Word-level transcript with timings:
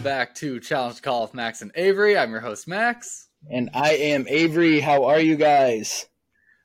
welcome 0.00 0.18
back 0.18 0.34
to 0.34 0.58
Challenge 0.60 1.02
Call 1.02 1.20
with 1.20 1.34
Max 1.34 1.60
and 1.60 1.72
Avery. 1.74 2.16
I'm 2.16 2.30
your 2.30 2.40
host, 2.40 2.66
Max. 2.66 3.28
And 3.50 3.68
I 3.74 3.90
am 3.90 4.24
Avery. 4.28 4.80
How 4.80 5.04
are 5.04 5.20
you 5.20 5.36
guys? 5.36 6.06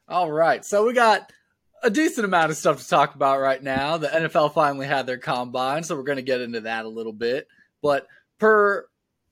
All 0.07 0.31
right. 0.31 0.63
So 0.63 0.85
we 0.85 0.93
got 0.93 1.33
a 1.83 1.89
decent 1.89 2.23
amount 2.23 2.51
of 2.51 2.55
stuff 2.55 2.81
to 2.81 2.87
talk 2.87 3.13
about 3.13 3.41
right 3.41 3.61
now. 3.61 3.97
The 3.97 4.07
NFL 4.07 4.53
finally 4.53 4.87
had 4.87 5.05
their 5.05 5.17
combine, 5.17 5.83
so 5.83 5.97
we're 5.97 6.03
going 6.03 6.15
to 6.15 6.21
get 6.21 6.39
into 6.39 6.61
that 6.61 6.85
a 6.85 6.87
little 6.87 7.11
bit. 7.11 7.49
But 7.81 8.07
per 8.39 8.85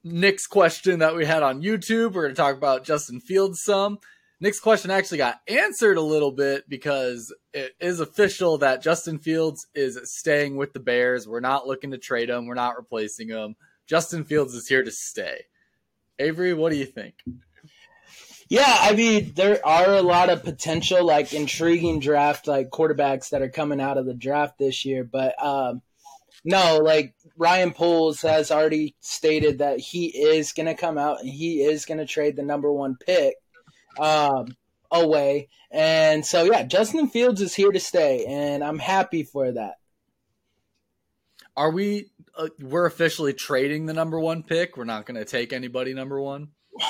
Nick's 0.03 0.47
question 0.47 0.99
that 0.99 1.15
we 1.15 1.23
had 1.23 1.41
on 1.41 1.61
YouTube, 1.61 2.11
we're 2.11 2.23
going 2.23 2.35
to 2.35 2.41
talk 2.41 2.57
about 2.57 2.83
Justin 2.83 3.21
Fields 3.21 3.61
some. 3.63 3.99
Nick's 4.41 4.59
question 4.59 4.91
actually 4.91 5.19
got 5.19 5.39
answered 5.47 5.95
a 5.95 6.01
little 6.01 6.33
bit 6.33 6.67
because 6.67 7.33
it 7.53 7.71
is 7.79 8.01
official 8.01 8.57
that 8.57 8.83
Justin 8.83 9.17
Fields 9.17 9.65
is 9.73 9.97
staying 10.03 10.57
with 10.57 10.73
the 10.73 10.81
Bears. 10.81 11.25
We're 11.25 11.39
not 11.39 11.67
looking 11.67 11.91
to 11.91 11.97
trade 11.97 12.29
him, 12.29 12.47
we're 12.47 12.53
not 12.53 12.75
replacing 12.75 13.29
him. 13.29 13.55
Justin 13.87 14.23
Fields 14.23 14.53
is 14.53 14.67
here 14.67 14.83
to 14.83 14.91
stay. 14.91 15.43
Avery, 16.19 16.53
what 16.53 16.71
do 16.71 16.77
you 16.77 16.85
think? 16.85 17.15
Yeah, 18.49 18.77
I 18.81 18.93
mean, 18.93 19.33
there 19.35 19.65
are 19.65 19.95
a 19.95 20.01
lot 20.01 20.29
of 20.29 20.43
potential, 20.43 21.03
like 21.03 21.33
intriguing 21.33 21.99
draft, 21.99 22.47
like 22.47 22.69
quarterbacks 22.69 23.29
that 23.29 23.41
are 23.41 23.49
coming 23.49 23.81
out 23.81 23.97
of 23.97 24.05
the 24.05 24.13
draft 24.13 24.57
this 24.59 24.85
year. 24.85 25.03
But 25.03 25.41
um, 25.43 25.81
no, 26.45 26.77
like 26.77 27.15
Ryan 27.37 27.71
Poles 27.71 28.21
has 28.21 28.51
already 28.51 28.95
stated 28.99 29.59
that 29.59 29.79
he 29.79 30.07
is 30.07 30.53
going 30.53 30.65
to 30.65 30.75
come 30.75 30.97
out 30.97 31.21
and 31.21 31.29
he 31.29 31.61
is 31.61 31.85
going 31.85 31.99
to 31.99 32.05
trade 32.05 32.35
the 32.35 32.43
number 32.43 32.71
one 32.71 32.97
pick 33.03 33.35
um, 33.99 34.55
away. 34.91 35.49
And 35.71 36.25
so, 36.25 36.43
yeah, 36.43 36.63
Justin 36.63 37.07
Fields 37.07 37.41
is 37.41 37.55
here 37.55 37.71
to 37.71 37.79
stay, 37.79 38.25
and 38.25 38.63
I'm 38.63 38.79
happy 38.79 39.23
for 39.23 39.51
that. 39.51 39.75
Are 41.55 41.71
we? 41.71 42.11
Uh, 42.35 42.47
we're 42.59 42.85
officially 42.85 43.33
trading 43.33 43.85
the 43.85 43.93
number 43.93 44.19
one 44.19 44.43
pick. 44.43 44.75
We're 44.75 44.85
not 44.85 45.05
going 45.05 45.19
to 45.19 45.25
take 45.25 45.53
anybody 45.53 45.93
number 45.93 46.19
one. 46.21 46.49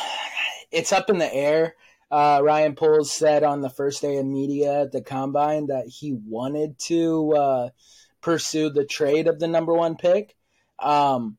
It's 0.71 0.91
up 0.91 1.11
in 1.11 1.19
the 1.19 1.31
air. 1.31 1.75
Uh, 2.09 2.39
Ryan 2.41 2.73
Poles 2.73 3.11
said 3.11 3.43
on 3.43 3.61
the 3.61 3.69
first 3.69 4.01
day 4.01 4.17
of 4.17 4.25
media 4.25 4.81
at 4.81 4.91
the 4.91 5.03
combine 5.03 5.67
that 5.67 5.85
he 5.85 6.13
wanted 6.13 6.79
to 6.85 7.31
uh, 7.33 7.69
pursue 8.21 8.71
the 8.71 8.83
trade 8.83 9.27
of 9.27 9.39
the 9.39 9.47
number 9.47 9.71
one 9.71 9.97
pick. 9.97 10.35
Um, 10.79 11.37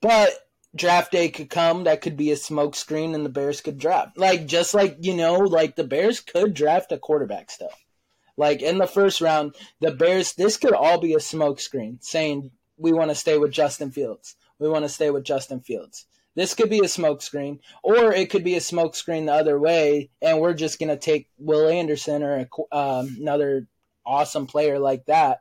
but 0.00 0.32
draft 0.74 1.12
day 1.12 1.28
could 1.28 1.50
come 1.50 1.84
that 1.84 2.00
could 2.00 2.16
be 2.16 2.30
a 2.30 2.36
smokescreen 2.36 3.14
and 3.14 3.26
the 3.26 3.30
Bears 3.30 3.60
could 3.60 3.78
draft. 3.78 4.16
Like 4.16 4.46
just 4.46 4.72
like 4.72 4.96
you 5.00 5.14
know, 5.14 5.34
like 5.34 5.76
the 5.76 5.84
Bears 5.84 6.20
could 6.20 6.54
draft 6.54 6.92
a 6.92 6.98
quarterback 6.98 7.50
still. 7.50 7.72
Like 8.36 8.62
in 8.62 8.78
the 8.78 8.86
first 8.86 9.20
round, 9.20 9.54
the 9.80 9.90
Bears 9.90 10.32
this 10.34 10.56
could 10.56 10.72
all 10.72 10.98
be 10.98 11.12
a 11.14 11.18
smokescreen 11.18 12.02
saying 12.02 12.50
we 12.80 12.92
want 12.92 13.10
to 13.10 13.14
stay 13.14 13.38
with 13.38 13.52
Justin 13.52 13.90
Fields. 13.90 14.36
We 14.58 14.68
want 14.68 14.84
to 14.84 14.88
stay 14.88 15.10
with 15.10 15.24
Justin 15.24 15.60
Fields. 15.60 16.06
This 16.34 16.54
could 16.54 16.70
be 16.70 16.78
a 16.78 16.82
smokescreen, 16.82 17.58
or 17.82 18.12
it 18.12 18.30
could 18.30 18.44
be 18.44 18.54
a 18.54 18.60
smokescreen 18.60 19.26
the 19.26 19.34
other 19.34 19.58
way, 19.58 20.10
and 20.22 20.40
we're 20.40 20.54
just 20.54 20.78
gonna 20.78 20.96
take 20.96 21.28
Will 21.38 21.68
Anderson 21.68 22.22
or 22.22 22.46
a, 22.46 22.76
um, 22.76 23.16
another 23.20 23.66
awesome 24.06 24.46
player 24.46 24.78
like 24.78 25.04
that. 25.06 25.40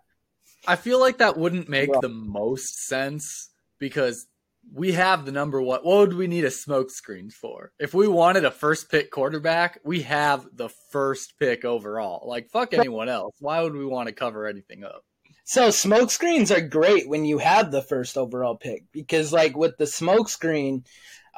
I 0.68 0.76
feel 0.76 1.00
like 1.00 1.20
that 1.20 1.38
wouldn't 1.38 1.70
make 1.70 1.92
well, 1.92 2.02
the 2.02 2.10
most 2.10 2.86
sense 2.86 3.50
because 3.78 4.28
we 4.74 4.94
have 4.94 5.26
the 5.26 5.32
number 5.32 5.62
one. 5.62 5.82
What 5.82 6.10
would 6.10 6.18
we 6.18 6.28
need 6.28 6.44
a 6.44 6.50
smokescreen 6.50 7.32
for? 7.32 7.72
If 7.80 7.94
we 7.94 8.08
wanted 8.08 8.46
a 8.46 8.52
first 8.52 8.90
pick 8.90 9.12
quarterback, 9.12 9.80
we 9.84 10.02
have 10.02 10.48
the 10.54 10.70
first 10.92 11.40
pick 11.40 11.66
overall. 11.66 12.28
Like 12.28 12.50
fuck 12.50 12.74
anyone 12.74 13.10
else. 13.10 13.36
Why 13.40 13.62
would 13.62 13.76
we 13.76 13.86
want 13.86 14.08
to 14.08 14.14
cover 14.14 14.48
anything 14.48 14.84
up? 14.84 15.04
So 15.50 15.70
smokescreens 15.70 16.56
are 16.56 16.62
great 16.62 17.10
when 17.10 17.26
you 17.26 17.40
have 17.40 17.72
the 17.72 17.82
first 17.82 18.20
overall 18.20 18.56
pick 18.56 18.84
because, 18.92 19.34
like 19.34 19.58
with 19.58 19.80
the 19.80 19.86
smokescreen, 19.86 20.86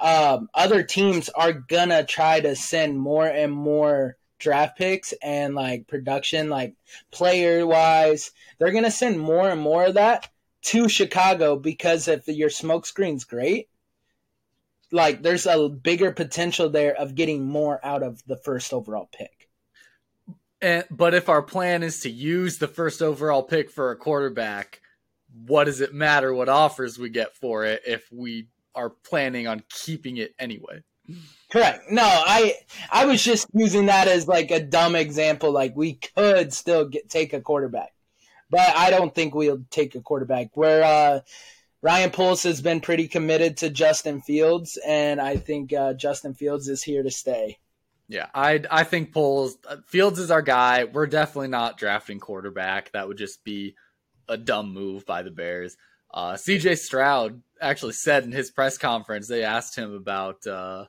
um, 0.02 0.50
other 0.54 0.84
teams 0.84 1.30
are 1.30 1.54
gonna 1.54 2.06
try 2.06 2.42
to 2.42 2.58
send 2.58 3.00
more 3.00 3.26
and 3.26 3.54
more 3.54 4.18
draft 4.38 4.78
picks 4.78 5.14
and 5.24 5.56
like 5.56 5.88
production, 5.88 6.50
like 6.50 6.76
player 7.12 7.66
wise, 7.66 8.32
they're 8.60 8.74
gonna 8.74 8.92
send 8.92 9.18
more 9.18 9.50
and 9.50 9.62
more 9.62 9.86
of 9.86 9.94
that 9.94 10.28
to 10.64 10.90
Chicago 10.90 11.56
because 11.56 12.10
if 12.10 12.28
your 12.28 12.50
smoke 12.50 12.86
screen's 12.86 13.24
great, 13.24 13.70
like 14.92 15.24
there's 15.24 15.46
a 15.46 15.70
bigger 15.70 16.12
potential 16.12 16.70
there 16.70 16.94
of 16.94 17.16
getting 17.16 17.46
more 17.46 17.80
out 17.82 18.04
of 18.04 18.22
the 18.28 18.36
first 18.36 18.74
overall 18.74 19.08
pick. 19.14 19.41
And, 20.62 20.84
but 20.92 21.14
if 21.14 21.30
our 21.30 21.42
plan 21.42 21.84
is 21.84 22.02
to 22.02 22.10
use 22.10 22.58
the 22.58 22.68
first 22.68 23.02
overall 23.02 23.44
pick 23.44 23.72
for 23.72 23.92
a 23.92 23.96
quarterback, 23.96 24.82
what 25.46 25.66
does 25.66 25.82
it 25.82 25.94
matter 25.94 26.34
what 26.34 26.50
offers 26.50 27.00
we 27.00 27.10
get 27.10 27.36
for 27.36 27.66
it 27.66 27.82
if 27.86 28.08
we 28.12 28.48
are 28.76 28.90
planning 28.90 29.48
on 29.48 29.64
keeping 29.70 30.18
it 30.18 30.36
anyway? 30.38 30.84
Correct. 31.52 31.86
No, 31.90 32.04
I 32.06 32.56
I 32.92 33.06
was 33.06 33.22
just 33.24 33.48
using 33.54 33.88
that 33.88 34.08
as 34.08 34.28
like 34.28 34.52
a 34.52 34.62
dumb 34.62 34.96
example. 34.96 35.52
Like 35.52 35.76
we 35.76 35.94
could 35.94 36.54
still 36.54 36.88
get 36.88 37.10
take 37.10 37.34
a 37.34 37.42
quarterback 37.42 37.92
but 38.52 38.76
I 38.76 38.90
don't 38.92 39.16
think 39.16 39.34
we'll 39.34 39.64
take 39.72 39.96
a 39.96 40.02
quarterback. 40.02 40.50
Where 40.54 40.84
uh, 40.84 41.22
Ryan 41.82 42.12
Poles 42.12 42.44
has 42.44 42.62
been 42.62 42.82
pretty 42.82 43.08
committed 43.08 43.58
to 43.58 43.70
Justin 43.70 44.22
Fields, 44.22 44.78
and 44.86 45.20
I 45.20 45.38
think 45.38 45.74
uh, 45.74 45.94
Justin 45.94 46.36
Fields 46.36 46.68
is 46.68 46.84
here 46.84 47.02
to 47.02 47.10
stay. 47.10 47.58
Yeah, 48.12 48.28
I 48.34 48.62
I 48.70 48.84
think 48.84 49.14
Poles 49.14 49.58
uh, 49.66 49.78
Fields 49.88 50.20
is 50.20 50.32
our 50.32 50.42
guy. 50.42 50.84
We're 50.84 51.08
definitely 51.08 51.48
not 51.48 51.78
drafting 51.78 52.20
quarterback. 52.20 52.92
That 52.92 53.08
would 53.08 53.18
just 53.18 53.46
be 53.46 53.76
a 54.28 54.36
dumb 54.36 54.74
move 54.74 55.06
by 55.06 55.24
the 55.24 55.32
Bears. 55.32 55.78
Uh, 56.14 56.34
CJ 56.34 56.78
Stroud 56.78 57.42
actually 57.62 57.94
said 57.94 58.26
in 58.26 58.34
his 58.34 58.52
press 58.52 58.78
conference 58.78 59.30
they 59.30 59.46
asked 59.46 59.78
him 59.78 59.94
about 59.94 60.46
uh, 60.46 60.88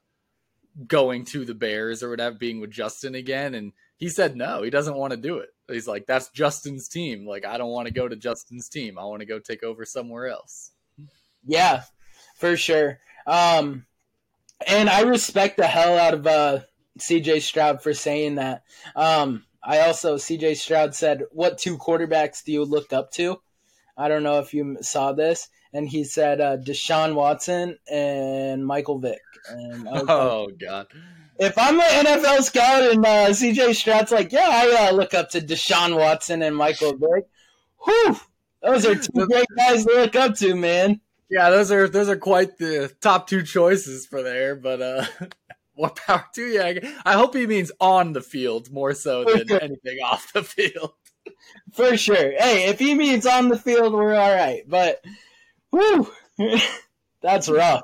going 0.89 1.25
to 1.27 1.45
the 1.45 1.55
Bears 1.55 2.03
or 2.03 2.11
whatever, 2.11 2.37
being 2.37 2.61
with 2.61 2.73
Justin 2.73 3.15
again, 3.15 3.55
and 3.55 3.73
he 3.99 4.09
said 4.09 4.35
no, 4.35 4.65
he 4.65 4.71
doesn't 4.71 4.97
want 4.97 5.13
to 5.13 5.17
do 5.17 5.39
it. 5.39 5.51
He's 5.69 5.87
like, 5.87 6.07
that's 6.07 6.29
Justin's 6.31 6.89
team. 6.89 7.25
Like, 7.25 7.47
I 7.47 7.57
don't 7.57 7.71
want 7.71 7.87
to 7.87 7.95
go 7.95 8.09
to 8.09 8.17
Justin's 8.17 8.69
team. 8.69 8.99
I 8.99 9.05
want 9.05 9.21
to 9.21 9.27
go 9.27 9.39
take 9.39 9.63
over 9.63 9.85
somewhere 9.85 10.27
else. 10.27 10.73
Yeah, 11.47 11.85
for 12.37 12.57
sure. 12.57 12.99
Um, 13.29 13.87
and 14.67 14.91
I 14.91 15.03
respect 15.03 15.57
the 15.57 15.69
hell 15.69 15.97
out 15.97 16.15
of 16.15 16.27
uh, 16.27 16.61
CJ 16.99 17.43
Stroud 17.43 17.83
for 17.83 17.95
saying 17.95 18.37
that. 18.37 18.63
Um, 18.95 19.45
I 19.63 19.81
also, 19.81 20.17
CJ 20.17 20.57
Stroud 20.57 20.95
said, 20.95 21.25
What 21.31 21.59
two 21.59 21.79
quarterbacks 21.79 22.45
do 22.45 22.53
you 22.53 22.65
look 22.65 22.93
up 22.93 23.11
to? 23.13 23.41
I 23.97 24.09
don't 24.09 24.23
know 24.23 24.39
if 24.39 24.55
you 24.55 24.79
saw 24.81 25.13
this. 25.13 25.49
And 25.75 25.89
he 25.89 26.05
said 26.05 26.41
uh, 26.41 26.59
Deshaun 26.59 27.15
Watson 27.15 27.79
and 27.91 28.67
Michael 28.67 28.99
Vick. 28.99 29.21
And 29.49 29.89
oh, 29.89 30.47
like, 30.49 30.59
God 30.59 30.87
if 31.39 31.59
I'm 31.59 31.81
an 31.81 32.07
NFL 32.07 32.43
scout 32.43 32.83
and 32.83 33.05
uh, 33.05 33.29
CJ 33.31 33.75
Stroud's 33.75 34.13
like, 34.13 34.33
yeah, 34.33 34.49
I 34.49 34.89
uh, 34.89 34.93
look 34.93 35.15
up 35.15 35.31
to 35.31 35.41
Deshaun 35.41 35.97
Watson 35.97 36.43
and 36.43 36.57
Michael 36.57 36.93
Vick. 36.97 37.27
Whew, 37.85 38.17
those 38.63 38.87
are 38.87 38.95
two 38.95 39.27
great 39.27 39.47
guys 39.57 39.85
to 39.85 39.93
look 39.93 40.15
up 40.15 40.37
to, 40.37 40.55
man. 40.55 41.01
Yeah, 41.29 41.51
those 41.51 41.73
are 41.73 41.89
those 41.89 42.09
are 42.09 42.17
quite 42.17 42.59
the 42.59 42.93
top 43.01 43.27
two 43.27 43.43
choices 43.43 44.07
for 44.07 44.23
there. 44.23 44.55
But 44.55 44.83
uh, 44.83 45.07
what 45.75 45.97
power 45.97 46.27
to 46.35 46.43
you? 46.43 46.93
I 47.05 47.15
hope 47.15 47.35
he 47.35 47.47
means 47.47 47.73
on 47.81 48.13
the 48.13 48.21
field 48.21 48.71
more 48.71 48.95
so 48.95 49.25
than 49.25 49.47
sure. 49.49 49.63
anything 49.63 49.99
off 50.05 50.33
the 50.33 50.43
field. 50.43 50.93
For 51.73 51.97
sure. 51.97 52.33
Hey, 52.39 52.69
if 52.69 52.79
he 52.79 52.95
means 52.95 53.27
on 53.27 53.49
the 53.49 53.59
field, 53.59 53.93
we're 53.93 54.15
all 54.15 54.35
right. 54.35 54.63
But, 54.67 55.05
whew, 55.71 56.11
that's 57.23 57.49
rough. 57.49 57.83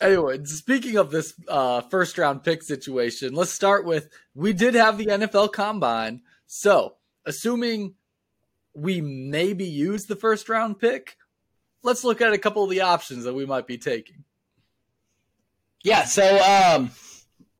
Anyway, 0.00 0.42
speaking 0.44 0.96
of 0.96 1.10
this 1.10 1.34
uh, 1.46 1.82
first 1.82 2.16
round 2.16 2.42
pick 2.42 2.62
situation, 2.62 3.34
let's 3.34 3.52
start 3.52 3.84
with 3.84 4.08
we 4.34 4.52
did 4.52 4.74
have 4.74 4.96
the 4.96 5.06
NFL 5.06 5.52
combine. 5.52 6.22
So, 6.46 6.96
assuming 7.26 7.94
we 8.74 9.00
maybe 9.00 9.64
use 9.64 10.06
the 10.06 10.16
first 10.16 10.48
round 10.48 10.78
pick, 10.78 11.16
let's 11.82 12.02
look 12.02 12.22
at 12.22 12.32
a 12.32 12.38
couple 12.38 12.64
of 12.64 12.70
the 12.70 12.80
options 12.80 13.24
that 13.24 13.34
we 13.34 13.44
might 13.44 13.66
be 13.66 13.76
taking. 13.76 14.24
Yeah, 15.82 16.04
so 16.04 16.38
um, 16.38 16.90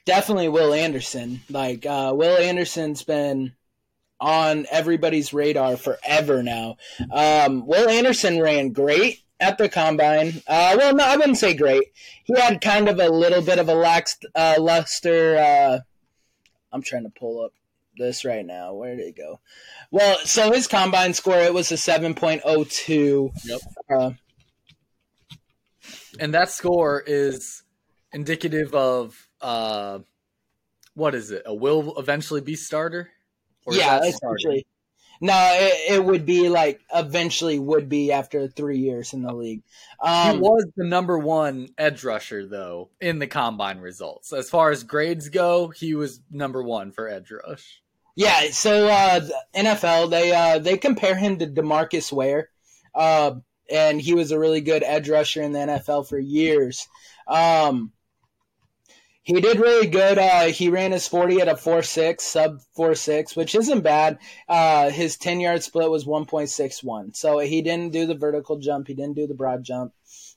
definitely 0.05 0.49
Will 0.49 0.73
Anderson. 0.73 1.41
Like, 1.49 1.87
uh, 1.87 2.13
Will 2.15 2.37
Anderson's 2.37 3.03
been 3.03 3.55
on 4.21 4.67
everybody's 4.71 5.33
radar 5.33 5.77
forever 5.77 6.43
now. 6.43 6.77
Um, 7.11 7.67
Will 7.67 7.89
Anderson 7.89 8.41
ran 8.41 8.73
great 8.73 9.23
at 9.41 9.59
the 9.59 9.69
combine. 9.69 10.43
Uh, 10.47 10.75
well, 10.77 10.95
no, 10.95 11.05
I 11.05 11.17
wouldn't 11.17 11.39
say 11.39 11.55
great. 11.55 11.85
He 12.25 12.39
had 12.39 12.61
kind 12.61 12.89
of 12.89 13.01
a 13.01 13.09
little 13.09 13.43
bit 13.43 13.59
of 13.59 13.69
a 13.69 13.75
lax 13.75 14.19
uh, 14.35 14.57
luster. 14.59 15.39
Uh, 15.39 15.79
I'm 16.73 16.83
trying 16.83 17.05
to 17.05 17.11
pull 17.11 17.43
up 17.43 17.53
this 17.97 18.25
right 18.25 18.45
now. 18.45 18.75
Where 18.75 18.95
did 18.95 19.07
it 19.07 19.17
go? 19.17 19.41
Well, 19.91 20.19
so 20.25 20.53
his 20.53 20.67
combine 20.67 21.15
score 21.15 21.39
it 21.39 21.55
was 21.55 21.73
a 21.73 21.77
7.02. 21.77 23.31
Yep. 23.45 23.61
Uh, 23.91 24.11
and 26.19 26.35
that 26.35 26.51
score 26.51 27.03
is 27.07 27.63
indicative 28.13 28.75
of 28.75 29.29
uh, 29.41 30.01
what 30.95 31.15
is 31.15 31.31
it? 31.31 31.43
A 31.47 31.55
will 31.55 31.99
eventually 31.99 32.41
be 32.41 32.57
starter? 32.57 33.11
Or 33.67 33.75
yeah, 33.75 34.01
essentially. 34.03 34.67
No, 35.23 35.35
it, 35.53 35.97
it, 35.97 36.05
would 36.05 36.25
be 36.25 36.49
like 36.49 36.81
eventually 36.95 37.59
would 37.59 37.91
be 37.91 38.11
after 38.11 38.49
three 38.49 38.79
years 38.79 39.13
in 39.13 39.21
the 39.21 39.35
league. 39.35 39.63
Um, 40.03 40.37
he 40.37 40.41
was 40.41 40.67
the 40.77 40.87
number 40.87 41.19
one 41.19 41.69
edge 41.77 42.05
rusher 42.05 42.47
though 42.47 42.89
in 43.01 43.19
the 43.19 43.27
combine 43.27 43.81
results. 43.81 44.33
As 44.33 44.49
far 44.49 44.71
as 44.71 44.83
grades 44.83 45.29
go, 45.29 45.69
he 45.69 45.95
was 45.95 46.21
number 46.31 46.63
one 46.63 46.91
for 46.91 47.07
edge 47.07 47.31
rush. 47.31 47.83
Yeah, 48.17 48.51
so 48.51 48.89
uh, 48.89 49.21
NFL 49.55 50.11
they 50.11 50.33
uh, 50.33 50.59
they 50.59 50.79
compare 50.79 51.17
him 51.17 51.39
to 51.39 51.47
Demarcus 51.47 52.11
Ware, 52.11 52.49
uh, 52.95 53.33
and 53.71 54.01
he 54.01 54.15
was 54.15 54.31
a 54.31 54.39
really 54.39 54.63
good 54.63 54.83
edge 54.83 55.09
rusher 55.09 55.43
in 55.43 55.53
the 55.53 55.59
NFL 55.59 56.09
for 56.09 56.19
years. 56.19 56.89
Um, 57.27 57.93
he 59.23 59.41
did 59.41 59.61
really 59.61 59.87
good. 59.87 60.19
Uh, 60.19 60.47
he 60.47 60.71
ran 60.71 60.93
his 60.93 61.07
40 61.07 61.41
at 61.41 61.49
a 61.49 61.57
4 61.57 61.83
6, 61.83 62.25
sub 62.25 62.61
4 62.75 62.95
6, 62.95 63.37
which 63.37 63.55
isn't 63.55 63.83
bad. 63.83 64.19
Uh, 64.49 64.91
his 64.91 65.17
10 65.17 65.41
yard 65.41 65.63
split 65.63 65.91
was 65.91 66.05
1.61. 66.05 67.15
So 67.15 67.39
he 67.39 67.63
didn't 67.63 67.93
do 67.93 68.07
the 68.07 68.15
vertical 68.15 68.59
jump, 68.59 68.89
he 68.89 68.95
didn't 68.95 69.17
do 69.17 69.27
the 69.27 69.35
broad 69.35 69.63
jump, 69.63 69.93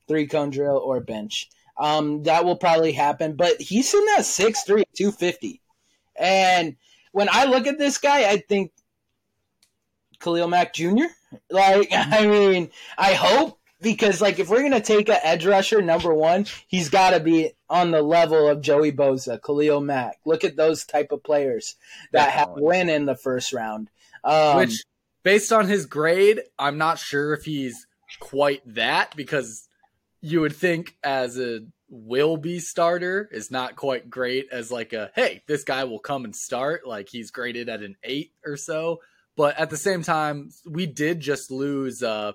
three 0.08 0.28
cone 0.28 0.50
drill, 0.50 0.78
or 0.78 1.00
bench. 1.00 1.50
Um, 1.78 2.24
that 2.24 2.46
will 2.46 2.58
probably 2.58 2.92
happen, 2.92 3.36
but 3.36 3.60
he's 3.60 3.94
in 3.94 4.06
that 4.06 4.22
6'3, 4.22 4.84
250. 4.96 5.60
And 6.16 6.76
when 7.14 7.30
I 7.32 7.46
look 7.46 7.66
at 7.66 7.80
this 7.80 7.98
guy, 7.98 8.30
I 8.30 8.38
think 8.38 8.72
Khalil 10.20 10.48
Mack 10.48 10.74
Jr. 10.74 11.06
Like, 11.50 11.88
I 11.92 12.28
mean, 12.28 12.70
I 12.96 13.14
hope 13.14 13.60
because 13.84 14.22
like 14.22 14.40
if 14.40 14.50
we're 14.50 14.64
gonna 14.64 14.82
take 14.82 15.10
an 15.10 15.20
edge 15.22 15.46
rusher 15.46 15.82
number 15.82 16.14
one, 16.14 16.48
he's 16.68 16.90
got 16.90 17.12
to 17.12 17.20
be 17.20 17.52
on 17.70 17.92
the 17.92 18.02
level 18.02 18.48
of 18.48 18.62
Joey 18.62 18.92
Bosa, 18.92 19.40
Khalil 19.42 19.82
Mack. 19.82 20.20
Look 20.26 20.44
at 20.44 20.56
those 20.56 20.86
type 20.86 21.12
of 21.12 21.22
players 21.22 21.76
that 22.12 22.32
have 22.32 22.54
win 22.56 22.90
in 22.90 23.06
the 23.06 23.16
first 23.16 23.54
round. 23.54 23.90
Um, 24.24 24.58
Which, 24.58 24.84
based 25.22 25.52
on 25.52 25.68
his 25.68 25.86
grade, 25.86 26.42
I'm 26.58 26.78
not 26.78 26.98
sure 26.98 27.34
if 27.34 27.46
he's 27.46 27.86
quite 28.20 28.62
that 28.74 29.16
because 29.16 29.68
you 30.22 30.42
would 30.42 30.56
think 30.56 30.96
as 31.04 31.38
a 31.38 31.62
will 31.90 32.38
be 32.38 32.60
starter 32.60 33.30
is 33.32 33.52
not 33.52 33.76
quite 33.76 34.10
great 34.10 34.48
as 34.52 34.72
like 34.72 34.94
a 34.94 35.12
hey 35.14 35.44
this 35.46 35.64
guy 35.64 35.84
will 35.84 36.00
come 36.00 36.26
and 36.26 36.36
start 36.36 36.88
like 36.88 37.08
he's 37.08 37.30
graded 37.30 37.70
at 37.70 37.84
an 37.84 37.96
eight 38.04 38.32
or 38.46 38.58
so 38.58 39.00
but 39.36 39.60
at 39.60 39.70
the 39.70 39.78
same 39.78 40.02
time 40.02 40.50
we 40.66 40.88
did 40.88 41.20
just 41.20 41.52
lose 41.52 42.02
uh 42.02 42.32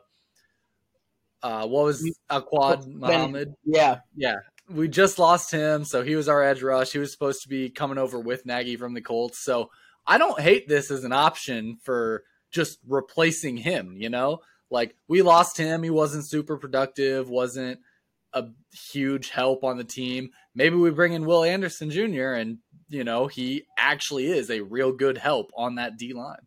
uh, 1.42 1.66
what 1.66 1.84
was 1.84 2.16
Aquad 2.30 2.86
Muhammad? 2.86 3.54
Yeah, 3.64 4.00
yeah. 4.16 4.36
We 4.70 4.88
just 4.88 5.18
lost 5.18 5.50
him, 5.50 5.84
so 5.84 6.02
he 6.02 6.14
was 6.14 6.28
our 6.28 6.42
edge 6.42 6.62
rush. 6.62 6.92
He 6.92 6.98
was 6.98 7.12
supposed 7.12 7.42
to 7.42 7.48
be 7.48 7.70
coming 7.70 7.98
over 7.98 8.18
with 8.18 8.44
Nagy 8.44 8.76
from 8.76 8.94
the 8.94 9.00
Colts. 9.00 9.38
So 9.38 9.70
I 10.06 10.18
don't 10.18 10.40
hate 10.40 10.68
this 10.68 10.90
as 10.90 11.04
an 11.04 11.12
option 11.12 11.78
for 11.82 12.24
just 12.50 12.78
replacing 12.86 13.56
him. 13.56 13.96
You 13.96 14.10
know, 14.10 14.40
like 14.70 14.94
we 15.06 15.22
lost 15.22 15.56
him. 15.56 15.82
He 15.82 15.90
wasn't 15.90 16.26
super 16.26 16.56
productive. 16.58 17.30
wasn't 17.30 17.80
a 18.32 18.44
huge 18.92 19.30
help 19.30 19.64
on 19.64 19.78
the 19.78 19.84
team. 19.84 20.30
Maybe 20.54 20.76
we 20.76 20.90
bring 20.90 21.12
in 21.12 21.24
Will 21.24 21.44
Anderson 21.44 21.90
Jr. 21.90 22.32
and 22.32 22.58
you 22.88 23.04
know 23.04 23.26
he 23.26 23.64
actually 23.78 24.26
is 24.26 24.50
a 24.50 24.60
real 24.60 24.92
good 24.92 25.18
help 25.18 25.50
on 25.56 25.76
that 25.76 25.96
D 25.96 26.12
line. 26.12 26.46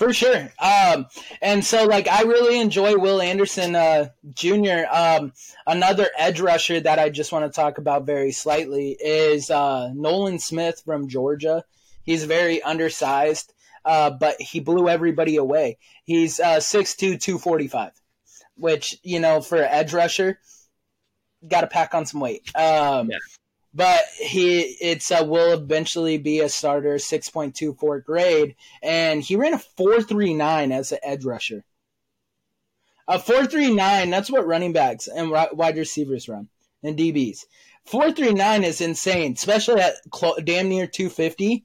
For 0.00 0.14
sure. 0.14 0.50
Um, 0.58 1.08
and 1.42 1.62
so, 1.62 1.84
like, 1.84 2.08
I 2.08 2.22
really 2.22 2.58
enjoy 2.58 2.96
Will 2.96 3.20
Anderson 3.20 3.76
uh, 3.76 4.08
Jr. 4.32 4.86
Um, 4.90 5.34
another 5.66 6.08
edge 6.16 6.40
rusher 6.40 6.80
that 6.80 6.98
I 6.98 7.10
just 7.10 7.32
want 7.32 7.44
to 7.44 7.54
talk 7.54 7.76
about 7.76 8.06
very 8.06 8.32
slightly 8.32 8.92
is 8.92 9.50
uh, 9.50 9.90
Nolan 9.92 10.38
Smith 10.38 10.80
from 10.86 11.08
Georgia. 11.08 11.64
He's 12.02 12.24
very 12.24 12.62
undersized, 12.62 13.52
uh, 13.84 14.08
but 14.08 14.40
he 14.40 14.60
blew 14.60 14.88
everybody 14.88 15.36
away. 15.36 15.76
He's 16.04 16.40
uh, 16.40 16.60
6'2", 16.60 17.20
245, 17.20 17.92
which, 18.54 18.96
you 19.02 19.20
know, 19.20 19.42
for 19.42 19.58
an 19.58 19.68
edge 19.70 19.92
rusher, 19.92 20.40
got 21.46 21.60
to 21.60 21.66
pack 21.66 21.94
on 21.94 22.06
some 22.06 22.22
weight. 22.22 22.50
Um, 22.56 23.10
yeah 23.10 23.18
but 23.72 24.02
he 24.18 24.60
it's 24.80 25.10
uh, 25.10 25.24
will 25.26 25.52
eventually 25.52 26.18
be 26.18 26.40
a 26.40 26.48
starter 26.48 26.96
6.24 26.96 28.04
grade 28.04 28.56
and 28.82 29.22
he 29.22 29.36
ran 29.36 29.54
a 29.54 29.58
439 29.58 30.72
as 30.72 30.92
an 30.92 30.98
edge 31.02 31.24
rusher. 31.24 31.64
A 33.08 33.18
439 33.18 34.10
that's 34.10 34.30
what 34.30 34.46
running 34.46 34.72
backs 34.72 35.08
and 35.08 35.30
wide 35.30 35.76
receivers 35.76 36.28
run 36.28 36.48
and 36.82 36.98
dbs 36.98 37.44
439 37.86 38.64
is 38.64 38.80
insane 38.80 39.32
especially 39.32 39.80
at 39.80 39.94
damn 40.44 40.68
near 40.68 40.86
250 40.86 41.64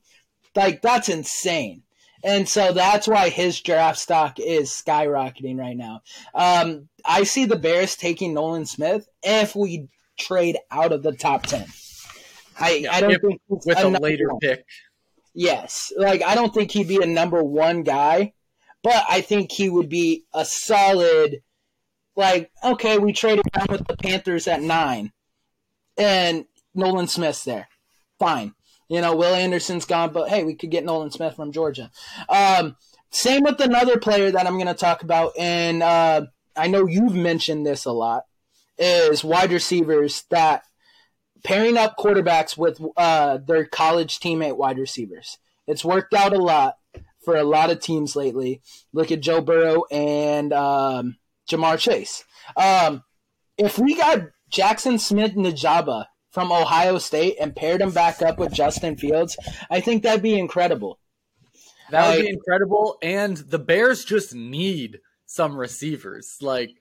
like 0.56 0.82
that's 0.82 1.10
insane. 1.10 1.84
And 2.24 2.50
so 2.50 2.72
that's 2.72 3.08
why 3.08 3.30
his 3.30 3.62
draft 3.62 4.00
stock 4.00 4.40
is 4.40 4.72
skyrocketing 4.72 5.60
right 5.60 5.78
now. 5.78 6.02
Um, 6.34 6.90
i 7.04 7.24
see 7.24 7.46
the 7.46 7.56
bears 7.56 7.96
taking 7.96 8.34
nolan 8.34 8.66
smith 8.66 9.08
if 9.22 9.56
we 9.56 9.90
trade 10.18 10.58
out 10.72 10.92
of 10.92 11.04
the 11.04 11.12
top 11.12 11.46
10 11.46 11.68
I, 12.58 12.72
yeah, 12.72 12.94
I 12.94 13.02
don't 13.02 13.12
if, 13.12 13.22
think 13.22 13.42
with 13.48 13.78
a, 13.78 13.88
a 13.88 13.90
later 13.90 14.30
one. 14.30 14.40
pick. 14.40 14.66
Yes, 15.34 15.92
like 15.98 16.24
I 16.24 16.36
don't 16.36 16.54
think 16.54 16.72
he'd 16.72 16.88
be 16.88 17.02
a 17.02 17.06
number 17.06 17.44
one 17.44 17.84
guy, 17.84 18.34
but 18.84 19.04
I 19.10 19.22
think 19.22 19.52
he 19.52 19.70
would 19.70 19.90
be 19.90 20.24
a 20.34 20.46
solid. 20.46 21.42
Like, 22.16 22.52
okay, 22.64 22.98
we 22.98 23.12
traded 23.12 23.44
down 23.54 23.68
with 23.70 23.86
the 23.88 23.98
Panthers 23.98 24.48
at 24.48 24.62
nine, 24.62 25.12
and 25.98 26.46
Nolan 26.74 27.08
Smith's 27.08 27.44
there. 27.44 27.68
Fine, 28.20 28.54
you 28.88 29.02
know, 29.02 29.16
Will 29.16 29.36
Anderson's 29.36 29.84
gone, 29.86 30.14
but 30.14 30.30
hey, 30.30 30.46
we 30.46 30.56
could 30.56 30.72
get 30.72 30.86
Nolan 30.86 31.12
Smith 31.12 31.36
from 31.36 31.52
Georgia. 31.52 31.92
Um, 32.30 32.78
same 33.12 33.44
with 33.44 33.60
another 33.60 33.98
player 34.00 34.32
that 34.32 34.48
I'm 34.48 34.56
going 34.56 34.68
to 34.68 34.74
talk 34.74 35.04
about, 35.04 35.34
and 35.38 35.84
uh, 35.84 36.28
I 36.56 36.68
know 36.68 36.88
you've 36.88 37.16
mentioned 37.16 37.66
this 37.66 37.84
a 37.84 37.92
lot, 37.92 38.24
is 38.78 39.24
wide 39.24 39.52
receivers 39.52 40.24
that 40.30 40.64
pairing 41.46 41.78
up 41.78 41.96
quarterbacks 41.98 42.58
with 42.58 42.82
uh, 42.98 43.38
their 43.38 43.66
college 43.66 44.20
teammate 44.20 44.58
wide 44.58 44.80
receivers. 44.80 45.38
It's 45.68 45.86
worked 45.86 46.14
out 46.14 46.34
a 46.34 46.40
lot 46.42 46.78
for 47.24 47.36
a 47.38 47.44
lot 47.44 47.70
of 47.70 47.80
teams 47.80 48.16
lately. 48.16 48.62
Look 48.92 49.12
at 49.12 49.22
Joe 49.22 49.42
Burrow 49.42 49.86
and 49.92 50.52
um, 50.52 51.18
Ja'Marr 51.50 51.78
Chase. 51.80 52.24
Um, 52.58 53.04
if 53.58 53.80
we 53.80 53.96
got 53.96 54.28
Jaxon 54.52 55.00
Smith-Njigba 55.00 56.06
from 56.32 56.52
Ohio 56.52 56.98
State 56.98 57.38
and 57.40 57.56
paired 57.56 57.82
him 57.82 57.92
back 57.92 58.22
up 58.22 58.38
with 58.38 58.52
Justin 58.52 58.98
Fields, 58.98 59.38
I 59.70 59.80
think 59.82 60.04
that'd 60.04 60.22
be 60.22 60.38
incredible. 60.38 61.00
That 61.92 62.16
would 62.16 62.24
be 62.24 62.30
incredible. 62.30 62.98
And 63.02 63.38
the 63.38 63.60
Bears 63.60 64.04
just 64.04 64.34
need 64.34 65.00
some 65.26 65.56
receivers. 65.56 66.38
Like 66.42 66.72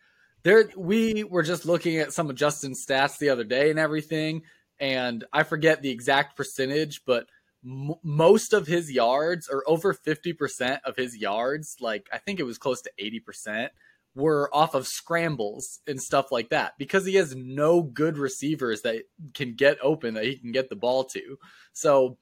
there 0.45 0.71
we 0.77 1.25
were 1.25 1.43
just 1.43 1.67
looking 1.67 1.97
at 1.97 2.13
some 2.13 2.31
of 2.31 2.37
Justin's 2.37 2.85
stats 2.87 3.19
the 3.19 3.31
other 3.31 3.45
day 3.45 3.71
and 3.71 3.79
everything, 3.79 4.43
and 4.79 5.25
I 5.33 5.43
forget 5.43 5.83
the 5.83 5.91
exact 5.91 6.37
percentage, 6.37 7.03
but 7.05 7.27
m- 7.65 7.95
most 8.03 8.53
of 8.53 8.67
his 8.67 8.93
yards, 8.93 9.49
or 9.49 9.65
over 9.67 9.93
fifty 9.93 10.33
percent 10.33 10.81
of 10.85 10.97
his 10.97 11.17
yards, 11.17 11.77
like 11.81 12.09
I 12.13 12.19
think 12.19 12.39
it 12.39 12.45
was 12.45 12.59
close 12.59 12.83
to 12.83 12.91
eighty 12.99 13.21
percent, 13.21 13.73
were 14.15 14.49
off 14.55 14.75
of 14.75 14.87
scrambles 14.87 15.81
and 15.87 16.01
stuff 16.01 16.31
like 16.31 16.51
that 16.51 16.75
because 16.79 17.05
he 17.05 17.15
has 17.15 17.35
no 17.35 17.83
good 17.83 18.19
receivers 18.19 18.83
that 18.83 19.03
can 19.33 19.55
get 19.55 19.79
open 19.83 20.15
that 20.15 20.25
he 20.25 20.37
can 20.37 20.53
get 20.53 20.69
the 20.69 20.77
ball 20.77 21.05
to. 21.05 21.39
So 21.73 22.19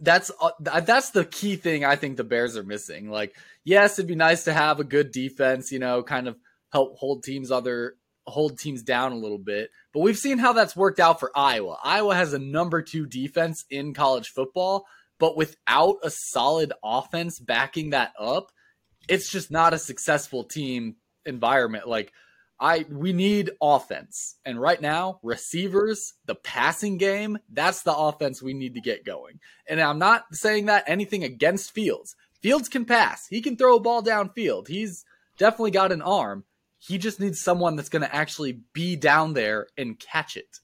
that's 0.00 0.30
uh, 0.40 0.50
that's 0.60 1.10
the 1.10 1.24
key 1.24 1.56
thing 1.56 1.84
I 1.84 1.96
think 1.96 2.16
the 2.16 2.24
Bears 2.24 2.56
are 2.56 2.62
missing. 2.64 3.10
Like, 3.10 3.34
yes, 3.64 3.98
it'd 3.98 4.08
be 4.08 4.14
nice 4.14 4.44
to 4.44 4.52
have 4.52 4.80
a 4.80 4.84
good 4.84 5.10
defense, 5.10 5.72
you 5.72 5.78
know, 5.78 6.02
kind 6.02 6.28
of 6.28 6.36
help 6.74 6.98
hold 6.98 7.22
teams 7.22 7.52
other 7.52 7.94
hold 8.26 8.58
teams 8.58 8.82
down 8.82 9.12
a 9.12 9.16
little 9.16 9.38
bit. 9.38 9.70
But 9.92 10.00
we've 10.00 10.18
seen 10.18 10.38
how 10.38 10.52
that's 10.52 10.74
worked 10.74 10.98
out 10.98 11.20
for 11.20 11.30
Iowa. 11.36 11.78
Iowa 11.84 12.14
has 12.14 12.32
a 12.32 12.38
number 12.38 12.82
2 12.82 13.06
defense 13.06 13.64
in 13.70 13.94
college 13.94 14.30
football, 14.30 14.86
but 15.20 15.36
without 15.36 15.96
a 16.02 16.10
solid 16.10 16.72
offense 16.82 17.38
backing 17.38 17.90
that 17.90 18.12
up, 18.18 18.50
it's 19.08 19.30
just 19.30 19.50
not 19.50 19.72
a 19.72 19.78
successful 19.78 20.42
team 20.42 20.96
environment. 21.24 21.86
Like 21.86 22.12
I 22.58 22.86
we 22.90 23.12
need 23.12 23.52
offense. 23.62 24.36
And 24.44 24.60
right 24.60 24.80
now, 24.80 25.20
receivers, 25.22 26.14
the 26.24 26.34
passing 26.34 26.98
game, 26.98 27.38
that's 27.52 27.82
the 27.82 27.94
offense 27.94 28.42
we 28.42 28.54
need 28.54 28.74
to 28.74 28.80
get 28.80 29.04
going. 29.04 29.38
And 29.68 29.80
I'm 29.80 29.98
not 29.98 30.24
saying 30.32 30.66
that 30.66 30.84
anything 30.88 31.22
against 31.22 31.72
Fields. 31.72 32.16
Fields 32.42 32.68
can 32.68 32.84
pass. 32.84 33.28
He 33.28 33.40
can 33.40 33.56
throw 33.56 33.76
a 33.76 33.80
ball 33.80 34.02
downfield. 34.02 34.68
He's 34.68 35.04
definitely 35.38 35.70
got 35.70 35.92
an 35.92 36.02
arm. 36.02 36.44
He 36.86 36.98
just 36.98 37.18
needs 37.18 37.40
someone 37.40 37.76
that's 37.76 37.88
going 37.88 38.02
to 38.02 38.14
actually 38.14 38.60
be 38.74 38.94
down 38.94 39.32
there 39.32 39.68
and 39.78 39.98
catch 39.98 40.36
it. 40.36 40.58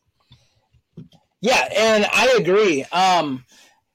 Yeah, 1.41 1.67
and 1.75 2.07
I 2.12 2.35
agree. 2.39 2.85
Um, 2.85 3.47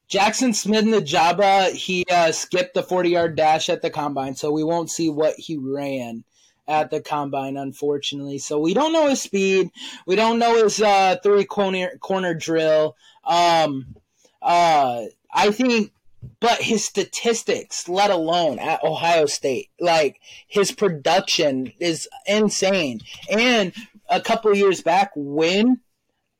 Jaxon 0.10 0.56
Smith-Njigba, 0.56 1.72
he 1.74 2.04
uh, 2.10 2.32
skipped 2.32 2.74
the 2.74 2.82
40 2.82 3.10
yard 3.10 3.36
dash 3.36 3.70
at 3.70 3.84
the 3.84 3.92
combine, 3.92 4.36
so 4.36 4.52
we 4.52 4.64
won't 4.64 4.90
see 4.90 5.08
what 5.08 5.36
he 5.36 5.58
ran 5.58 6.24
at 6.68 6.90
the 6.90 7.00
combine, 7.00 7.58
unfortunately. 7.58 8.40
So 8.40 8.58
we 8.58 8.74
don't 8.74 8.92
know 8.94 9.08
his 9.08 9.22
speed. 9.22 9.70
We 10.08 10.16
don't 10.16 10.40
know 10.40 10.64
his 10.64 10.82
uh, 10.82 11.18
three 11.22 11.46
corner, 11.46 11.96
corner 12.00 12.34
drill. 12.34 12.96
Um, 13.24 13.96
uh, 14.42 15.04
I 15.32 15.52
think 15.52 15.92
but 16.40 16.62
his 16.62 16.86
statistics, 16.86 17.90
let 17.90 18.12
alone 18.12 18.60
at 18.60 18.84
Ohio 18.84 19.26
State, 19.26 19.70
like 19.80 20.20
his 20.48 20.72
production 20.72 21.74
is 21.80 22.08
insane. 22.26 23.02
And 23.30 23.74
a 24.10 24.22
couple 24.22 24.56
years 24.56 24.82
back, 24.82 25.12
when 25.16 25.82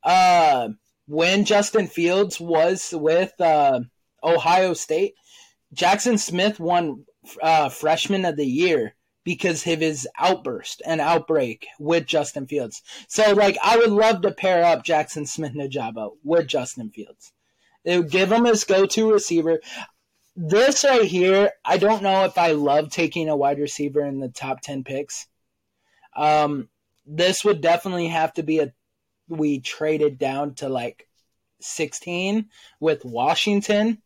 uh, 0.02 0.68
when 1.06 1.44
Justin 1.44 1.86
Fields 1.86 2.40
was 2.40 2.92
with 2.92 3.40
uh, 3.40 3.80
Ohio 4.22 4.74
State, 4.74 5.14
Jaxon 5.74 6.18
Smith 6.18 6.60
won 6.60 7.04
uh, 7.42 7.68
Freshman 7.68 8.24
of 8.24 8.36
the 8.36 8.46
Year 8.46 8.94
because 9.24 9.66
of 9.66 9.80
his 9.80 10.06
outburst 10.16 10.80
and 10.86 11.00
outbreak 11.00 11.66
with 11.80 12.06
Justin 12.06 12.46
Fields. 12.46 12.82
So, 13.08 13.32
like, 13.34 13.58
I 13.62 13.76
would 13.76 13.90
love 13.90 14.22
to 14.22 14.30
pair 14.30 14.64
up 14.64 14.84
Jaxon 14.84 15.26
Smith 15.26 15.52
Njigba 15.52 16.10
with 16.22 16.46
Justin 16.46 16.90
Fields. 16.90 17.32
It 17.86 17.98
would 17.98 18.10
give 18.10 18.30
him 18.30 18.44
his 18.44 18.64
go-to 18.64 19.12
receiver. 19.12 19.60
This 20.34 20.84
right 20.84 21.02
here, 21.02 21.52
I 21.64 21.78
don't 21.78 22.02
know 22.02 22.24
if 22.24 22.36
I 22.36 22.50
love 22.50 22.90
taking 22.90 23.30
a 23.30 23.36
wide 23.36 23.58
receiver 23.58 24.02
in 24.02 24.20
the 24.20 24.28
top 24.28 24.60
ten 24.60 24.84
picks. 24.84 25.26
Um, 26.14 26.68
this 27.06 27.44
would 27.44 27.62
definitely 27.62 28.08
have 28.08 28.34
to 28.34 28.42
be 28.42 28.58
a 28.58 28.72
we 29.28 29.60
traded 29.60 30.18
down 30.18 30.54
to 30.54 30.68
like 30.68 31.08
16 31.60 32.48
with 32.80 33.04
Washington 33.04 34.02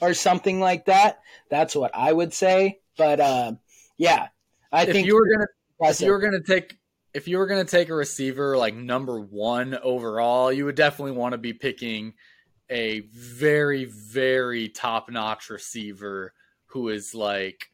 or 0.00 0.14
something 0.14 0.60
like 0.60 0.86
that. 0.86 1.20
That's 1.50 1.76
what 1.76 1.94
I 1.94 2.12
would 2.12 2.32
say. 2.32 2.80
But 2.96 3.20
uh, 3.20 3.52
yeah, 3.98 4.28
I 4.72 4.84
if 4.84 4.92
think 4.92 5.06
you 5.06 5.14
were 5.14 5.28
gonna 5.28 5.90
if 5.90 6.00
you 6.00 6.10
were 6.10 6.20
gonna 6.20 6.42
take 6.42 6.76
if 7.12 7.28
you 7.28 7.38
were 7.38 7.46
gonna 7.46 7.64
take 7.64 7.88
a 7.88 7.94
receiver 7.94 8.56
like 8.56 8.74
number 8.74 9.20
one 9.20 9.78
overall, 9.82 10.52
you 10.52 10.64
would 10.64 10.76
definitely 10.76 11.12
want 11.12 11.32
to 11.32 11.38
be 11.38 11.52
picking 11.52 12.14
a 12.70 13.00
very 13.12 13.84
very 13.84 14.68
top 14.68 15.10
notch 15.10 15.50
receiver 15.50 16.32
who 16.66 16.88
is 16.88 17.14
like 17.14 17.70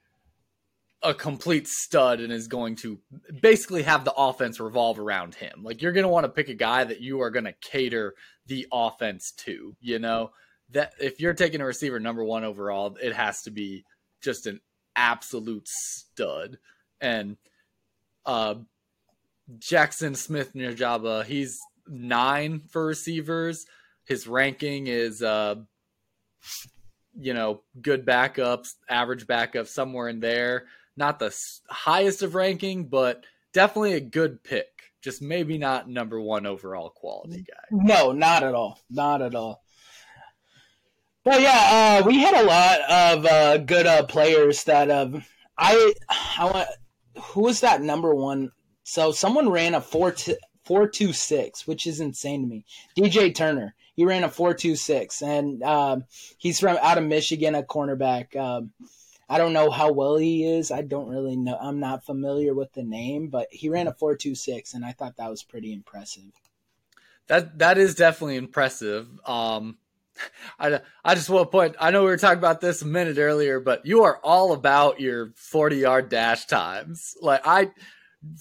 a 1.03 1.15
complete 1.15 1.69
stud 1.69 2.21
and 2.21 2.33
is 2.33 2.49
going 2.49 2.75
to 2.75 2.99
basically 3.41 3.83
have 3.83 4.05
the 4.05 4.15
offense 4.15 4.59
revolve 4.59 4.99
around 4.99 5.35
him. 5.35 5.63
Like 5.63 5.83
you're 5.83 5.93
going 5.93 6.05
to 6.05 6.09
want 6.09 6.25
to 6.25 6.33
pick 6.33 6.49
a 6.49 6.55
guy 6.55 6.83
that 6.85 7.01
you 7.01 7.21
are 7.21 7.31
going 7.31 7.45
to 7.45 7.55
cater 7.61 8.15
the 8.47 8.67
offense 8.73 9.33
to, 9.39 9.77
you 9.81 9.99
know? 9.99 10.33
That 10.71 10.95
if 10.99 11.21
you're 11.21 11.35
taking 11.35 11.61
a 11.61 11.67
receiver 11.67 12.01
number 12.01 12.25
1 12.25 12.43
overall, 12.43 12.97
it 13.01 13.13
has 13.13 13.43
to 13.43 13.53
be 13.53 13.85
just 14.21 14.47
an 14.47 14.61
absolute 14.97 15.69
stud. 15.69 16.59
And 17.01 17.37
uh 18.25 18.57
Jaxon 19.59 20.17
Smith 20.17 20.55
Njigba, 20.55 21.25
he's 21.25 21.57
9 21.87 22.63
for 22.69 22.85
receivers. 22.85 23.65
His 24.07 24.27
ranking 24.27 24.87
is 24.87 25.23
uh 25.23 25.57
you 27.19 27.33
know, 27.33 27.63
good 27.81 28.05
backups, 28.05 28.75
average 28.91 29.27
backup 29.27 29.67
somewhere 29.67 30.09
in 30.09 30.21
there 30.21 30.67
not 30.97 31.19
the 31.19 31.37
highest 31.69 32.23
of 32.23 32.35
ranking, 32.35 32.85
but 32.85 33.25
definitely 33.53 33.95
a 33.95 34.01
good 34.01 34.43
pick. 34.43 34.69
Just 35.03 35.23
maybe 35.23 35.59
not 35.59 35.89
number 35.89 36.21
one 36.21 36.47
overall 36.47 36.91
quality 36.91 37.45
guy. 37.47 37.63
No, 37.71 38.13
not 38.13 38.43
at 38.43 38.55
all. 38.55 38.81
Not 38.91 39.23
at 39.23 39.35
all. 39.35 39.63
But 41.23 41.41
yeah, 41.41 42.01
uh, 42.03 42.07
we 42.07 42.21
had 42.21 42.35
a 42.35 42.47
lot 42.47 42.81
of 42.81 43.27
uh, 43.27 43.59
good 43.59 43.87
uh, 43.87 44.05
players 44.05 44.65
that 44.65 44.91
um, 44.91 45.25
I 45.57 45.93
I 46.39 46.45
want. 46.45 46.69
Who 47.27 47.43
was 47.43 47.61
that 47.61 47.83
number 47.83 48.15
one? 48.15 48.53
So 48.85 49.13
someone 49.13 49.49
ran 49.49 49.75
a 49.75 49.81
four 49.81 50.13
t- 50.13 50.37
four 50.65 50.89
two 50.89 51.13
six, 51.13 51.67
which 51.67 51.87
is 51.87 52.01
insane 52.01 52.43
to 52.43 52.49
me. 52.49 52.65
DJ 52.97 53.35
Turner. 53.35 53.75
He 53.97 54.05
ran 54.05 54.25
a 54.25 54.29
four 54.29 54.55
two 54.55 54.77
six, 54.77 55.23
and 55.23 55.63
um, 55.63 56.05
he's 56.39 56.61
from 56.61 56.79
out 56.81 56.99
of 56.99 57.05
Michigan, 57.05 57.55
a 57.55 57.63
cornerback. 57.63 58.37
Um, 58.37 58.73
I 59.29 59.39
don't 59.39 59.53
know 59.53 59.71
how 59.71 59.91
well 59.91 60.17
he 60.17 60.45
is. 60.45 60.71
I 60.71 60.83
don't 60.83 61.09
really 61.09 61.37
know. 61.37 61.59
I'm 61.61 61.81
not 61.81 62.05
familiar 62.05 62.55
with 62.55 62.73
the 62.75 62.85
name, 62.85 63.29
but 63.29 63.49
he 63.51 63.69
ran 63.69 63.89
a 63.89 63.93
4.26, 63.93 64.75
and 64.75 64.85
I 64.85 64.93
thought 64.93 65.17
that 65.17 65.31
was 65.31 65.43
pretty 65.43 65.73
impressive. 65.73 66.31
That 67.27 67.59
that 67.59 67.77
is 67.77 67.97
definitely 67.97 68.37
impressive. 68.37 69.09
Um, 69.27 69.79
I 70.61 70.81
I 71.05 71.15
just 71.17 71.29
want 71.29 71.49
to 71.49 71.51
point. 71.51 71.75
I 71.81 71.91
know 71.91 72.03
we 72.03 72.11
were 72.11 72.17
talking 72.17 72.39
about 72.39 72.61
this 72.61 72.83
a 72.83 72.87
minute 72.87 73.19
earlier, 73.19 73.59
but 73.59 73.85
you 73.85 74.05
are 74.05 74.21
all 74.23 74.53
about 74.53 75.01
your 75.01 75.33
40 75.35 75.77
yard 75.77 76.09
dash 76.09 76.47
times. 76.47 77.17
Like 77.21 77.43
I. 77.45 77.71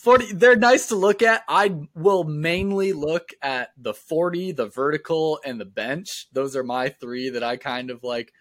40 0.01 0.33
they're 0.33 0.55
nice 0.55 0.87
to 0.87 0.95
look 0.95 1.21
at 1.21 1.43
i 1.47 1.75
will 1.93 2.23
mainly 2.23 2.93
look 2.93 3.29
at 3.41 3.69
the 3.77 3.93
40 3.93 4.53
the 4.53 4.67
vertical 4.67 5.39
and 5.45 5.59
the 5.59 5.65
bench 5.65 6.27
those 6.31 6.55
are 6.55 6.63
my 6.63 6.89
three 6.89 7.29
that 7.29 7.43
i 7.43 7.57
kind 7.57 7.89
of 7.89 8.03
like 8.03 8.31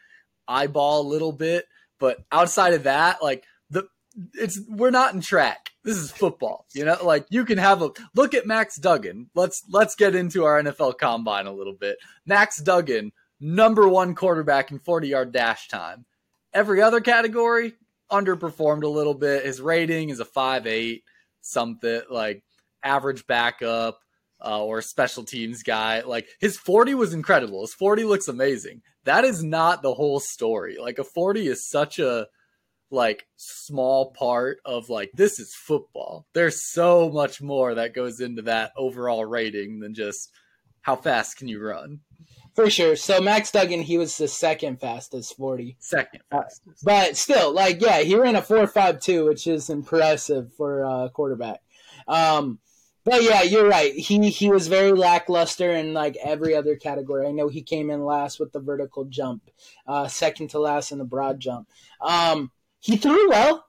eyeball 0.48 1.02
a 1.02 1.08
little 1.08 1.32
bit 1.32 1.66
but 1.98 2.18
outside 2.30 2.74
of 2.74 2.82
that, 2.84 3.22
like 3.22 3.44
the 3.70 3.88
it's 4.34 4.60
we're 4.68 4.90
not 4.90 5.14
in 5.14 5.20
track. 5.20 5.70
This 5.84 5.96
is 5.96 6.10
football. 6.10 6.66
You 6.74 6.84
know, 6.84 6.98
like 7.02 7.26
you 7.30 7.44
can 7.44 7.58
have 7.58 7.82
a 7.82 7.92
look 8.14 8.34
at 8.34 8.46
Max 8.46 8.76
Duggan. 8.76 9.30
Let's 9.34 9.62
let's 9.70 9.94
get 9.94 10.14
into 10.14 10.44
our 10.44 10.62
NFL 10.62 10.98
combine 10.98 11.46
a 11.46 11.52
little 11.52 11.72
bit. 11.72 11.96
Max 12.26 12.58
Duggan, 12.58 13.12
number 13.40 13.88
one 13.88 14.14
quarterback 14.14 14.70
in 14.70 14.78
40 14.78 15.08
yard 15.08 15.32
dash 15.32 15.68
time. 15.68 16.04
Every 16.52 16.82
other 16.82 17.00
category 17.00 17.74
underperformed 18.10 18.84
a 18.84 18.88
little 18.88 19.14
bit. 19.14 19.46
His 19.46 19.60
rating 19.60 20.10
is 20.10 20.20
a 20.20 20.24
five 20.24 20.66
eight 20.66 21.04
something 21.44 22.02
like 22.10 22.42
average 22.82 23.26
backup 23.26 24.00
uh, 24.44 24.62
or 24.62 24.82
special 24.82 25.24
teams 25.24 25.62
guy. 25.62 26.00
Like 26.00 26.28
his 26.40 26.56
40 26.56 26.94
was 26.94 27.14
incredible. 27.14 27.62
His 27.62 27.74
40 27.74 28.04
looks 28.04 28.28
amazing. 28.28 28.82
That 29.04 29.24
is 29.24 29.42
not 29.44 29.82
the 29.82 29.94
whole 29.94 30.20
story. 30.20 30.76
Like 30.80 30.98
a 30.98 31.04
40 31.04 31.46
is 31.46 31.68
such 31.68 31.98
a 31.98 32.26
like 32.90 33.26
small 33.36 34.12
part 34.12 34.58
of 34.64 34.88
like 34.88 35.10
this 35.14 35.38
is 35.38 35.54
football. 35.54 36.26
There's 36.32 36.70
so 36.72 37.10
much 37.10 37.42
more 37.42 37.74
that 37.74 37.94
goes 37.94 38.20
into 38.20 38.42
that 38.42 38.72
overall 38.76 39.24
rating 39.24 39.80
than 39.80 39.94
just 39.94 40.30
how 40.82 40.96
fast 40.96 41.36
can 41.36 41.48
you 41.48 41.60
run. 41.62 42.00
For 42.54 42.70
sure. 42.70 42.94
So 42.94 43.20
Max 43.20 43.50
Duggan, 43.50 43.82
he 43.82 43.98
was 43.98 44.16
the 44.16 44.28
second 44.28 44.80
fastest 44.80 45.36
40. 45.36 45.76
Second 45.80 46.20
uh, 46.30 46.42
fastest. 46.42 46.84
But 46.84 47.16
still, 47.16 47.52
like, 47.52 47.80
yeah, 47.80 48.00
he 48.00 48.14
ran 48.14 48.36
a 48.36 48.42
4.52, 48.42 49.26
which 49.26 49.46
is 49.46 49.70
impressive 49.70 50.52
for 50.54 50.82
a 50.82 51.10
quarterback. 51.12 51.60
Um, 52.06 52.60
but 53.04 53.22
yeah, 53.22 53.42
you're 53.42 53.68
right. 53.68 53.92
He 53.92 54.30
he 54.30 54.48
was 54.48 54.66
very 54.66 54.92
lackluster 54.92 55.70
in 55.72 55.92
like 55.92 56.16
every 56.24 56.54
other 56.56 56.74
category. 56.74 57.26
I 57.26 57.32
know 57.32 57.48
he 57.48 57.62
came 57.62 57.90
in 57.90 58.02
last 58.04 58.40
with 58.40 58.52
the 58.52 58.60
vertical 58.60 59.04
jump, 59.04 59.42
uh, 59.86 60.08
second 60.08 60.48
to 60.50 60.58
last 60.58 60.90
in 60.90 60.98
the 60.98 61.04
broad 61.04 61.38
jump. 61.38 61.68
Um, 62.00 62.50
he 62.80 62.96
threw 62.96 63.28
well. 63.28 63.66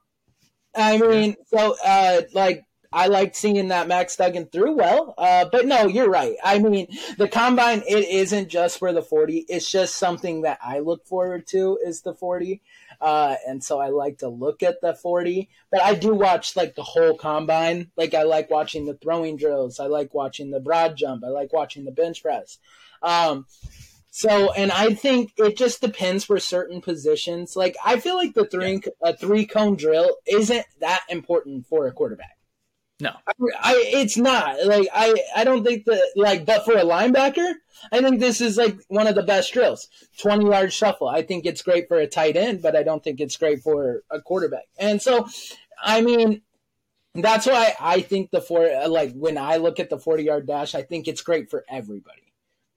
I 0.73 0.97
mean, 0.97 1.35
so 1.47 1.75
uh, 1.85 2.21
like 2.33 2.63
I 2.95 3.07
liked 3.07 3.35
seeing 3.35 3.67
that 3.67 3.89
Max 3.89 4.15
Duggan 4.15 4.45
threw 4.45 4.77
well. 4.77 5.13
Uh, 5.17 5.45
but 5.51 5.65
no, 5.65 5.85
you're 5.85 6.09
right. 6.09 6.37
I 6.41 6.59
mean, 6.59 6.87
the 7.17 7.27
combine 7.27 7.83
it 7.85 8.07
isn't 8.07 8.47
just 8.47 8.79
for 8.79 8.93
the 8.93 9.01
40. 9.01 9.45
It's 9.49 9.69
just 9.69 9.97
something 9.97 10.43
that 10.43 10.59
I 10.63 10.79
look 10.79 11.05
forward 11.05 11.45
to 11.47 11.77
is 11.85 12.01
the 12.01 12.13
40. 12.13 12.61
Uh, 13.01 13.35
and 13.45 13.61
so 13.61 13.81
I 13.81 13.89
like 13.89 14.19
to 14.19 14.29
look 14.29 14.63
at 14.63 14.79
the 14.79 14.93
40, 14.93 15.49
but 15.69 15.81
I 15.81 15.95
do 15.95 16.13
watch 16.13 16.55
like 16.55 16.75
the 16.75 16.83
whole 16.83 17.17
combine. 17.17 17.91
Like 17.97 18.13
I 18.13 18.23
like 18.23 18.49
watching 18.49 18.85
the 18.85 18.93
throwing 18.93 19.35
drills. 19.35 19.81
I 19.81 19.87
like 19.87 20.13
watching 20.13 20.51
the 20.51 20.61
broad 20.61 20.95
jump. 20.95 21.25
I 21.25 21.29
like 21.29 21.51
watching 21.51 21.83
the 21.83 21.91
bench 21.91 22.23
press. 22.23 22.59
Um, 23.03 23.45
so, 24.09 24.53
and 24.53 24.71
I 24.71 24.93
think 24.93 25.33
it 25.35 25.57
just 25.57 25.81
depends 25.81 26.23
for 26.23 26.39
certain 26.39 26.79
positions. 26.79 27.57
Like 27.57 27.75
I 27.85 27.99
feel 27.99 28.15
like 28.15 28.35
the 28.35 28.45
three 28.45 28.81
a 29.01 29.13
three 29.13 29.45
cone 29.45 29.75
drill 29.75 30.15
isn't 30.25 30.65
that 30.79 31.03
important 31.09 31.67
for 31.67 31.87
a 31.87 31.91
quarterback. 31.91 32.34
No, 32.99 33.11
I, 33.27 33.33
I, 33.59 33.83
it's 33.87 34.15
not 34.15 34.65
like 34.65 34.87
I 34.93 35.15
I 35.35 35.43
don't 35.43 35.65
think 35.65 35.85
that 35.85 36.13
like 36.15 36.45
but 36.45 36.63
for 36.63 36.73
a 36.73 36.83
linebacker, 36.83 37.53
I 37.91 38.01
think 38.01 38.19
this 38.21 38.39
is 38.39 38.57
like 38.57 38.77
one 38.87 39.07
of 39.07 39.15
the 39.15 39.23
best 39.23 39.51
drills. 39.51 39.89
Twenty 40.17 40.45
yard 40.45 40.71
shuffle. 40.71 41.09
I 41.09 41.21
think 41.21 41.45
it's 41.45 41.61
great 41.61 41.89
for 41.89 41.97
a 41.97 42.07
tight 42.07 42.37
end, 42.37 42.61
but 42.61 42.75
I 42.75 42.83
don't 42.83 43.03
think 43.03 43.19
it's 43.19 43.35
great 43.35 43.61
for 43.61 44.03
a 44.09 44.21
quarterback. 44.21 44.67
And 44.77 45.01
so, 45.01 45.27
I 45.83 46.01
mean, 46.01 46.41
that's 47.13 47.45
why 47.47 47.73
I 47.81 47.99
think 47.99 48.31
the 48.31 48.41
four 48.41 48.69
like 48.87 49.13
when 49.13 49.37
I 49.37 49.57
look 49.57 49.81
at 49.81 49.89
the 49.89 49.99
forty 49.99 50.23
yard 50.23 50.47
dash, 50.47 50.73
I 50.73 50.81
think 50.83 51.09
it's 51.09 51.21
great 51.21 51.49
for 51.49 51.65
everybody 51.69 52.24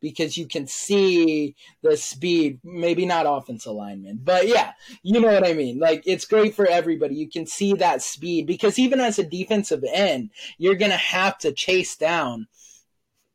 because 0.01 0.37
you 0.37 0.47
can 0.47 0.67
see 0.67 1.57
the 1.83 1.97
speed, 1.97 2.61
maybe 2.63 3.07
not 3.07 3.27
offensive 3.27 3.73
lineman, 3.73 4.21
but 4.23 4.47
yeah, 4.47 4.73
you 5.03 5.21
know 5.21 5.33
what 5.33 5.47
I 5.47 5.55
mean. 5.55 5.79
Like 5.79 6.03
it's 6.07 6.25
great 6.25 6.55
for 6.55 6.67
everybody. 6.67 7.15
You 7.15 7.29
can 7.29 7.47
see 7.47 7.75
that 7.75 8.03
speed 8.03 8.47
because 8.47 8.79
even 8.79 9.01
as 9.01 9.19
a 9.19 9.25
defensive 9.25 9.85
end, 9.93 10.31
you're 10.57 10.77
going 10.77 10.91
to 10.91 10.97
have 10.97 11.39
to 11.39 11.53
chase 11.53 11.97
down 11.97 12.47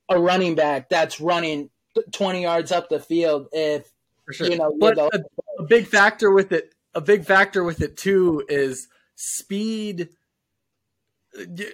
a 0.10 0.20
running 0.20 0.56
back 0.56 0.90
that's 0.90 1.20
running 1.20 1.70
20 2.12 2.42
yards 2.42 2.72
up 2.72 2.90
the 2.90 3.00
field 3.00 3.48
if 3.52 3.92
sure. 4.32 4.50
you 4.50 4.58
know, 4.58 4.76
but 4.80 4.98
a, 4.98 5.24
a 5.60 5.64
big 5.64 5.88
factor 5.88 6.32
with 6.32 6.52
it, 6.52 6.74
a 6.96 7.02
big 7.02 7.26
factor 7.26 7.64
with 7.64 7.82
it 7.82 7.98
too 7.98 8.44
is 8.48 8.88
speed 9.16 10.10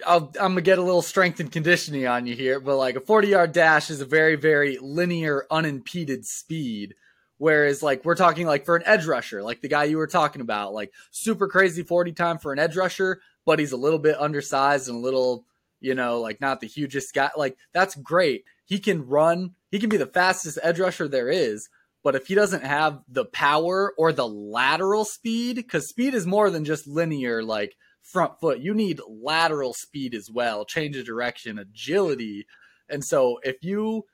i 0.06 0.16
am 0.16 0.30
gonna 0.32 0.60
get 0.60 0.78
a 0.78 0.82
little 0.82 1.02
strength 1.02 1.40
and 1.40 1.52
conditioning 1.52 2.06
on 2.06 2.26
you 2.26 2.34
here, 2.34 2.60
but 2.60 2.76
like 2.76 2.96
a 2.96 3.00
40 3.00 3.28
yard 3.28 3.52
dash 3.52 3.90
is 3.90 4.00
a 4.00 4.06
very, 4.06 4.36
very 4.36 4.78
linear, 4.78 5.46
unimpeded 5.50 6.24
speed. 6.24 6.94
Whereas 7.38 7.82
like 7.82 8.04
we're 8.04 8.16
talking 8.16 8.46
like 8.46 8.64
for 8.64 8.76
an 8.76 8.82
edge 8.84 9.06
rusher, 9.06 9.42
like 9.42 9.60
the 9.60 9.68
guy 9.68 9.84
you 9.84 9.96
were 9.98 10.06
talking 10.06 10.42
about, 10.42 10.72
like 10.72 10.92
super 11.10 11.48
crazy 11.48 11.82
40 11.82 12.12
time 12.12 12.38
for 12.38 12.52
an 12.52 12.58
edge 12.58 12.76
rusher, 12.76 13.20
but 13.46 13.58
he's 13.58 13.72
a 13.72 13.78
little 13.78 13.98
bit 13.98 14.20
undersized 14.20 14.88
and 14.88 14.98
a 14.98 15.00
little, 15.00 15.44
you 15.80 15.94
know, 15.94 16.20
like 16.20 16.40
not 16.40 16.60
the 16.60 16.66
hugest 16.66 17.14
guy. 17.14 17.30
Like 17.36 17.56
that's 17.72 17.94
great. 17.94 18.44
He 18.64 18.78
can 18.78 19.06
run, 19.06 19.54
he 19.70 19.78
can 19.78 19.88
be 19.88 19.96
the 19.96 20.06
fastest 20.06 20.58
edge 20.62 20.78
rusher 20.78 21.08
there 21.08 21.28
is, 21.28 21.68
but 22.02 22.14
if 22.14 22.26
he 22.26 22.34
doesn't 22.34 22.64
have 22.64 23.00
the 23.08 23.26
power 23.26 23.92
or 23.98 24.12
the 24.12 24.28
lateral 24.28 25.04
speed, 25.04 25.56
because 25.56 25.88
speed 25.88 26.14
is 26.14 26.26
more 26.26 26.50
than 26.50 26.64
just 26.64 26.86
linear, 26.86 27.42
like 27.42 27.76
front 28.02 28.40
foot, 28.40 28.60
you 28.60 28.74
need 28.74 29.00
lateral 29.08 29.72
speed 29.72 30.14
as 30.14 30.30
well, 30.30 30.64
change 30.64 30.96
of 30.96 31.06
direction, 31.06 31.58
agility. 31.58 32.46
And 32.88 33.04
so 33.04 33.38
if 33.42 33.62
you 33.62 34.04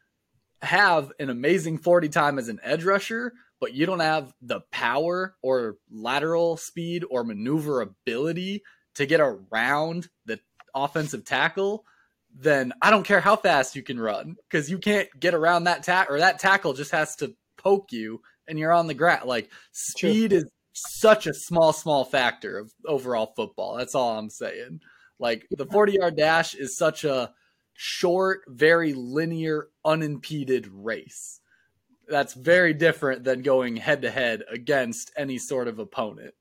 have 0.62 1.12
an 1.18 1.30
amazing 1.30 1.78
40 1.78 2.08
time 2.08 2.38
as 2.38 2.48
an 2.48 2.60
edge 2.62 2.84
rusher, 2.84 3.32
but 3.60 3.72
you 3.72 3.86
don't 3.86 4.00
have 4.00 4.32
the 4.42 4.60
power 4.70 5.34
or 5.42 5.76
lateral 5.90 6.56
speed 6.56 7.04
or 7.10 7.24
maneuverability 7.24 8.62
to 8.96 9.06
get 9.06 9.20
around 9.20 10.08
the 10.26 10.38
offensive 10.74 11.24
tackle, 11.24 11.84
then 12.34 12.72
I 12.82 12.90
don't 12.90 13.06
care 13.06 13.20
how 13.20 13.36
fast 13.36 13.76
you 13.76 13.82
can 13.82 13.98
run 13.98 14.36
because 14.48 14.70
you 14.70 14.78
can't 14.78 15.08
get 15.18 15.34
around 15.34 15.64
that 15.64 15.82
tack 15.82 16.10
or 16.10 16.18
that 16.18 16.38
tackle 16.38 16.74
just 16.74 16.90
has 16.90 17.16
to 17.16 17.34
poke 17.56 17.92
you 17.92 18.20
and 18.46 18.58
you're 18.58 18.72
on 18.72 18.86
the 18.86 18.94
ground. 18.94 19.24
Like 19.24 19.50
speed 19.72 20.30
True. 20.30 20.38
is 20.38 20.50
such 20.76 21.26
a 21.26 21.34
small, 21.34 21.72
small 21.72 22.04
factor 22.04 22.58
of 22.58 22.72
overall 22.86 23.32
football. 23.34 23.76
That's 23.76 23.94
all 23.94 24.18
I'm 24.18 24.30
saying. 24.30 24.80
Like 25.18 25.46
the 25.50 25.66
40 25.66 25.92
yard 25.94 26.16
dash 26.16 26.54
is 26.54 26.76
such 26.76 27.04
a 27.04 27.32
short, 27.72 28.42
very 28.48 28.92
linear, 28.92 29.68
unimpeded 29.84 30.68
race. 30.70 31.40
That's 32.08 32.34
very 32.34 32.74
different 32.74 33.24
than 33.24 33.42
going 33.42 33.76
head 33.76 34.02
to 34.02 34.10
head 34.10 34.42
against 34.50 35.10
any 35.16 35.38
sort 35.38 35.66
of 35.66 35.78
opponent. 35.78 36.34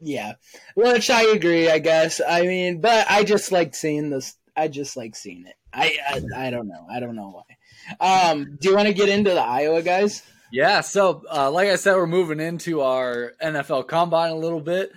Yeah, 0.00 0.34
which 0.74 1.08
I 1.08 1.22
agree. 1.22 1.70
I 1.70 1.78
guess. 1.78 2.20
I 2.26 2.42
mean, 2.42 2.80
but 2.80 3.06
I 3.08 3.24
just 3.24 3.52
like 3.52 3.74
seeing 3.74 4.10
this. 4.10 4.34
I 4.56 4.68
just 4.68 4.96
like 4.96 5.16
seeing 5.16 5.46
it. 5.46 5.54
I 5.72 5.96
I, 6.06 6.48
I 6.48 6.50
don't 6.50 6.68
know. 6.68 6.86
I 6.90 7.00
don't 7.00 7.16
know 7.16 7.30
why. 7.30 8.30
Um, 8.30 8.58
do 8.60 8.68
you 8.68 8.76
want 8.76 8.88
to 8.88 8.94
get 8.94 9.08
into 9.08 9.30
the 9.30 9.40
Iowa 9.40 9.80
guys? 9.82 10.22
Yeah. 10.54 10.82
So, 10.82 11.24
uh, 11.28 11.50
like 11.50 11.66
I 11.66 11.74
said, 11.74 11.96
we're 11.96 12.06
moving 12.06 12.38
into 12.38 12.80
our 12.80 13.32
NFL 13.42 13.88
Combine 13.88 14.30
a 14.30 14.36
little 14.36 14.60
bit. 14.60 14.92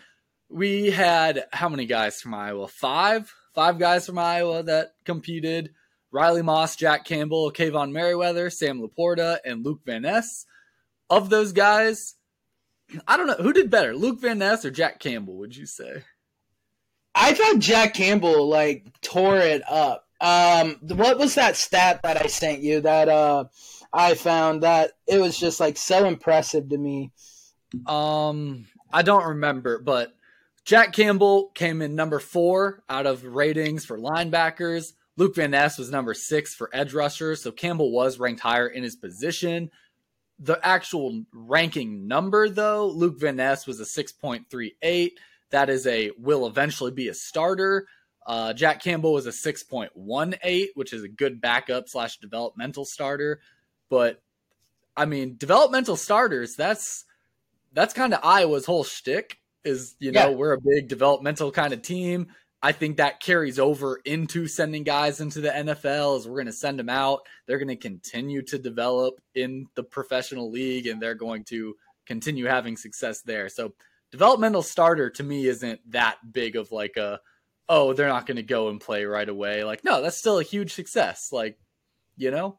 We 0.50 0.92
had 0.92 1.46
how 1.52 1.68
many 1.68 1.88
guys 1.88 2.22
from 2.22 2.36
Iowa? 2.36 2.68
Five 2.68 3.34
five 3.56 3.80
guys 3.80 4.06
from 4.06 4.20
Iowa 4.20 4.62
that 4.62 4.94
competed. 5.04 5.72
Riley 6.12 6.44
Moss, 6.44 6.76
Jack 6.76 7.06
Campbell, 7.06 7.52
Kaevon 7.52 7.92
Merriweather, 7.92 8.52
Sam 8.52 8.80
LaPorta, 8.80 9.40
and 9.44 9.66
Luke 9.66 9.82
Van 9.84 10.04
Ness. 10.04 10.46
Of 11.10 11.32
those 11.32 11.54
guys, 11.54 12.14
I 13.08 13.18
don't 13.18 13.26
know 13.26 13.34
who 13.42 13.52
did 13.52 13.72
better, 13.72 13.96
Luke 13.96 14.22
Van 14.22 14.38
Ness 14.38 14.64
or 14.64 14.70
Jack 14.70 15.00
Campbell. 15.00 15.38
Would 15.38 15.58
you 15.58 15.66
say? 15.66 16.04
I 17.16 17.34
thought 17.34 17.58
Jack 17.58 17.96
Campbell 17.96 18.48
like 18.48 18.86
tore 19.02 19.40
it 19.40 19.64
up. 19.68 20.06
Um, 20.22 20.78
what 20.82 21.18
was 21.18 21.34
that 21.34 21.56
stat 21.56 22.02
that 22.04 22.24
I 22.24 22.28
sent 22.28 22.62
you 22.62 22.82
that 22.82 23.10
uh, 23.10 23.46
I 23.94 24.16
found 24.16 24.64
that 24.64 24.92
it 25.08 25.20
was 25.20 25.38
just 25.38 25.60
like 25.60 25.78
so 25.78 26.06
impressive 26.06 26.70
to 26.70 26.78
me? 26.78 27.12
Um, 27.86 28.66
I 28.92 29.02
don't 29.02 29.26
remember, 29.26 29.80
but 29.80 30.14
Jack 30.66 30.94
Campbell 30.94 31.50
came 31.56 31.82
in 31.82 31.96
number 31.96 32.20
four 32.20 32.84
out 32.90 33.06
of 33.06 33.24
ratings 33.24 33.86
for 33.86 33.98
linebackers. 33.98 34.94
Luke 35.16 35.36
Van 35.36 35.52
Ness 35.52 35.78
was 35.78 35.90
number 35.90 36.14
six 36.14 36.54
for 36.54 36.70
edge 36.74 36.94
rushers. 36.94 37.42
So 37.42 37.52
Campbell 37.52 37.92
was 37.92 38.20
ranked 38.20 38.42
higher 38.42 38.68
in 38.68 38.84
his 38.84 38.96
position. 38.96 39.72
The 40.40 40.60
actual 40.62 41.24
ranking 41.34 42.08
number, 42.08 42.50
though, 42.50 42.88
Luke 42.88 43.20
Van 43.20 43.38
Ness 43.38 43.66
was 43.66 43.80
a 43.80 43.84
6.38. 43.84 45.12
That 45.50 45.70
is 45.70 45.88
a 45.88 46.12
will 46.20 46.46
eventually 46.46 46.92
be 46.92 47.08
a 47.08 47.14
starter. 47.14 47.88
Uh, 48.28 48.54
Jack 48.54 48.84
Campbell 48.84 49.14
was 49.14 49.26
a 49.26 49.32
6.18, 49.32 50.68
which 50.76 50.94
is 50.94 51.04
a 51.04 51.08
good 51.08 51.42
backup 51.42 51.88
slash 51.88 52.18
developmental 52.18 52.86
starter. 52.86 53.40
But 53.90 54.22
I 54.96 55.06
mean, 55.06 55.36
developmental 55.38 55.96
starters, 55.96 56.56
that's 56.56 57.06
that's 57.74 57.94
kind 57.94 58.14
of 58.14 58.20
Iowa's 58.24 58.66
whole 58.66 58.84
shtick 58.84 59.38
is 59.64 59.96
you 60.00 60.12
know 60.12 60.30
yeah. 60.30 60.36
we're 60.36 60.54
a 60.54 60.62
big 60.62 60.88
developmental 60.88 61.52
kind 61.52 61.74
of 61.74 61.82
team. 61.82 62.28
I 62.62 62.72
think 62.72 62.98
that 62.98 63.20
carries 63.20 63.60
over 63.60 64.00
into 64.04 64.48
sending 64.48 64.84
guys 64.84 65.22
into 65.22 65.42
the 65.42 65.50
NFL 65.50 66.18
as 66.18 66.28
we're 66.28 66.38
going 66.38 66.48
to 66.48 66.54
send 66.54 66.80
them 66.80 66.90
out. 66.90 67.22
They're 67.46 67.60
going 67.60 67.68
to 67.68 67.76
continue 67.76 68.42
to 68.44 68.58
develop 68.58 69.22
in 69.36 69.68
the 69.76 69.84
professional 69.84 70.50
league 70.50 70.88
and 70.88 71.00
they're 71.00 71.14
going 71.14 71.44
to 71.46 71.76
continue 72.08 72.46
having 72.46 72.76
success 72.76 73.22
there. 73.22 73.48
So 73.50 73.74
developmental 74.10 74.64
starter 74.64 75.12
to 75.12 75.24
me 75.24 75.46
isn't 75.46 75.80
that 75.92 76.18
big 76.34 76.56
of 76.56 76.72
like 76.72 76.98
a 76.98 77.20
oh, 77.70 77.94
they're 77.94 78.08
not 78.08 78.26
going 78.26 78.38
to 78.38 78.44
go 78.44 78.70
and 78.70 78.82
play 78.82 79.06
right 79.06 79.30
away. 79.30 79.64
Like 79.64 79.84
no, 79.84 80.02
that's 80.02 80.18
still 80.18 80.40
a 80.40 80.44
huge 80.44 80.74
success. 80.74 81.30
Like, 81.32 81.60
you 82.16 82.32
know? 82.32 82.58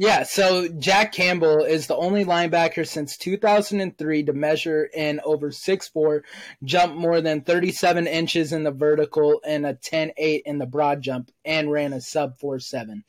Yeah, 0.00 0.22
so 0.22 0.66
Jack 0.66 1.12
Campbell 1.12 1.62
is 1.62 1.86
the 1.86 1.94
only 1.94 2.24
linebacker 2.24 2.88
since 2.88 3.18
2003 3.18 4.22
to 4.22 4.32
measure 4.32 4.88
in 4.94 5.20
over 5.26 5.50
6'4, 5.50 6.22
jump 6.64 6.94
more 6.94 7.20
than 7.20 7.42
37 7.42 8.06
inches 8.06 8.54
in 8.54 8.62
the 8.62 8.70
vertical 8.70 9.42
and 9.46 9.66
a 9.66 9.74
10'8 9.74 10.40
in 10.46 10.56
the 10.56 10.64
broad 10.64 11.02
jump, 11.02 11.30
and 11.44 11.70
ran 11.70 11.92
a 11.92 12.00
sub 12.00 12.38
4'7. 12.38 13.02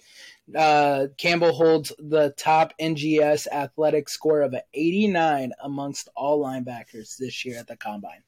Uh, 0.53 1.07
Campbell 1.17 1.53
holds 1.53 1.93
the 1.97 2.33
top 2.35 2.73
NGS 2.77 3.47
athletic 3.47 4.09
score 4.09 4.41
of 4.41 4.51
an 4.51 4.63
89 4.73 5.53
amongst 5.63 6.09
all 6.13 6.43
linebackers 6.43 7.15
this 7.15 7.45
year 7.45 7.57
at 7.57 7.67
the 7.67 7.77
combine. 7.77 8.23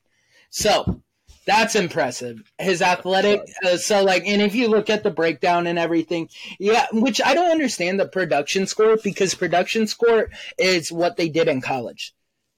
So, 0.52 1.02
that's 1.46 1.76
impressive. 1.76 2.42
His 2.58 2.82
athletic, 2.82 3.42
uh, 3.66 3.78
so 3.78 4.04
like, 4.04 4.26
and 4.26 4.42
if 4.42 4.56
you 4.56 4.70
look 4.70 4.90
at 4.90 5.04
the 5.04 5.12
breakdown 5.12 5.68
and 5.68 5.78
everything, 5.78 6.30
yeah, 6.60 6.88
which 6.92 7.22
I 7.24 7.34
don't 7.34 7.52
understand 7.52 8.00
the 8.00 8.08
production 8.08 8.66
score 8.66 8.98
because 9.04 9.34
production 9.34 9.88
score 9.88 10.30
is 10.58 10.92
what 10.92 11.18
they 11.18 11.30
did 11.30 11.48
in 11.48 11.62
college. 11.62 12.14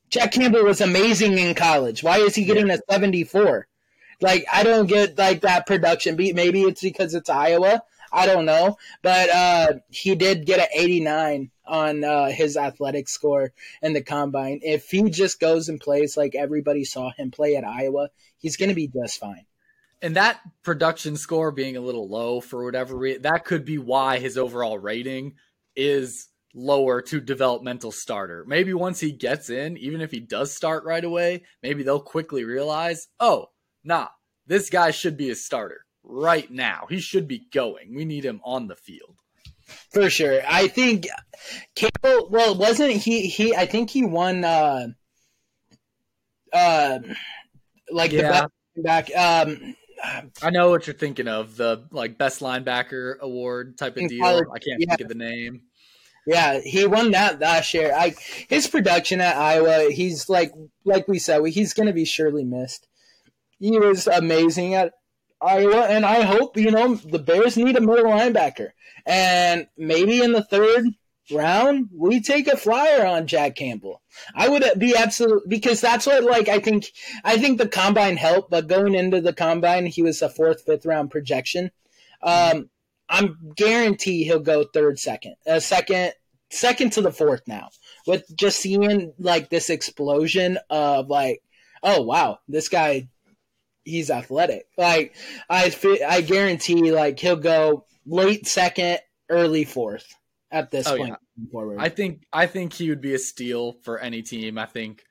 Jack 0.09 0.33
Campbell 0.33 0.63
was 0.63 0.81
amazing 0.81 1.37
in 1.37 1.55
college. 1.55 2.03
Why 2.03 2.19
is 2.19 2.35
he 2.35 2.45
getting 2.45 2.69
a 2.69 2.77
74? 2.89 3.67
Like, 4.21 4.45
I 4.51 4.63
don't 4.63 4.87
get 4.87 5.17
like 5.17 5.41
that 5.41 5.65
production 5.65 6.15
beat. 6.15 6.35
Maybe 6.35 6.61
it's 6.61 6.81
because 6.81 7.15
it's 7.15 7.29
Iowa. 7.29 7.81
I 8.11 8.27
don't 8.27 8.45
know, 8.45 8.77
but 9.01 9.29
uh, 9.29 9.73
he 9.89 10.15
did 10.15 10.45
get 10.45 10.59
an 10.59 10.67
89 10.73 11.51
on 11.65 12.03
uh, 12.03 12.27
his 12.27 12.55
athletic 12.55 13.09
score 13.09 13.51
in 13.81 13.91
the 13.91 14.01
combine. 14.01 14.61
If 14.63 14.89
he 14.89 15.09
just 15.09 15.39
goes 15.39 15.67
and 15.67 15.81
plays 15.81 16.15
like 16.15 16.33
everybody 16.33 16.85
saw 16.85 17.11
him 17.11 17.31
play 17.31 17.57
at 17.57 17.65
Iowa, 17.65 18.09
he's 18.45 18.57
going 18.57 18.69
to 18.69 18.75
be 18.75 18.87
just 18.87 19.19
fine. 19.19 19.47
And 20.03 20.17
that 20.17 20.39
production 20.61 21.17
score 21.17 21.51
being 21.51 21.77
a 21.77 21.81
little 21.81 22.07
low 22.07 22.41
for 22.41 22.63
whatever 22.63 22.95
reason, 22.95 23.23
that 23.23 23.43
could 23.43 23.65
be 23.65 23.79
why 23.79 24.19
his 24.19 24.37
overall 24.37 24.77
rating 24.77 25.33
is 25.75 26.27
lower 26.53 27.01
to 27.01 27.19
developmental 27.19 27.91
starter. 27.91 28.45
Maybe 28.47 28.71
once 28.71 28.99
he 28.99 29.11
gets 29.11 29.49
in, 29.49 29.77
even 29.77 29.99
if 29.99 30.11
he 30.11 30.19
does 30.19 30.53
start 30.53 30.85
right 30.85 31.03
away, 31.03 31.41
maybe 31.63 31.81
they'll 31.81 31.99
quickly 31.99 32.43
realize, 32.43 33.07
oh, 33.19 33.47
nah, 33.83 34.09
this 34.45 34.69
guy 34.69 34.91
should 34.91 35.17
be 35.17 35.31
a 35.31 35.35
starter 35.35 35.87
right 36.03 36.51
now. 36.51 36.85
He 36.87 36.99
should 36.99 37.27
be 37.27 37.47
going. 37.51 37.95
We 37.95 38.05
need 38.05 38.25
him 38.25 38.41
on 38.43 38.67
the 38.67 38.75
field. 38.75 39.17
For 39.89 40.11
sure. 40.11 40.41
I 40.47 40.67
think 40.67 41.07
Campbell 41.75 42.29
well 42.29 42.55
wasn't 42.55 42.91
he 42.91 43.27
he 43.27 43.55
I 43.55 43.65
think 43.65 43.89
he 43.89 44.05
won 44.05 44.45
uh 44.45 44.89
uh 46.53 46.99
like 47.91 48.11
yeah. 48.11 48.21
the 48.21 48.29
best 48.29 48.51
back 48.83 49.09
um 49.15 49.75
I 50.41 50.49
know 50.49 50.69
what 50.69 50.87
you're 50.87 50.93
thinking 50.93 51.27
of 51.27 51.55
the 51.55 51.87
like 51.91 52.17
best 52.17 52.41
linebacker 52.41 53.17
award 53.19 53.77
type 53.77 53.97
of 53.97 54.09
deal. 54.09 54.23
College, 54.23 54.45
I 54.53 54.59
can't 54.59 54.81
yeah. 54.81 54.89
think 54.89 55.01
of 55.01 55.07
the 55.07 55.15
name. 55.15 55.61
Yeah, 56.27 56.59
he 56.59 56.85
won 56.85 57.11
that 57.11 57.39
last 57.39 57.73
year. 57.73 57.93
I 57.95 58.15
his 58.49 58.67
production 58.67 59.21
at 59.21 59.37
Iowa, 59.37 59.91
he's 59.91 60.27
like 60.27 60.51
like 60.83 61.07
we 61.07 61.19
said, 61.19 61.45
he's 61.45 61.73
going 61.73 61.87
to 61.87 61.93
be 61.93 62.05
surely 62.05 62.43
missed. 62.43 62.87
He 63.59 63.77
was 63.77 64.07
amazing 64.07 64.73
at 64.73 64.93
Iowa, 65.41 65.85
and 65.85 66.05
I 66.05 66.23
hope 66.23 66.57
you 66.57 66.71
know 66.71 66.95
the 66.95 67.19
Bears 67.19 67.57
need 67.57 67.75
a 67.75 67.81
middle 67.81 68.05
linebacker, 68.05 68.69
and 69.05 69.67
maybe 69.77 70.21
in 70.21 70.31
the 70.31 70.43
third 70.43 70.85
round 71.31 71.89
we 71.93 72.21
take 72.21 72.47
a 72.47 72.57
flyer 72.57 73.05
on 73.05 73.27
Jack 73.27 73.55
Campbell. 73.55 74.01
I 74.35 74.47
would 74.49 74.63
be 74.77 74.95
absolute 74.95 75.47
because 75.47 75.81
that's 75.81 76.05
what 76.05 76.23
like 76.23 76.47
I 76.47 76.59
think 76.59 76.91
I 77.23 77.37
think 77.37 77.57
the 77.57 77.67
combine 77.67 78.17
helped, 78.17 78.49
but 78.49 78.67
going 78.67 78.95
into 78.95 79.21
the 79.21 79.33
combine 79.33 79.85
he 79.85 80.01
was 80.01 80.21
a 80.21 80.29
fourth, 80.29 80.63
fifth 80.65 80.85
round 80.85 81.11
projection. 81.11 81.71
Um, 82.21 82.69
I'm 83.09 83.37
guarantee 83.55 84.23
he'll 84.23 84.39
go 84.39 84.63
third, 84.63 84.99
second, 84.99 85.35
uh, 85.47 85.59
second, 85.59 86.13
second 86.49 86.93
to 86.93 87.01
the 87.01 87.11
fourth 87.11 87.41
now. 87.47 87.69
With 88.07 88.25
just 88.35 88.59
seeing 88.59 89.13
like 89.19 89.49
this 89.49 89.69
explosion 89.69 90.57
of 90.69 91.07
like, 91.09 91.41
oh 91.83 92.01
wow, 92.01 92.39
this 92.47 92.69
guy 92.69 93.09
he's 93.83 94.09
athletic. 94.09 94.67
Like 94.77 95.15
I 95.49 95.73
I 96.07 96.21
guarantee 96.21 96.91
like 96.91 97.19
he'll 97.19 97.35
go 97.35 97.85
late 98.05 98.47
second, 98.47 98.99
early 99.29 99.63
fourth 99.63 100.15
at 100.51 100.71
this 100.71 100.87
oh, 100.87 100.97
point. 100.97 101.15
forward. 101.51 101.79
I 101.79 101.89
think 101.89 102.25
I 102.31 102.47
think 102.47 102.73
he 102.73 102.89
would 102.89 103.01
be 103.01 103.13
a 103.13 103.19
steal 103.19 103.73
for 103.83 103.99
any 103.99 104.21
team. 104.21 104.57
I 104.57 104.65
think 104.65 105.03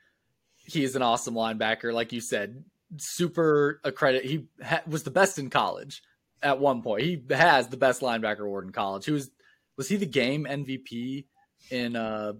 he's 0.56 0.96
an 0.96 1.02
awesome 1.02 1.34
linebacker, 1.34 1.92
like 1.92 2.12
you 2.12 2.20
said, 2.20 2.64
super 2.96 3.80
accredited. 3.84 4.30
He 4.30 4.46
ha- 4.62 4.82
was 4.86 5.02
the 5.02 5.10
best 5.10 5.38
in 5.38 5.50
college 5.50 6.02
at 6.42 6.58
one 6.58 6.82
point. 6.82 7.02
He 7.02 7.24
has 7.30 7.68
the 7.68 7.76
best 7.76 8.00
linebacker 8.00 8.40
award 8.40 8.64
in 8.66 8.72
college. 8.72 9.04
He 9.04 9.12
was 9.12 9.30
was 9.76 9.88
he 9.88 9.96
the 9.96 10.06
game 10.06 10.46
MVP 10.48 11.24
in 11.70 11.96
uh, 11.96 12.34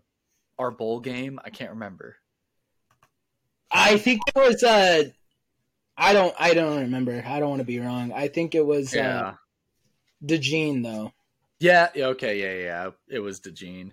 our 0.59 0.71
bowl 0.71 1.01
game? 1.01 1.41
I 1.45 1.51
can't 1.51 1.71
remember. 1.71 2.17
I 3.71 3.99
think 3.99 4.21
it 4.29 4.37
was. 4.37 4.63
Uh, 4.63 5.05
I 5.97 6.13
don't. 6.13 6.35
I 6.39 6.55
don't 6.55 6.81
remember. 6.81 7.23
I 7.27 7.41
don't 7.41 7.51
want 7.51 7.61
to 7.61 7.67
be 7.67 7.81
wrong. 7.81 8.13
I 8.13 8.29
think 8.29 8.55
it 8.55 8.65
was. 8.65 8.95
Yeah. 8.95 9.21
Uh, 9.21 9.35
DeJean 10.25 10.83
though. 10.83 11.13
Yeah. 11.65 11.89
Okay. 11.97 12.41
Yeah. 12.41 12.63
Yeah. 12.63 12.91
It 13.09 13.21
was 13.21 13.41
DeJean, 13.41 13.93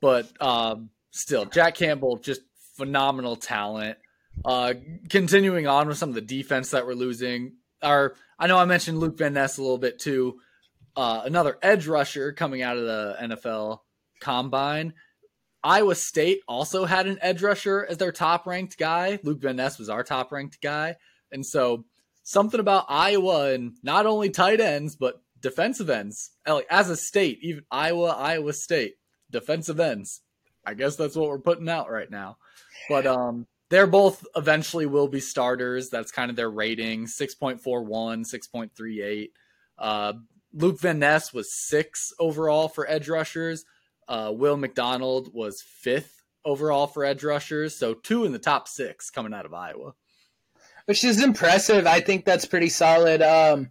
but 0.00 0.26
um, 0.40 0.88
still, 1.10 1.44
Jack 1.44 1.74
Campbell 1.74 2.16
just 2.16 2.40
phenomenal 2.76 3.36
talent. 3.36 3.98
Uh, 4.46 4.72
continuing 5.10 5.66
on 5.66 5.88
with 5.88 5.98
some 5.98 6.08
of 6.08 6.14
the 6.14 6.22
defense 6.22 6.70
that 6.70 6.86
we're 6.86 6.94
losing. 6.94 7.52
Our 7.82 8.14
I 8.38 8.46
know 8.46 8.56
I 8.56 8.64
mentioned 8.64 8.98
Luke 8.98 9.18
Van 9.18 9.34
Ness 9.34 9.58
a 9.58 9.62
little 9.62 9.76
bit 9.76 9.98
too. 9.98 10.38
Uh, 10.96 11.20
another 11.26 11.58
edge 11.60 11.86
rusher 11.86 12.32
coming 12.32 12.62
out 12.62 12.78
of 12.78 12.84
the 12.84 13.16
NFL 13.20 13.80
combine. 14.20 14.94
Iowa 15.62 15.94
State 15.94 16.40
also 16.48 16.86
had 16.86 17.06
an 17.06 17.18
edge 17.20 17.42
rusher 17.42 17.86
as 17.88 17.98
their 17.98 18.10
top 18.10 18.46
ranked 18.46 18.78
guy. 18.78 19.18
Luke 19.22 19.42
Van 19.42 19.56
Ness 19.56 19.78
was 19.78 19.90
our 19.90 20.02
top 20.02 20.32
ranked 20.32 20.62
guy. 20.62 20.96
And 21.30 21.44
so 21.44 21.84
something 22.22 22.58
about 22.58 22.86
Iowa 22.88 23.52
and 23.52 23.76
not 23.82 24.06
only 24.06 24.30
tight 24.30 24.60
ends, 24.60 24.96
but 24.96 25.21
defensive 25.42 25.90
ends. 25.90 26.30
Like 26.46 26.66
as 26.70 26.88
a 26.88 26.96
state, 26.96 27.40
even 27.42 27.64
Iowa, 27.70 28.10
Iowa 28.10 28.52
State, 28.54 28.94
defensive 29.30 29.80
ends. 29.80 30.22
I 30.64 30.74
guess 30.74 30.96
that's 30.96 31.16
what 31.16 31.28
we're 31.28 31.38
putting 31.38 31.68
out 31.68 31.90
right 31.90 32.10
now. 32.10 32.38
But 32.88 33.06
um 33.06 33.46
they're 33.72 33.86
both 33.86 34.26
eventually 34.36 34.84
will 34.84 35.08
be 35.08 35.18
starters. 35.18 35.88
That's 35.88 36.12
kind 36.12 36.28
of 36.28 36.36
their 36.36 36.50
rating 36.50 37.06
6.41, 37.06 37.62
6.38. 37.62 39.28
Uh, 39.78 40.12
Luke 40.52 40.78
Van 40.78 40.98
Ness 40.98 41.32
was 41.32 41.54
six 41.54 42.12
overall 42.18 42.68
for 42.68 42.86
edge 42.86 43.08
rushers. 43.08 43.64
Uh, 44.06 44.30
Will 44.34 44.58
McDonald 44.58 45.32
was 45.32 45.62
fifth 45.62 46.22
overall 46.44 46.86
for 46.86 47.02
edge 47.02 47.24
rushers. 47.24 47.74
So 47.74 47.94
two 47.94 48.26
in 48.26 48.32
the 48.32 48.38
top 48.38 48.68
six 48.68 49.08
coming 49.08 49.32
out 49.32 49.46
of 49.46 49.54
Iowa. 49.54 49.94
Which 50.84 51.02
is 51.02 51.22
impressive. 51.22 51.86
I 51.86 52.00
think 52.00 52.26
that's 52.26 52.44
pretty 52.44 52.68
solid. 52.68 53.22
Um, 53.22 53.70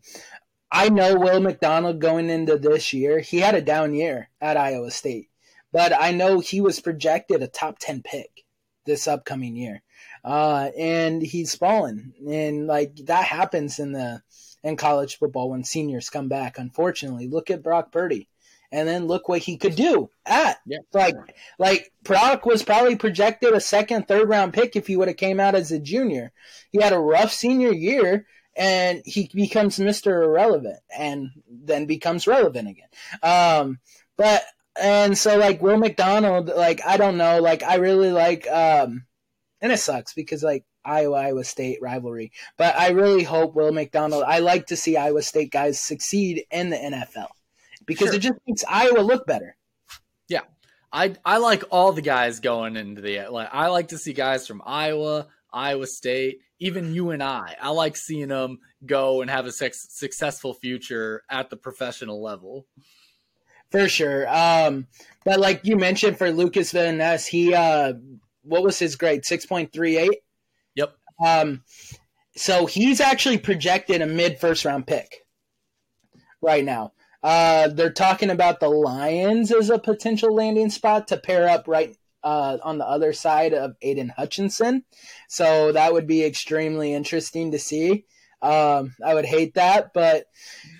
I 0.72 0.90
know 0.90 1.16
Will 1.16 1.42
McDonald 1.42 2.00
going 2.00 2.30
into 2.30 2.58
this 2.58 2.94
year, 2.94 3.20
he 3.20 3.40
had 3.40 3.56
a 3.56 3.62
down 3.62 3.94
year 3.94 4.30
at 4.40 4.58
Iowa 4.58 4.92
State, 4.92 5.30
but 5.72 5.94
I 5.94 6.12
know 6.12 6.40
he 6.40 6.62
was 6.62 6.80
projected 6.80 7.44
a 7.44 7.48
top 7.48 7.78
10 7.80 8.04
pick 8.04 8.46
this 8.86 9.08
upcoming 9.08 9.56
year 9.56 9.84
uh, 10.24 10.70
and 10.78 11.22
he's 11.22 11.56
fallen. 11.56 12.14
And 12.28 12.68
like 12.68 12.96
that 13.06 13.26
happens 13.26 13.80
in 13.80 13.92
the 13.92 14.22
in 14.64 14.78
college 14.78 15.18
football 15.18 15.50
when 15.50 15.64
seniors 15.64 16.10
come 16.10 16.30
back. 16.30 16.58
Unfortunately, 16.58 17.28
look 17.28 17.50
at 17.50 17.64
Brock 17.64 17.92
Purdy, 17.92 18.28
and 18.72 18.88
then 18.88 19.08
look 19.08 19.28
what 19.28 19.42
he 19.42 19.58
could 19.58 19.76
do 19.76 20.10
at 20.26 20.60
yeah. 20.66 20.80
like 20.94 21.16
like 21.58 21.92
Brock 22.04 22.46
was 22.46 22.64
probably 22.64 22.96
projected 22.96 23.54
a 23.54 23.62
second, 23.62 24.08
third 24.08 24.30
round 24.30 24.54
pick 24.54 24.76
if 24.76 24.88
he 24.88 24.96
would 24.98 25.08
have 25.08 25.18
came 25.18 25.40
out 25.40 25.56
as 25.56 25.72
a 25.72 25.80
junior. 25.80 26.32
He 26.72 26.82
had 26.82 26.94
a 26.94 27.00
rough 27.00 27.32
senior 27.32 27.72
year. 27.72 28.28
And 28.56 29.02
he 29.06 29.30
becomes 29.34 29.80
Mr. 29.80 30.24
Irrelevant 30.24 30.80
and 30.96 31.30
then 31.50 31.86
becomes 31.86 32.28
relevant 32.28 32.68
again. 32.68 32.90
Um, 33.24 33.80
but 34.18 34.44
and 34.80 35.18
so 35.18 35.38
like 35.38 35.62
Will 35.62 35.78
McDonald, 35.78 36.48
like 36.48 36.82
I 36.86 36.98
don't 36.98 37.18
know, 37.18 37.40
like 37.40 37.64
I 37.64 37.76
really 37.76 38.12
like 38.12 38.48
um 38.50 39.06
and 39.62 39.72
it 39.72 39.78
sucks 39.78 40.14
because 40.14 40.44
like 40.44 40.66
Iowa 40.84 41.18
Iowa 41.18 41.44
State 41.44 41.80
rivalry. 41.82 42.32
But 42.58 42.76
I 42.76 42.90
really 42.90 43.24
hope 43.24 43.56
Will 43.56 43.72
McDonald. 43.72 44.24
I 44.24 44.40
like 44.40 44.68
to 44.68 44.76
see 44.76 44.98
Iowa 44.98 45.22
State 45.22 45.52
guys 45.52 45.80
succeed 45.80 46.46
in 46.52 46.70
the 46.70 46.78
NFL 46.78 47.28
because 47.86 48.08
sure. 48.08 48.16
it 48.16 48.20
just 48.20 48.40
makes 48.48 48.64
Iowa 48.68 49.00
look 49.00 49.26
better. 49.26 49.56
Yeah, 50.28 50.42
I 50.92 51.16
I 51.26 51.38
like 51.38 51.64
all 51.70 51.92
the 51.92 52.02
guys 52.02 52.40
going 52.40 52.76
into 52.76 53.02
the 53.02 53.28
like. 53.28 53.50
I 53.52 53.68
like 53.68 53.90
to 53.90 53.98
see 53.98 54.14
guys 54.14 54.48
from 54.48 54.62
Iowa, 54.66 55.28
Iowa 55.54 55.88
State, 55.88 56.40
even 56.60 56.94
you 56.94 57.12
and 57.12 57.22
I. 57.22 57.56
I 57.62 57.70
like 57.70 57.98
seeing 57.98 58.30
them 58.30 58.60
go 58.86 59.22
and 59.22 59.30
have 59.30 59.46
a 59.46 59.52
successful 59.52 60.54
future 60.54 61.24
at 61.30 61.50
the 61.50 61.58
professional 61.58 62.22
level. 62.22 62.66
For 63.72 63.88
sure. 63.88 64.28
Um, 64.28 64.88
but 65.24 65.40
like 65.40 65.62
you 65.64 65.78
mentioned 65.78 66.18
for 66.18 66.30
Lukas 66.32 66.72
Van 66.72 66.98
Ness, 66.98 67.26
he 67.26 67.54
uh, 67.54 67.94
what 68.44 68.64
was 68.64 68.78
his 68.78 68.96
grade? 68.96 69.26
Six 69.26 69.46
point 69.46 69.72
three 69.72 69.98
eight. 69.98 70.20
Yep. 70.76 70.94
Um, 71.26 71.64
so 72.36 72.66
he's 72.66 73.00
actually 73.00 73.38
projected 73.38 74.02
a 74.02 74.08
mid 74.08 74.40
first 74.40 74.66
round 74.66 74.88
pick 74.88 75.26
right 76.42 76.66
now. 76.66 76.92
Uh, 77.24 77.68
they're 77.68 77.94
talking 77.94 78.32
about 78.32 78.60
the 78.60 78.70
Lions 78.70 79.52
as 79.52 79.70
a 79.70 79.78
potential 79.78 80.34
landing 80.34 80.70
spot 80.70 81.08
to 81.10 81.18
pair 81.18 81.48
up 81.48 81.68
right 81.68 81.96
uh, 82.24 82.58
on 82.64 82.78
the 82.78 82.88
other 82.88 83.14
side 83.14 83.54
of 83.54 83.76
Aidan 83.82 84.10
Hutchinson. 84.10 84.84
So 85.28 85.72
that 85.72 85.94
would 85.94 86.08
be 86.08 86.24
extremely 86.24 86.94
interesting 86.94 87.52
to 87.52 87.60
see. 87.60 88.06
Um, 88.42 88.96
I 89.06 89.14
would 89.14 89.26
hate 89.26 89.56
that, 89.56 89.94
but 89.94 90.26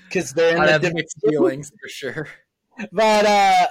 because 0.08 0.34
they're 0.34 0.56
in 0.56 0.62
I 0.62 0.78
the 0.78 0.88
have 0.88 0.94
mixed 0.94 1.18
feelings 1.28 1.72
for 1.82 1.90
sure. 1.90 2.28
But 2.92 3.26
uh, 3.26 3.68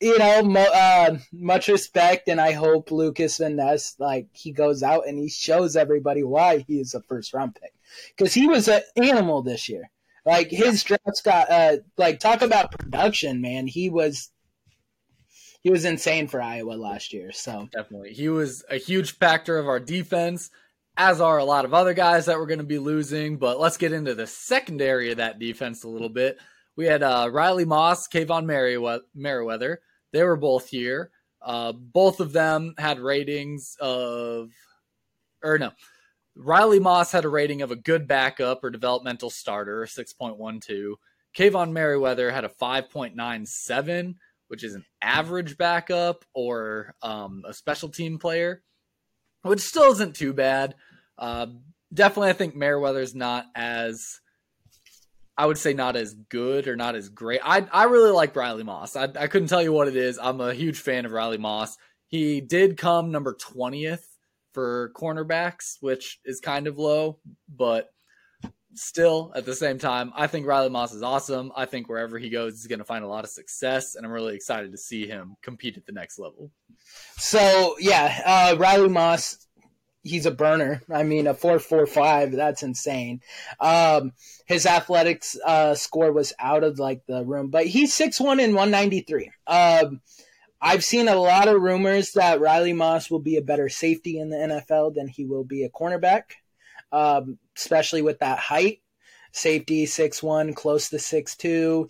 you 0.00 0.18
know, 0.18 0.42
mo- 0.42 0.72
uh, 0.74 1.18
much 1.30 1.68
respect, 1.68 2.26
and 2.28 2.40
I 2.40 2.52
hope 2.52 2.90
Lukas 2.90 3.36
Van 3.36 3.56
Ness 3.56 3.94
like 3.98 4.28
he 4.32 4.50
goes 4.50 4.82
out 4.82 5.06
and 5.06 5.18
he 5.18 5.28
shows 5.28 5.76
everybody 5.76 6.24
why 6.24 6.64
he 6.66 6.80
is 6.80 6.94
a 6.94 7.02
first 7.02 7.34
round 7.34 7.54
pick 7.54 7.72
because 8.16 8.32
he 8.32 8.48
was 8.48 8.66
an 8.66 8.80
animal 8.96 9.42
this 9.42 9.68
year. 9.68 9.90
Like 10.24 10.50
his 10.50 10.82
drafts 10.82 11.22
got 11.22 11.50
uh, 11.50 11.76
like 11.96 12.18
talk 12.18 12.42
about 12.42 12.72
production, 12.72 13.40
man. 13.40 13.66
He 13.66 13.90
was 13.90 14.30
he 15.62 15.70
was 15.70 15.84
insane 15.84 16.28
for 16.28 16.40
Iowa 16.40 16.72
last 16.72 17.12
year. 17.12 17.32
So 17.32 17.68
definitely, 17.72 18.12
he 18.12 18.28
was 18.28 18.64
a 18.68 18.76
huge 18.76 19.16
factor 19.18 19.58
of 19.58 19.68
our 19.68 19.80
defense, 19.80 20.50
as 20.96 21.20
are 21.20 21.38
a 21.38 21.44
lot 21.44 21.64
of 21.64 21.74
other 21.74 21.94
guys 21.94 22.26
that 22.26 22.38
we're 22.38 22.46
going 22.46 22.58
to 22.58 22.64
be 22.64 22.78
losing. 22.78 23.36
But 23.36 23.60
let's 23.60 23.76
get 23.76 23.92
into 23.92 24.14
the 24.14 24.26
secondary 24.26 25.10
of 25.10 25.18
that 25.18 25.38
defense 25.38 25.84
a 25.84 25.88
little 25.88 26.08
bit. 26.08 26.38
We 26.76 26.86
had 26.86 27.02
uh, 27.02 27.28
Riley 27.30 27.64
Moss, 27.64 28.08
Kaevon 28.08 28.46
Merriweather, 29.14 29.80
they 30.12 30.22
were 30.22 30.36
both 30.36 30.68
here. 30.68 31.10
Uh, 31.42 31.72
both 31.72 32.20
of 32.20 32.32
them 32.32 32.74
had 32.78 33.00
ratings 33.00 33.76
of, 33.80 34.50
or 35.42 35.58
no, 35.58 35.72
Riley 36.36 36.80
Moss 36.80 37.12
had 37.12 37.24
a 37.24 37.30
rating 37.30 37.62
of 37.62 37.70
a 37.70 37.76
good 37.76 38.06
backup 38.06 38.62
or 38.62 38.70
developmental 38.70 39.30
starter, 39.30 39.86
6.12. 39.86 40.94
Kaevon 41.36 41.72
Merriweather 41.72 42.30
had 42.30 42.44
a 42.44 42.48
5.97, 42.48 44.16
which 44.50 44.64
is 44.64 44.74
an 44.74 44.84
average 45.00 45.56
backup 45.56 46.24
or 46.34 46.96
um, 47.02 47.44
a 47.46 47.54
special 47.54 47.88
team 47.88 48.18
player, 48.18 48.64
which 49.42 49.60
still 49.60 49.92
isn't 49.92 50.16
too 50.16 50.32
bad. 50.32 50.74
Uh, 51.16 51.46
definitely, 51.94 52.30
I 52.30 52.32
think 52.32 52.56
Merriweather's 52.56 53.14
not 53.14 53.46
as 53.54 54.18
I 55.38 55.46
would 55.46 55.56
say 55.56 55.72
not 55.72 55.94
as 55.94 56.14
good 56.14 56.66
or 56.66 56.74
not 56.74 56.96
as 56.96 57.08
great. 57.10 57.40
I 57.44 57.64
I 57.72 57.84
really 57.84 58.10
like 58.10 58.34
Riley 58.34 58.64
Moss. 58.64 58.96
I, 58.96 59.04
I 59.04 59.28
couldn't 59.28 59.46
tell 59.46 59.62
you 59.62 59.72
what 59.72 59.86
it 59.86 59.94
is. 59.94 60.18
I'm 60.20 60.40
a 60.40 60.52
huge 60.52 60.80
fan 60.80 61.06
of 61.06 61.12
Riley 61.12 61.38
Moss. 61.38 61.78
He 62.08 62.40
did 62.40 62.76
come 62.76 63.12
number 63.12 63.36
20th 63.36 64.02
for 64.52 64.90
cornerbacks, 64.96 65.76
which 65.80 66.18
is 66.24 66.40
kind 66.40 66.66
of 66.66 66.76
low, 66.76 67.20
but 67.48 67.88
still 68.74 69.32
at 69.34 69.44
the 69.44 69.54
same 69.54 69.78
time, 69.78 70.12
I 70.14 70.26
think 70.26 70.46
Riley 70.46 70.70
Moss 70.70 70.92
is 70.92 71.02
awesome. 71.02 71.52
I 71.56 71.66
think 71.66 71.88
wherever 71.88 72.18
he 72.18 72.30
goes, 72.30 72.54
he's 72.54 72.66
going 72.66 72.78
to 72.78 72.84
find 72.84 73.04
a 73.04 73.08
lot 73.08 73.24
of 73.24 73.30
success, 73.30 73.94
and 73.94 74.04
I'm 74.04 74.12
really 74.12 74.34
excited 74.34 74.72
to 74.72 74.78
see 74.78 75.06
him 75.06 75.36
compete 75.42 75.76
at 75.76 75.86
the 75.86 75.92
next 75.92 76.18
level. 76.18 76.50
So 77.16 77.76
yeah, 77.78 78.22
uh, 78.24 78.56
Riley 78.58 78.88
Moss 78.88 79.46
he's 80.02 80.26
a 80.26 80.30
burner. 80.30 80.82
I 80.92 81.02
mean, 81.02 81.26
a 81.26 81.34
four 81.34 81.58
four 81.58 81.86
five. 81.86 82.32
That's 82.32 82.62
insane. 82.62 83.20
Um, 83.58 84.12
his 84.46 84.66
athletics 84.66 85.36
uh, 85.44 85.74
score 85.74 86.12
was 86.12 86.32
out 86.38 86.64
of 86.64 86.78
like 86.78 87.02
the 87.06 87.24
room, 87.24 87.48
but 87.48 87.66
he's 87.66 87.94
six 87.94 88.20
one 88.20 88.40
and 88.40 88.54
one 88.54 88.70
ninety 88.70 89.00
three. 89.00 89.30
Um, 89.46 90.00
I've 90.60 90.84
seen 90.84 91.08
a 91.08 91.16
lot 91.16 91.48
of 91.48 91.62
rumors 91.62 92.12
that 92.12 92.40
Riley 92.40 92.74
Moss 92.74 93.10
will 93.10 93.20
be 93.20 93.36
a 93.36 93.42
better 93.42 93.68
safety 93.68 94.18
in 94.18 94.28
the 94.28 94.36
NFL 94.36 94.94
than 94.94 95.08
he 95.08 95.24
will 95.24 95.44
be 95.44 95.64
a 95.64 95.70
cornerback, 95.70 96.22
um, 96.92 97.38
especially 97.60 98.02
with 98.02 98.18
that 98.20 98.38
height. 98.38 98.80
Safety 99.32 99.86
six 99.86 100.22
one, 100.22 100.54
close 100.54 100.90
to 100.90 100.98
six 100.98 101.36
two 101.36 101.88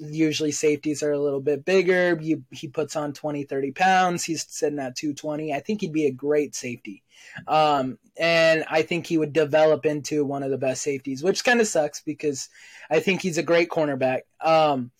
usually 0.00 0.50
safeties 0.50 1.02
are 1.02 1.12
a 1.12 1.18
little 1.18 1.40
bit 1.40 1.64
bigger. 1.64 2.18
You, 2.20 2.44
he 2.50 2.68
puts 2.68 2.96
on 2.96 3.12
20, 3.12 3.44
30 3.44 3.72
pounds. 3.72 4.24
He's 4.24 4.46
sitting 4.48 4.78
at 4.78 4.96
220. 4.96 5.52
I 5.52 5.60
think 5.60 5.80
he'd 5.80 5.92
be 5.92 6.06
a 6.06 6.12
great 6.12 6.54
safety. 6.54 7.02
Um, 7.46 7.98
and 8.16 8.64
I 8.68 8.82
think 8.82 9.06
he 9.06 9.18
would 9.18 9.32
develop 9.32 9.84
into 9.84 10.24
one 10.24 10.42
of 10.42 10.50
the 10.50 10.58
best 10.58 10.82
safeties, 10.82 11.22
which 11.22 11.44
kind 11.44 11.60
of 11.60 11.66
sucks 11.66 12.00
because 12.00 12.48
I 12.90 13.00
think 13.00 13.20
he's 13.20 13.38
a 13.38 13.42
great 13.42 13.68
cornerback. 13.68 14.22
Um, 14.40 14.90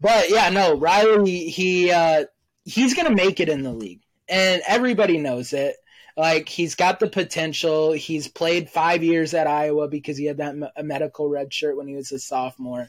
but 0.00 0.28
yeah, 0.28 0.50
no, 0.50 0.76
Riley 0.76 1.48
he 1.48 1.90
uh, 1.90 2.26
he's 2.64 2.94
gonna 2.94 3.14
make 3.14 3.40
it 3.40 3.48
in 3.48 3.62
the 3.62 3.72
league, 3.72 4.02
and 4.28 4.60
everybody 4.68 5.16
knows 5.16 5.54
it. 5.54 5.76
Like 6.16 6.48
he's 6.48 6.74
got 6.74 6.98
the 6.98 7.08
potential. 7.08 7.92
He's 7.92 8.26
played 8.26 8.70
five 8.70 9.02
years 9.02 9.34
at 9.34 9.46
Iowa 9.46 9.86
because 9.88 10.16
he 10.16 10.24
had 10.24 10.38
that 10.38 10.56
me- 10.56 10.68
medical 10.82 11.28
red 11.28 11.52
shirt 11.52 11.76
when 11.76 11.86
he 11.86 11.94
was 11.94 12.10
a 12.10 12.18
sophomore. 12.18 12.88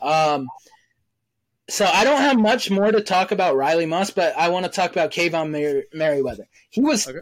Um, 0.00 0.48
so 1.68 1.86
I 1.86 2.04
don't 2.04 2.20
have 2.20 2.38
much 2.38 2.70
more 2.70 2.92
to 2.92 3.00
talk 3.00 3.32
about 3.32 3.56
Riley 3.56 3.86
Moss, 3.86 4.10
but 4.10 4.36
I 4.36 4.50
want 4.50 4.66
to 4.66 4.70
talk 4.70 4.92
about 4.92 5.10
Kaevon 5.10 5.50
Mer- 5.50 5.84
Merriweather. 5.92 6.46
He 6.68 6.82
was 6.82 7.08
okay. 7.08 7.20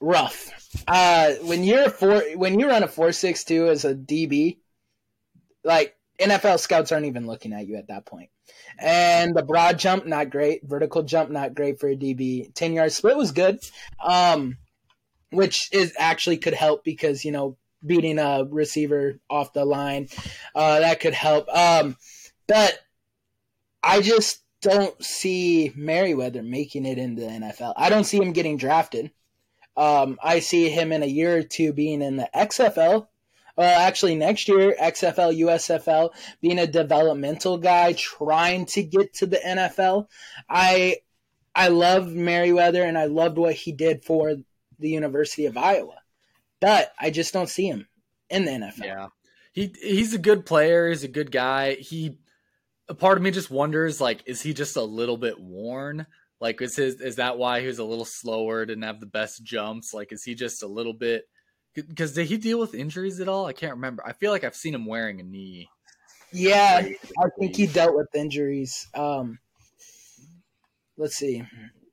rough. 0.00 0.50
Uh, 0.88 1.34
when 1.42 1.62
you're 1.62 1.84
a 1.84 1.90
four, 1.90 2.22
when 2.34 2.58
you 2.58 2.68
run 2.68 2.82
a 2.82 2.88
four 2.88 3.12
six 3.12 3.44
two 3.44 3.68
as 3.68 3.84
a 3.84 3.94
DB, 3.94 4.58
like 5.62 5.96
NFL 6.22 6.60
scouts 6.60 6.92
aren't 6.92 7.06
even 7.06 7.26
looking 7.26 7.52
at 7.52 7.66
you 7.66 7.76
at 7.76 7.88
that 7.88 8.06
point. 8.06 8.30
And 8.78 9.34
the 9.34 9.42
broad 9.42 9.78
jump, 9.78 10.06
not 10.06 10.30
great. 10.30 10.62
Vertical 10.64 11.02
jump, 11.02 11.30
not 11.30 11.54
great 11.54 11.78
for 11.78 11.88
a 11.88 11.96
DB. 11.96 12.52
10 12.54 12.72
yard 12.72 12.92
split 12.92 13.16
was 13.16 13.32
good, 13.32 13.60
um, 14.02 14.56
which 15.30 15.68
is 15.72 15.94
actually 15.98 16.38
could 16.38 16.54
help 16.54 16.84
because, 16.84 17.24
you 17.24 17.32
know, 17.32 17.56
beating 17.84 18.18
a 18.18 18.44
receiver 18.48 19.18
off 19.28 19.52
the 19.52 19.64
line, 19.64 20.08
uh, 20.54 20.80
that 20.80 21.00
could 21.00 21.14
help. 21.14 21.48
Um, 21.54 21.96
but 22.46 22.78
I 23.82 24.00
just 24.00 24.42
don't 24.60 25.02
see 25.04 25.72
Merriweather 25.74 26.42
making 26.42 26.86
it 26.86 26.98
into 26.98 27.22
the 27.22 27.28
NFL. 27.28 27.74
I 27.76 27.90
don't 27.90 28.04
see 28.04 28.18
him 28.18 28.32
getting 28.32 28.56
drafted. 28.56 29.10
Um, 29.76 30.18
I 30.22 30.38
see 30.38 30.68
him 30.68 30.92
in 30.92 31.02
a 31.02 31.06
year 31.06 31.38
or 31.38 31.42
two 31.42 31.72
being 31.72 32.02
in 32.02 32.16
the 32.16 32.28
XFL 32.34 33.08
well, 33.56 33.86
actually, 33.86 34.14
next 34.14 34.48
year, 34.48 34.74
XFL, 34.80 35.38
USFL, 35.40 36.10
being 36.40 36.58
a 36.58 36.66
developmental 36.66 37.58
guy, 37.58 37.92
trying 37.92 38.66
to 38.66 38.82
get 38.82 39.14
to 39.14 39.26
the 39.26 39.36
NFL. 39.36 40.06
I 40.48 40.98
I 41.54 41.68
love 41.68 42.08
Merriweather 42.08 42.82
and 42.82 42.96
I 42.96 43.06
loved 43.06 43.36
what 43.36 43.54
he 43.54 43.72
did 43.72 44.04
for 44.04 44.36
the 44.78 44.88
University 44.88 45.46
of 45.46 45.56
Iowa, 45.56 45.96
but 46.60 46.92
I 46.98 47.10
just 47.10 47.34
don't 47.34 47.48
see 47.48 47.66
him 47.66 47.88
in 48.30 48.46
the 48.46 48.52
NFL. 48.52 48.84
Yeah, 48.84 49.06
he 49.52 49.74
he's 49.80 50.14
a 50.14 50.18
good 50.18 50.46
player. 50.46 50.88
He's 50.88 51.04
a 51.04 51.08
good 51.08 51.30
guy. 51.30 51.74
He 51.74 52.16
a 52.88 52.94
part 52.94 53.18
of 53.18 53.22
me 53.22 53.30
just 53.30 53.50
wonders 53.50 54.00
like, 54.00 54.22
is 54.26 54.40
he 54.40 54.54
just 54.54 54.76
a 54.76 54.82
little 54.82 55.18
bit 55.18 55.38
worn? 55.38 56.06
Like, 56.40 56.60
is 56.62 56.76
his 56.76 57.00
is 57.00 57.16
that 57.16 57.38
why 57.38 57.60
he 57.60 57.66
was 57.66 57.78
a 57.78 57.84
little 57.84 58.06
slower, 58.06 58.64
didn't 58.64 58.84
have 58.84 59.00
the 59.00 59.06
best 59.06 59.44
jumps? 59.44 59.92
Like, 59.92 60.10
is 60.10 60.24
he 60.24 60.34
just 60.34 60.62
a 60.62 60.66
little 60.66 60.94
bit? 60.94 61.28
Because 61.74 62.12
did 62.12 62.26
he 62.26 62.36
deal 62.36 62.58
with 62.58 62.74
injuries 62.74 63.20
at 63.20 63.28
all? 63.28 63.46
I 63.46 63.52
can't 63.52 63.74
remember. 63.74 64.02
I 64.06 64.12
feel 64.12 64.30
like 64.30 64.44
I've 64.44 64.56
seen 64.56 64.74
him 64.74 64.86
wearing 64.86 65.20
a 65.20 65.22
knee. 65.22 65.68
Yeah, 66.32 66.86
I 67.18 67.28
think 67.38 67.56
he 67.56 67.66
dealt 67.66 67.94
with 67.94 68.14
injuries. 68.14 68.88
Um, 68.94 69.38
let's 70.96 71.16
see. 71.16 71.44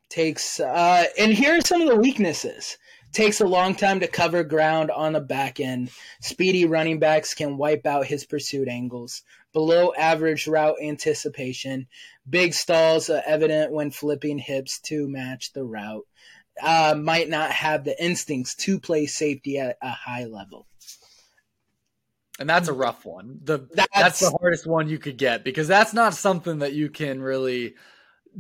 Takes 0.09 0.59
uh, 0.59 1.05
and 1.17 1.33
here 1.33 1.57
are 1.57 1.61
some 1.61 1.81
of 1.81 1.89
the 1.89 1.95
weaknesses. 1.95 2.77
Takes 3.11 3.41
a 3.41 3.47
long 3.47 3.75
time 3.75 3.99
to 4.01 4.07
cover 4.07 4.43
ground 4.43 4.91
on 4.91 5.13
the 5.13 5.19
back 5.19 5.59
end. 5.59 5.89
Speedy 6.21 6.65
running 6.65 6.99
backs 6.99 7.33
can 7.33 7.57
wipe 7.57 7.85
out 7.85 8.05
his 8.05 8.25
pursuit 8.25 8.67
angles. 8.67 9.23
Below 9.51 9.93
average 9.97 10.47
route 10.47 10.75
anticipation. 10.81 11.87
Big 12.29 12.53
stalls 12.53 13.09
are 13.09 13.23
evident 13.25 13.71
when 13.71 13.91
flipping 13.91 14.37
hips 14.37 14.79
to 14.81 15.09
match 15.09 15.53
the 15.53 15.63
route 15.63 16.05
uh, 16.61 16.95
might 16.95 17.29
not 17.29 17.51
have 17.51 17.83
the 17.83 18.03
instincts 18.03 18.55
to 18.55 18.79
play 18.79 19.05
safety 19.05 19.57
at 19.57 19.77
a 19.81 19.89
high 19.89 20.25
level. 20.25 20.67
And 22.39 22.49
that's 22.49 22.69
a 22.69 22.73
rough 22.73 23.05
one. 23.05 23.39
The 23.43 23.67
that's, 23.73 23.89
that's, 23.93 24.19
the 24.21 24.37
hardest 24.39 24.65
one 24.65 24.87
you 24.87 24.97
could 24.97 25.17
get 25.17 25.43
because 25.43 25.67
that's 25.67 25.93
not 25.93 26.13
something 26.13 26.59
that 26.59 26.71
you 26.71 26.89
can 26.89 27.21
really 27.21 27.75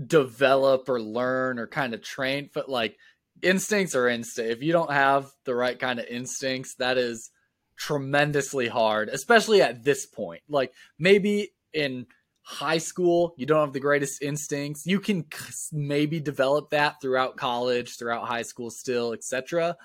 develop 0.07 0.87
or 0.87 1.01
learn 1.01 1.59
or 1.59 1.67
kind 1.67 1.93
of 1.93 2.01
train. 2.01 2.49
But 2.53 2.69
like 2.69 2.95
instincts 3.41 3.95
are 3.95 4.07
instinct. 4.07 4.51
If 4.51 4.63
you 4.63 4.71
don't 4.71 4.91
have 4.91 5.29
the 5.43 5.53
right 5.53 5.77
kind 5.77 5.99
of 5.99 6.05
instincts, 6.05 6.75
that 6.75 6.97
is 6.97 7.29
tremendously 7.77 8.67
hard, 8.67 9.09
especially 9.09 9.61
at 9.61 9.83
this 9.83 10.05
point. 10.05 10.43
Like 10.47 10.71
maybe 10.97 11.49
in 11.73 12.07
high 12.49 12.79
school, 12.79 13.35
you 13.37 13.45
don't 13.45 13.61
have 13.61 13.73
the 13.73 13.79
greatest 13.79 14.23
instincts. 14.23 14.87
You 14.87 14.99
can 14.99 15.25
maybe 15.71 16.19
develop 16.19 16.71
that 16.71 16.99
throughout 16.99 17.37
college, 17.37 17.95
throughout 17.95 18.27
high 18.27 18.41
school, 18.41 18.71
still, 18.71 19.13
etc. 19.13 19.77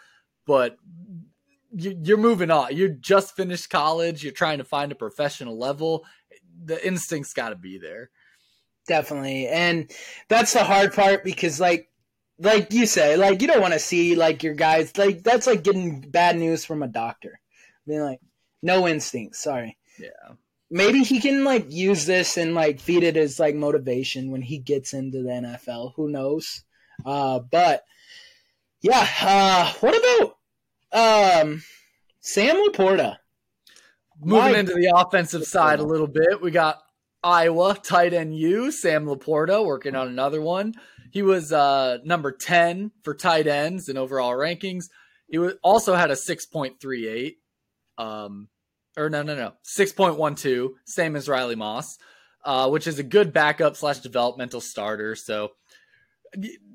But 0.47 0.79
you're 1.77 2.17
moving 2.17 2.51
on. 2.51 2.75
You 2.75 2.89
just 2.89 3.37
finished 3.37 3.69
college. 3.69 4.25
You're 4.25 4.33
trying 4.33 4.59
to 4.59 4.65
find 4.65 4.91
a 4.91 4.95
professional 4.95 5.59
level. 5.59 6.07
The 6.65 6.85
instincts 6.87 7.35
got 7.35 7.51
to 7.51 7.57
be 7.57 7.77
there. 7.77 8.09
Definitely, 8.87 9.47
and 9.47 9.91
that's 10.29 10.55
the 10.55 10.65
hard 10.65 10.95
part 10.95 11.23
because, 11.23 11.61
like, 11.61 11.91
like 12.39 12.73
you 12.73 12.87
say, 12.87 13.17
like 13.17 13.43
you 13.43 13.49
don't 13.49 13.61
want 13.61 13.75
to 13.75 13.79
see 13.79 14.15
like 14.15 14.43
your 14.43 14.55
guys 14.55 14.97
like 14.97 15.23
that's 15.23 15.47
like 15.47 15.65
getting 15.65 16.01
bad 16.01 16.39
news 16.39 16.65
from 16.65 16.83
a 16.83 16.89
doctor. 16.89 17.41
Being 17.87 18.01
like, 18.01 18.21
no 18.63 18.89
instincts. 18.89 19.43
Sorry. 19.43 19.77
Yeah 19.99 20.35
maybe 20.71 21.03
he 21.03 21.21
can 21.21 21.45
like 21.45 21.67
use 21.71 22.07
this 22.07 22.37
and 22.37 22.55
like 22.55 22.81
feed 22.81 23.03
it 23.03 23.17
as 23.17 23.39
like 23.39 23.55
motivation 23.55 24.31
when 24.31 24.43
he 24.43 24.59
gets 24.59 24.93
into 24.93 25.23
the 25.23 25.31
NFL. 25.31 25.93
Who 25.97 26.09
knows? 26.09 26.65
Uh, 27.05 27.41
but 27.41 27.85
yeah, 28.81 29.07
uh, 29.23 29.73
what 29.81 29.97
about 29.97 31.43
um, 31.43 31.63
Sam 32.21 32.57
LaPorta? 32.57 33.17
Moving 34.21 34.53
My 34.53 34.59
into 34.59 34.75
the 34.75 34.93
offensive 34.95 35.45
side 35.45 35.81
a 35.81 35.85
little 35.85 36.07
bit, 36.07 36.41
we 36.41 36.51
got 36.51 36.81
Iowa 37.23 37.77
tight 37.83 38.13
end 38.13 38.37
U 38.37 38.71
Sam 38.71 39.07
LaPorta 39.07 39.65
working 39.65 39.97
on 39.97 40.09
another 40.09 40.41
one. 40.41 40.75
He 41.11 41.23
was 41.23 41.53
uh, 41.53 41.99
number 42.05 42.31
ten 42.31 42.93
for 43.03 43.15
tight 43.15 43.47
ends 43.47 43.89
in 43.89 43.97
overall 43.97 44.33
rankings. 44.33 44.89
He 45.29 45.39
was, 45.39 45.55
also 45.63 45.95
had 45.95 46.11
a 46.11 46.17
six 46.17 46.47
point 46.47 46.81
three 46.81 47.09
eight. 47.09 47.39
Um, 47.99 48.49
or 48.97 49.11
no, 49.11 49.23
no, 49.23 49.35
no, 49.35 49.53
six 49.63 49.93
point 49.93 50.17
one 50.17 50.35
two, 50.35 50.77
same 50.85 51.17
as 51.17 51.29
Riley 51.29 51.57
Moss, 51.57 51.99
uh, 52.45 52.69
which 52.69 52.87
is 52.87 52.99
a 52.99 53.05
good 53.05 53.33
backup 53.33 53.77
slash 53.77 53.99
developmental 53.99 54.61
starter. 54.61 55.15
So, 55.17 55.53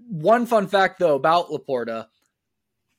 one 0.09 0.45
fun 0.45 0.67
fact 0.67 0.99
though 0.99 1.15
about 1.15 1.49
LaPorta, 1.49 2.07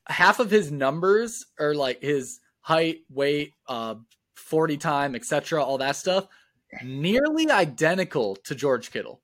half 0.07 0.41
of 0.41 0.51
his 0.51 0.71
numbers 0.71 1.47
are 1.59 1.75
like 1.75 2.03
his 2.03 2.41
height, 2.61 2.99
weight, 3.11 3.53
uh, 3.69 3.97
forty 4.35 4.77
time, 4.77 5.15
etc., 5.15 5.63
all 5.63 5.79
that 5.79 5.97
stuff, 5.97 6.27
nearly 6.83 7.51
identical 7.51 8.37
to 8.45 8.55
George 8.55 8.91
Kittle. 8.91 9.21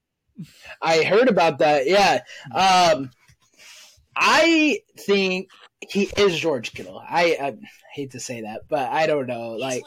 I 0.83 1.03
heard 1.03 1.29
about 1.29 1.59
that. 1.59 1.87
Yeah. 1.87 2.21
Um, 2.55 3.11
I 4.17 4.81
think 4.99 5.49
he 5.88 6.11
is 6.16 6.38
George 6.38 6.72
Kittle. 6.72 6.99
I, 6.99 7.37
I, 7.40 7.57
hate 7.92 8.11
to 8.12 8.20
say 8.20 8.42
that, 8.42 8.62
but 8.68 8.90
I 8.90 9.07
don't 9.07 9.27
know. 9.27 9.53
Like, 9.53 9.85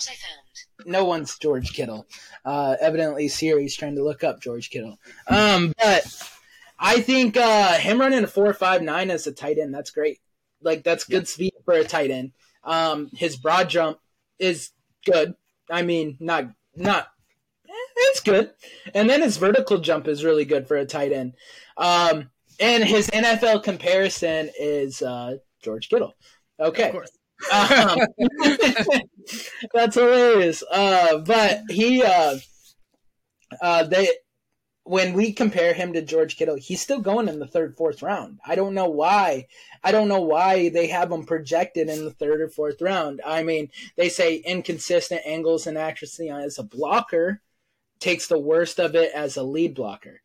no 0.85 1.05
one's 1.05 1.37
George 1.37 1.73
Kittle. 1.73 2.07
Uh, 2.43 2.75
evidently, 2.79 3.27
Siri's 3.27 3.75
trying 3.75 3.95
to 3.95 4.03
look 4.03 4.23
up 4.23 4.41
George 4.41 4.69
Kittle. 4.69 4.97
Um, 5.27 5.73
but 5.77 6.31
I 6.79 7.01
think 7.01 7.37
uh, 7.37 7.73
him 7.73 7.99
running 7.99 8.23
a 8.23 8.27
four 8.27 8.51
five 8.53 8.81
nine 8.81 9.11
as 9.11 9.27
a 9.27 9.31
tight 9.31 9.57
end, 9.57 9.73
that's 9.73 9.91
great. 9.91 10.19
Like, 10.61 10.83
that's 10.83 11.03
good 11.03 11.27
speed 11.27 11.53
for 11.65 11.75
a 11.75 11.83
tight 11.83 12.11
end. 12.11 12.31
Um, 12.63 13.09
his 13.13 13.37
broad 13.37 13.69
jump 13.69 13.99
is 14.39 14.71
good. 15.05 15.35
I 15.69 15.83
mean, 15.83 16.17
not 16.19 16.49
not. 16.75 17.07
Eh, 17.67 17.71
it's 18.09 18.21
good, 18.21 18.51
and 18.93 19.09
then 19.09 19.21
his 19.21 19.37
vertical 19.37 19.77
jump 19.77 20.07
is 20.07 20.25
really 20.25 20.45
good 20.45 20.67
for 20.67 20.77
a 20.77 20.85
tight 20.85 21.11
end. 21.11 21.35
Um, 21.77 22.31
and 22.59 22.83
his 22.83 23.07
NFL 23.09 23.63
comparison 23.63 24.49
is 24.59 25.01
uh, 25.01 25.37
George 25.61 25.89
Kittle. 25.89 26.13
Okay. 26.59 26.97
Um, 27.53 27.97
that's 29.73 29.95
hilarious. 29.95 30.61
Uh, 30.69 31.19
but 31.19 31.61
he, 31.69 32.03
uh, 32.03 32.35
uh, 33.61 33.83
they, 33.85 34.09
when 34.83 35.13
we 35.13 35.31
compare 35.31 35.73
him 35.73 35.93
to 35.93 36.01
George 36.01 36.35
Kittle, 36.35 36.57
he's 36.57 36.81
still 36.81 36.99
going 36.99 37.29
in 37.29 37.39
the 37.39 37.47
third, 37.47 37.77
fourth 37.77 38.01
round. 38.01 38.39
I 38.45 38.55
don't 38.55 38.73
know 38.73 38.89
why. 38.89 39.47
I 39.83 39.93
don't 39.93 40.09
know 40.09 40.19
why 40.19 40.67
they 40.67 40.87
have 40.87 41.13
him 41.13 41.25
projected 41.25 41.87
in 41.87 42.03
the 42.03 42.11
third 42.11 42.41
or 42.41 42.49
fourth 42.49 42.81
round. 42.81 43.21
I 43.25 43.43
mean, 43.43 43.69
they 43.95 44.09
say 44.09 44.35
inconsistent 44.35 45.21
angles 45.25 45.65
and 45.65 45.77
accuracy 45.77 46.29
as 46.29 46.59
a 46.59 46.63
blocker 46.63 47.41
takes 47.99 48.27
the 48.27 48.39
worst 48.39 48.79
of 48.79 48.95
it 48.95 49.13
as 49.13 49.37
a 49.37 49.43
lead 49.43 49.75
blocker 49.75 50.21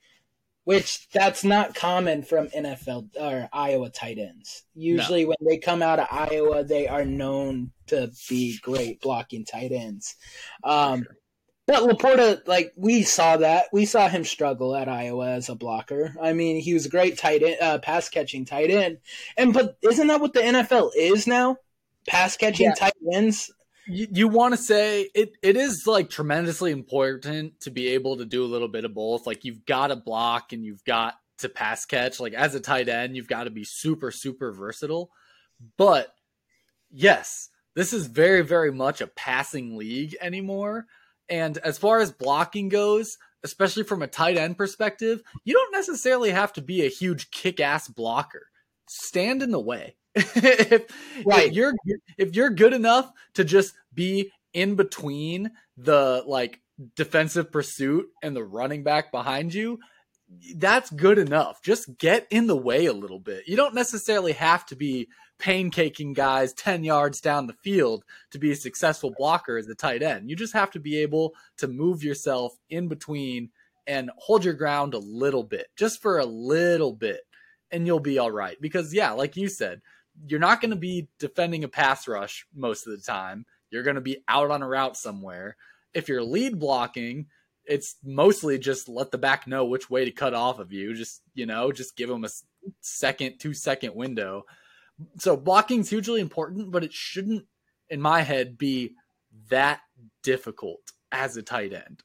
which 0.64 1.08
that's 1.10 1.44
not 1.44 1.74
common 1.74 2.22
from 2.22 2.48
NFL 2.48 3.10
or 3.20 3.48
Iowa 3.52 3.90
tight 3.90 4.18
ends. 4.18 4.64
Usually, 4.74 5.24
no. 5.24 5.28
when 5.28 5.48
they 5.48 5.58
come 5.58 5.82
out 5.82 6.00
of 6.00 6.08
Iowa, 6.10 6.64
they 6.64 6.88
are 6.88 7.04
known 7.04 7.70
to 7.88 8.10
be 8.28 8.58
great 8.62 9.00
blocking 9.00 9.44
tight 9.44 9.72
ends. 9.72 10.16
Um, 10.62 11.06
but 11.66 11.82
LaPorta, 11.82 12.46
like 12.46 12.72
we 12.76 13.02
saw 13.02 13.38
that, 13.38 13.66
we 13.72 13.86
saw 13.86 14.08
him 14.08 14.24
struggle 14.24 14.74
at 14.76 14.88
Iowa 14.88 15.30
as 15.30 15.48
a 15.48 15.54
blocker. 15.54 16.14
I 16.20 16.34
mean, 16.34 16.60
he 16.60 16.74
was 16.74 16.86
a 16.86 16.90
great 16.90 17.18
tight 17.18 17.42
end, 17.42 17.56
uh, 17.60 17.78
pass 17.78 18.08
catching 18.08 18.44
tight 18.44 18.70
end, 18.70 18.98
and 19.36 19.54
but 19.54 19.76
isn't 19.82 20.06
that 20.08 20.20
what 20.20 20.34
the 20.34 20.40
NFL 20.40 20.90
is 20.96 21.26
now? 21.26 21.56
Pass 22.06 22.36
catching 22.36 22.66
yeah. 22.66 22.74
tight 22.74 22.92
ends. 23.12 23.50
You, 23.86 24.06
you 24.10 24.28
want 24.28 24.54
to 24.54 24.62
say 24.62 25.08
it, 25.14 25.32
it 25.42 25.56
is 25.56 25.84
like 25.86 26.10
tremendously 26.10 26.70
important 26.70 27.60
to 27.60 27.70
be 27.70 27.88
able 27.88 28.16
to 28.16 28.24
do 28.24 28.44
a 28.44 28.46
little 28.46 28.68
bit 28.68 28.84
of 28.84 28.94
both. 28.94 29.26
Like 29.26 29.44
you've 29.44 29.64
got 29.64 29.88
to 29.88 29.96
block 29.96 30.52
and 30.52 30.64
you've 30.64 30.84
got 30.84 31.14
to 31.38 31.48
pass 31.48 31.84
catch. 31.84 32.20
Like 32.20 32.34
as 32.34 32.54
a 32.54 32.60
tight 32.60 32.88
end, 32.88 33.16
you've 33.16 33.28
got 33.28 33.44
to 33.44 33.50
be 33.50 33.64
super, 33.64 34.10
super 34.10 34.52
versatile. 34.52 35.10
But 35.76 36.14
yes, 36.90 37.48
this 37.74 37.92
is 37.92 38.06
very, 38.06 38.42
very 38.42 38.72
much 38.72 39.00
a 39.00 39.06
passing 39.06 39.76
league 39.76 40.16
anymore. 40.20 40.86
And 41.28 41.58
as 41.58 41.78
far 41.78 42.00
as 42.00 42.12
blocking 42.12 42.68
goes, 42.68 43.18
especially 43.42 43.82
from 43.82 44.02
a 44.02 44.06
tight 44.06 44.36
end 44.36 44.56
perspective, 44.56 45.22
you 45.44 45.54
don't 45.54 45.72
necessarily 45.72 46.30
have 46.30 46.52
to 46.54 46.62
be 46.62 46.84
a 46.84 46.90
huge 46.90 47.30
kick 47.30 47.60
ass 47.60 47.88
blocker. 47.88 48.48
Stand 48.88 49.42
in 49.42 49.50
the 49.50 49.60
way. 49.60 49.96
if, 50.34 50.84
right. 51.24 51.48
if 51.48 51.52
you're 51.54 51.72
if 52.18 52.36
you're 52.36 52.50
good 52.50 52.72
enough 52.72 53.10
to 53.34 53.44
just 53.44 53.74
be 53.92 54.30
in 54.52 54.76
between 54.76 55.50
the 55.76 56.22
like 56.26 56.60
defensive 56.96 57.50
pursuit 57.50 58.06
and 58.22 58.34
the 58.34 58.44
running 58.44 58.82
back 58.82 59.10
behind 59.10 59.52
you, 59.52 59.78
that's 60.56 60.90
good 60.90 61.18
enough. 61.18 61.62
Just 61.62 61.98
get 61.98 62.26
in 62.30 62.46
the 62.46 62.56
way 62.56 62.86
a 62.86 62.92
little 62.92 63.18
bit. 63.18 63.46
You 63.46 63.56
don't 63.56 63.74
necessarily 63.74 64.32
have 64.32 64.64
to 64.66 64.76
be 64.76 65.08
pancaking 65.38 66.14
guys 66.14 66.52
10 66.54 66.84
yards 66.84 67.20
down 67.20 67.46
the 67.46 67.56
field 67.64 68.04
to 68.30 68.38
be 68.38 68.52
a 68.52 68.56
successful 68.56 69.12
blocker 69.16 69.56
as 69.56 69.68
a 69.68 69.74
tight 69.74 70.02
end. 70.02 70.30
You 70.30 70.36
just 70.36 70.52
have 70.52 70.70
to 70.72 70.80
be 70.80 70.98
able 70.98 71.34
to 71.58 71.68
move 71.68 72.02
yourself 72.02 72.56
in 72.70 72.88
between 72.88 73.50
and 73.86 74.10
hold 74.16 74.44
your 74.44 74.54
ground 74.54 74.94
a 74.94 74.98
little 74.98 75.42
bit, 75.42 75.66
just 75.76 76.00
for 76.00 76.18
a 76.18 76.24
little 76.24 76.92
bit, 76.92 77.20
and 77.70 77.86
you'll 77.86 78.00
be 78.00 78.18
all 78.18 78.30
right. 78.30 78.56
Because, 78.60 78.94
yeah, 78.94 79.10
like 79.10 79.36
you 79.36 79.48
said, 79.48 79.82
you're 80.26 80.40
not 80.40 80.60
going 80.60 80.70
to 80.70 80.76
be 80.76 81.08
defending 81.18 81.64
a 81.64 81.68
pass 81.68 82.06
rush 82.08 82.46
most 82.54 82.86
of 82.86 82.92
the 82.92 83.02
time. 83.02 83.46
You're 83.70 83.82
going 83.82 83.96
to 83.96 84.00
be 84.00 84.22
out 84.28 84.50
on 84.50 84.62
a 84.62 84.68
route 84.68 84.96
somewhere. 84.96 85.56
If 85.92 86.08
you're 86.08 86.22
lead 86.22 86.58
blocking, 86.58 87.26
it's 87.64 87.96
mostly 88.04 88.58
just 88.58 88.88
let 88.88 89.10
the 89.10 89.18
back 89.18 89.46
know 89.46 89.64
which 89.64 89.90
way 89.90 90.04
to 90.04 90.10
cut 90.10 90.34
off 90.34 90.58
of 90.58 90.72
you. 90.72 90.94
Just, 90.94 91.22
you 91.34 91.46
know, 91.46 91.72
just 91.72 91.96
give 91.96 92.08
them 92.08 92.24
a 92.24 92.28
second, 92.80 93.38
two 93.38 93.54
second 93.54 93.94
window. 93.94 94.44
So 95.18 95.36
blocking 95.36 95.80
is 95.80 95.90
hugely 95.90 96.20
important, 96.20 96.70
but 96.70 96.84
it 96.84 96.92
shouldn't, 96.92 97.46
in 97.88 98.00
my 98.00 98.22
head, 98.22 98.58
be 98.58 98.94
that 99.48 99.80
difficult 100.22 100.92
as 101.10 101.36
a 101.36 101.42
tight 101.42 101.72
end. 101.72 102.02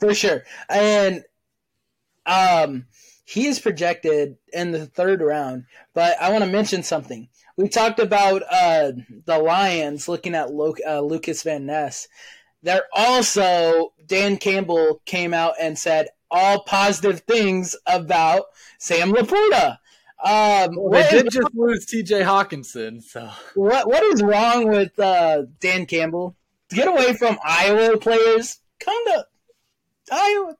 For 0.00 0.14
sure. 0.14 0.44
And 0.68 1.22
um 2.26 2.86
he 3.24 3.46
is 3.46 3.58
projected 3.58 4.36
in 4.52 4.72
the 4.72 4.86
third 4.86 5.20
round, 5.20 5.64
but 5.94 6.20
I 6.20 6.30
want 6.30 6.44
to 6.44 6.50
mention 6.50 6.82
something. 6.82 7.28
We 7.56 7.68
talked 7.68 7.98
about 7.98 8.42
uh, 8.50 8.92
the 9.24 9.38
Lions 9.38 10.08
looking 10.08 10.34
at 10.34 10.52
Lo- 10.52 10.74
uh, 10.86 11.00
Lukas 11.00 11.42
Van 11.42 11.66
Ness. 11.66 12.08
They're 12.62 12.84
also 12.92 13.92
Dan 14.06 14.36
Campbell 14.36 15.00
came 15.04 15.32
out 15.32 15.54
and 15.60 15.78
said 15.78 16.08
all 16.30 16.64
positive 16.64 17.20
things 17.20 17.76
about 17.86 18.44
Sam 18.78 19.12
LaPorta. 19.12 19.78
Um, 20.24 20.76
well, 20.76 20.90
they 20.90 21.10
did 21.10 21.26
is, 21.26 21.34
just 21.34 21.54
lose 21.54 21.86
T.J. 21.86 22.22
Hockenson, 22.22 23.02
So 23.02 23.30
what 23.54 23.86
what 23.86 24.02
is 24.02 24.22
wrong 24.22 24.68
with 24.68 24.98
uh, 24.98 25.42
Dan 25.60 25.86
Campbell? 25.86 26.34
Get 26.70 26.88
away 26.88 27.12
from 27.14 27.38
Iowa 27.44 27.98
players. 27.98 28.60
Come 28.80 29.04
to 29.06 29.26
Iowa. 30.12 30.56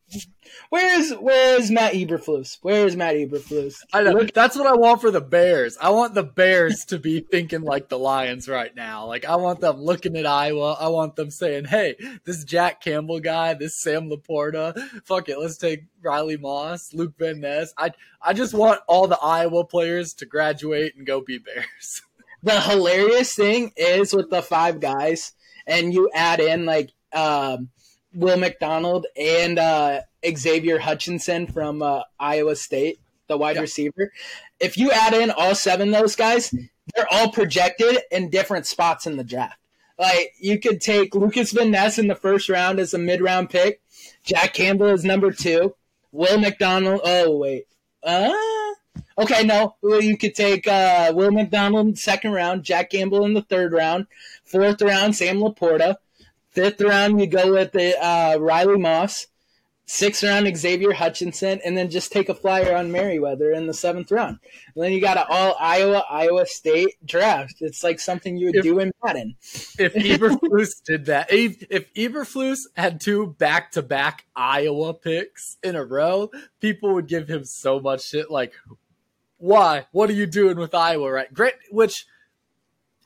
Where's 0.70 1.10
Where's 1.12 1.70
Matt 1.70 1.94
Eberflus? 1.94 2.58
Where's 2.62 2.96
Matt 2.96 3.14
Eberflus? 3.14 3.76
I 3.92 4.02
know 4.02 4.12
Look- 4.12 4.32
that's 4.32 4.56
what 4.56 4.66
I 4.66 4.74
want 4.74 5.00
for 5.00 5.10
the 5.10 5.20
Bears. 5.20 5.76
I 5.80 5.90
want 5.90 6.14
the 6.14 6.22
Bears 6.22 6.84
to 6.86 6.98
be 6.98 7.20
thinking 7.20 7.62
like 7.62 7.88
the 7.88 7.98
Lions 7.98 8.48
right 8.48 8.74
now. 8.74 9.06
Like 9.06 9.24
I 9.24 9.36
want 9.36 9.60
them 9.60 9.76
looking 9.82 10.16
at 10.16 10.26
Iowa. 10.26 10.76
I 10.80 10.88
want 10.88 11.16
them 11.16 11.30
saying, 11.30 11.66
"Hey, 11.66 11.96
this 12.24 12.44
Jack 12.44 12.80
Campbell 12.82 13.20
guy, 13.20 13.54
this 13.54 13.80
Sam 13.80 14.08
LaPorta, 14.10 14.78
fuck 15.04 15.28
it, 15.28 15.38
let's 15.38 15.58
take 15.58 15.84
Riley 16.02 16.36
Moss, 16.36 16.92
Luke 16.94 17.14
Van 17.18 17.40
Ness." 17.40 17.72
I 17.76 17.90
I 18.22 18.32
just 18.32 18.54
want 18.54 18.80
all 18.86 19.08
the 19.08 19.18
Iowa 19.20 19.64
players 19.64 20.14
to 20.14 20.26
graduate 20.26 20.94
and 20.96 21.06
go 21.06 21.20
be 21.20 21.38
Bears. 21.38 22.02
The 22.42 22.60
hilarious 22.60 23.34
thing 23.34 23.72
is 23.74 24.12
with 24.12 24.28
the 24.28 24.42
five 24.42 24.78
guys, 24.78 25.32
and 25.66 25.94
you 25.94 26.10
add 26.14 26.40
in 26.40 26.66
like. 26.66 26.90
Um, 27.10 27.70
Will 28.14 28.36
McDonald 28.36 29.06
and 29.16 29.58
uh, 29.58 30.00
Xavier 30.26 30.78
Hutchinson 30.78 31.46
from 31.46 31.82
uh, 31.82 32.02
Iowa 32.18 32.56
State, 32.56 33.00
the 33.28 33.36
wide 33.36 33.58
receiver. 33.58 34.12
If 34.60 34.76
you 34.76 34.90
add 34.90 35.14
in 35.14 35.30
all 35.30 35.54
seven 35.54 35.92
of 35.92 36.00
those 36.00 36.16
guys, 36.16 36.54
they're 36.94 37.06
all 37.10 37.30
projected 37.30 37.98
in 38.10 38.30
different 38.30 38.66
spots 38.66 39.06
in 39.06 39.16
the 39.16 39.24
draft. 39.24 39.58
Like 39.98 40.32
you 40.40 40.58
could 40.58 40.80
take 40.80 41.14
Lukas 41.14 41.52
Van 41.52 41.70
Ness 41.70 41.98
in 41.98 42.08
the 42.08 42.14
first 42.14 42.48
round 42.48 42.80
as 42.80 42.94
a 42.94 42.98
mid 42.98 43.20
round 43.20 43.50
pick, 43.50 43.80
Jack 44.24 44.54
Campbell 44.54 44.88
is 44.88 45.04
number 45.04 45.30
two, 45.30 45.76
Will 46.10 46.38
McDonald. 46.38 47.00
Oh 47.04 47.36
wait, 47.36 47.66
uh, 48.02 48.32
okay, 49.18 49.44
no, 49.44 49.76
well, 49.82 50.02
you 50.02 50.18
could 50.18 50.34
take 50.34 50.66
uh, 50.66 51.12
Will 51.14 51.30
McDonald 51.30 51.96
second 51.96 52.32
round, 52.32 52.64
Jack 52.64 52.90
Campbell 52.90 53.24
in 53.24 53.34
the 53.34 53.42
third 53.42 53.72
round, 53.72 54.06
fourth 54.44 54.82
round 54.82 55.14
Sam 55.14 55.38
LaPorta, 55.38 55.96
Fifth 56.54 56.80
round, 56.80 57.20
you 57.20 57.26
go 57.26 57.52
with 57.52 57.72
the 57.72 58.02
uh, 58.02 58.38
Riley 58.38 58.78
Moss. 58.78 59.26
Sixth 59.86 60.22
round, 60.22 60.56
Xavier 60.56 60.92
Hutchinson, 60.92 61.60
and 61.62 61.76
then 61.76 61.90
just 61.90 62.10
take 62.10 62.30
a 62.30 62.34
flyer 62.34 62.74
on 62.74 62.90
Merriweather 62.90 63.52
in 63.52 63.66
the 63.66 63.74
seventh 63.74 64.10
round. 64.10 64.38
And 64.74 64.82
then 64.82 64.92
you 64.92 65.00
got 65.00 65.18
an 65.18 65.24
all 65.28 65.54
Iowa, 65.60 66.02
Iowa 66.08 66.46
State 66.46 66.94
draft. 67.04 67.56
It's 67.60 67.84
like 67.84 68.00
something 68.00 68.38
you 68.38 68.46
would 68.46 68.56
if, 68.56 68.62
do 68.62 68.78
in 68.78 68.92
Madden. 69.04 69.36
If 69.78 69.92
Eberflus 69.92 70.82
did 70.86 71.04
that, 71.06 71.30
if, 71.30 71.62
if 71.68 71.92
Eberflus 71.92 72.60
had 72.76 72.98
two 72.98 73.36
back 73.38 73.72
to 73.72 73.82
back 73.82 74.24
Iowa 74.34 74.94
picks 74.94 75.58
in 75.62 75.76
a 75.76 75.84
row, 75.84 76.30
people 76.60 76.94
would 76.94 77.06
give 77.06 77.28
him 77.28 77.44
so 77.44 77.78
much 77.78 78.08
shit. 78.08 78.30
Like, 78.30 78.54
why? 79.36 79.84
What 79.92 80.08
are 80.08 80.14
you 80.14 80.24
doing 80.24 80.56
with 80.56 80.74
Iowa? 80.74 81.12
Right? 81.12 81.34
Great. 81.34 81.54
Which 81.70 82.06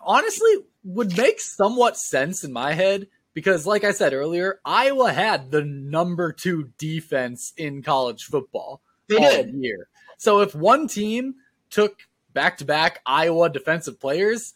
honestly 0.01 0.59
would 0.85 1.17
make 1.17 1.41
somewhat 1.41 1.97
sense 1.97 2.45
in 2.45 2.53
my 2.53 2.75
head 2.75 3.09
because, 3.39 3.69
like 3.69 3.85
I 3.85 3.93
said 3.93 4.15
earlier, 4.15 4.59
Iowa 4.65 5.13
had 5.13 5.53
the 5.53 5.65
number 5.65 6.33
two 6.33 6.73
defense 6.77 7.53
in 7.57 7.85
college 7.85 8.25
football 8.25 8.83
they 9.09 9.15
all 9.15 9.31
did. 9.45 9.55
year. 9.55 9.87
So 10.17 10.41
if 10.41 10.57
one 10.57 10.89
team 10.89 11.37
took 11.71 12.01
back 12.35 12.59
to 12.59 12.65
back 12.65 12.99
Iowa 13.07 13.49
defensive 13.49 14.01
players, 14.01 14.55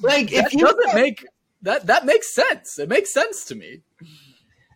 like 0.00 0.30
that 0.30 0.54
if 0.54 0.58
doesn't 0.58 0.94
make 0.94 1.26
that 1.60 1.88
that 1.88 2.06
makes 2.06 2.34
sense. 2.34 2.78
It 2.78 2.88
makes 2.88 3.12
sense 3.12 3.44
to 3.44 3.56
me. 3.56 3.82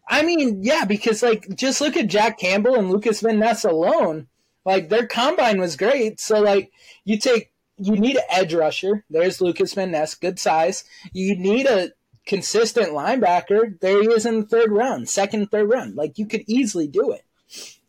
I 0.06 0.20
mean, 0.20 0.62
yeah, 0.62 0.84
because 0.84 1.22
like 1.22 1.48
just 1.56 1.80
look 1.80 1.96
at 1.96 2.08
Jack 2.08 2.38
Campbell 2.38 2.74
and 2.74 2.90
Lukas 2.90 3.22
Van 3.22 3.38
Ness 3.38 3.64
alone. 3.64 4.26
Like 4.66 4.90
their 4.90 5.06
combine 5.06 5.58
was 5.58 5.74
great. 5.74 6.20
So 6.20 6.38
like 6.42 6.70
you 7.06 7.18
take 7.18 7.50
you 7.78 7.96
need 7.96 8.16
an 8.16 8.24
edge 8.28 8.52
rusher. 8.52 9.06
There's 9.08 9.40
Lukas 9.40 9.72
Van 9.72 9.90
Ness, 9.90 10.14
good 10.14 10.38
size. 10.38 10.84
You 11.14 11.34
need 11.34 11.64
a 11.64 11.92
consistent 12.26 12.90
linebacker, 12.90 13.78
there 13.80 14.02
he 14.02 14.08
is 14.08 14.26
in 14.26 14.40
the 14.40 14.46
third 14.46 14.70
round, 14.72 15.08
second, 15.08 15.50
third 15.50 15.70
round. 15.70 15.96
Like 15.96 16.18
you 16.18 16.26
could 16.26 16.44
easily 16.46 16.88
do 16.88 17.12
it. 17.12 17.24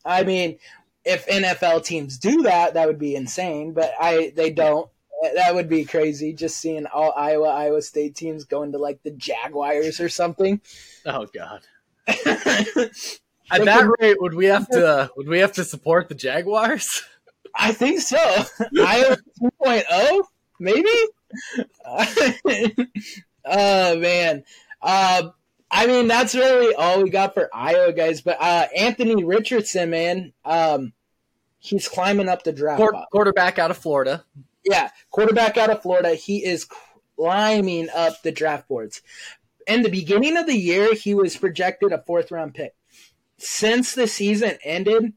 I 0.06 0.24
mean, 0.24 0.60
if 1.04 1.28
NFL 1.28 1.84
teams 1.84 2.18
do 2.18 2.44
that, 2.44 2.76
that 2.76 2.88
would 2.88 3.00
be 3.00 3.16
insane. 3.16 3.74
But 3.74 3.94
I, 4.00 4.32
they 4.36 4.52
don't. 4.52 4.90
That 5.36 5.56
would 5.56 5.68
be 5.68 5.84
crazy. 5.84 6.32
Just 6.34 6.58
seeing 6.60 6.86
all 6.86 7.12
Iowa, 7.18 7.48
Iowa 7.48 7.82
State 7.82 8.16
teams 8.16 8.44
going 8.44 8.74
to 8.74 8.78
like 8.78 9.02
the 9.04 9.12
Jaguars 9.12 10.00
or 10.00 10.10
something. 10.10 10.62
Oh 11.06 11.26
God. 11.34 11.62
At 13.50 13.64
that 13.64 13.90
rate, 14.00 14.22
would 14.22 14.34
we 14.34 14.46
have 14.46 14.70
to? 14.70 15.10
Would 15.18 15.28
we 15.28 15.40
have 15.40 15.54
to 15.54 15.64
support 15.64 16.10
the 16.10 16.16
Jaguars? 16.16 17.04
I 17.56 17.72
think 17.72 18.02
so. 18.02 18.18
Iowa 18.80 19.18
2.0, 19.42 20.24
maybe. 20.60 20.90
Oh 23.50 23.98
man. 23.98 24.44
Uh, 24.82 25.30
I 25.70 25.88
mean, 25.88 26.08
that's 26.08 26.34
really 26.34 26.74
all 26.76 27.04
we 27.04 27.10
got 27.10 27.34
for 27.34 27.50
Iowa 27.54 27.94
guys. 27.94 28.22
But 28.22 28.38
uh, 28.40 28.68
Anthony 28.76 29.24
Richardson, 29.24 29.90
man, 29.90 30.34
um, 30.46 30.94
he's 31.60 31.88
climbing 31.88 32.30
up 32.30 32.44
the 32.44 32.54
draft. 32.54 32.82
quarterback 33.12 33.60
out 33.60 33.72
of 33.72 33.78
Florida. 33.78 34.24
Yeah, 34.64 34.90
quarterback 35.12 35.58
out 35.58 35.70
of 35.70 35.82
Florida. 35.82 36.16
He 36.16 36.46
is 36.46 36.68
climbing 37.18 37.90
up 37.94 38.22
the 38.22 38.32
draft 38.32 38.68
boards. 38.68 39.02
In 39.68 39.82
the 39.82 39.90
beginning 39.90 40.38
of 40.38 40.46
the 40.46 40.58
year, 40.58 40.94
he 40.94 41.14
was 41.14 41.36
projected 41.36 41.92
a 41.92 42.02
fourth 42.02 42.32
round 42.32 42.54
pick. 42.54 42.74
Since 43.38 43.94
the 43.94 44.08
season 44.08 44.58
ended, 44.64 45.14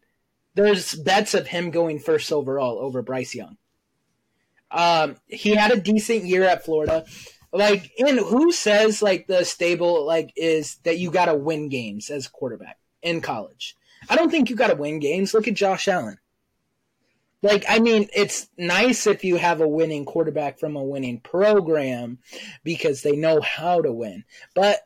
there's 0.54 0.94
bets 0.94 1.34
of 1.34 1.46
him 1.46 1.70
going 1.70 2.00
first 2.00 2.32
overall 2.32 2.78
over 2.78 3.02
Bryce 3.02 3.34
Young. 3.34 3.56
Um, 4.70 5.16
he 5.26 5.54
had 5.54 5.72
a 5.72 5.80
decent 5.80 6.24
year 6.24 6.44
at 6.44 6.64
Florida. 6.64 7.04
Like, 7.52 7.90
and 7.98 8.18
who 8.18 8.52
says 8.52 9.02
like 9.02 9.26
the 9.26 9.44
stable 9.44 10.06
like 10.06 10.32
is 10.36 10.76
that 10.84 10.98
you 10.98 11.10
got 11.10 11.26
to 11.26 11.34
win 11.34 11.68
games 11.68 12.10
as 12.10 12.28
quarterback 12.28 12.78
in 13.02 13.20
college? 13.20 13.76
I 14.08 14.16
don't 14.16 14.30
think 14.30 14.50
you 14.50 14.56
got 14.56 14.68
to 14.68 14.76
win 14.76 14.98
games. 14.98 15.34
Look 15.34 15.48
at 15.48 15.54
Josh 15.54 15.88
Allen. 15.88 16.18
Like, 17.42 17.64
I 17.68 17.78
mean, 17.78 18.08
it's 18.14 18.48
nice 18.58 19.06
if 19.06 19.24
you 19.24 19.36
have 19.36 19.60
a 19.60 19.68
winning 19.68 20.04
quarterback 20.04 20.58
from 20.58 20.76
a 20.76 20.84
winning 20.84 21.20
program 21.20 22.18
because 22.64 23.02
they 23.02 23.16
know 23.16 23.40
how 23.40 23.80
to 23.80 23.92
win. 23.92 24.24
But 24.54 24.80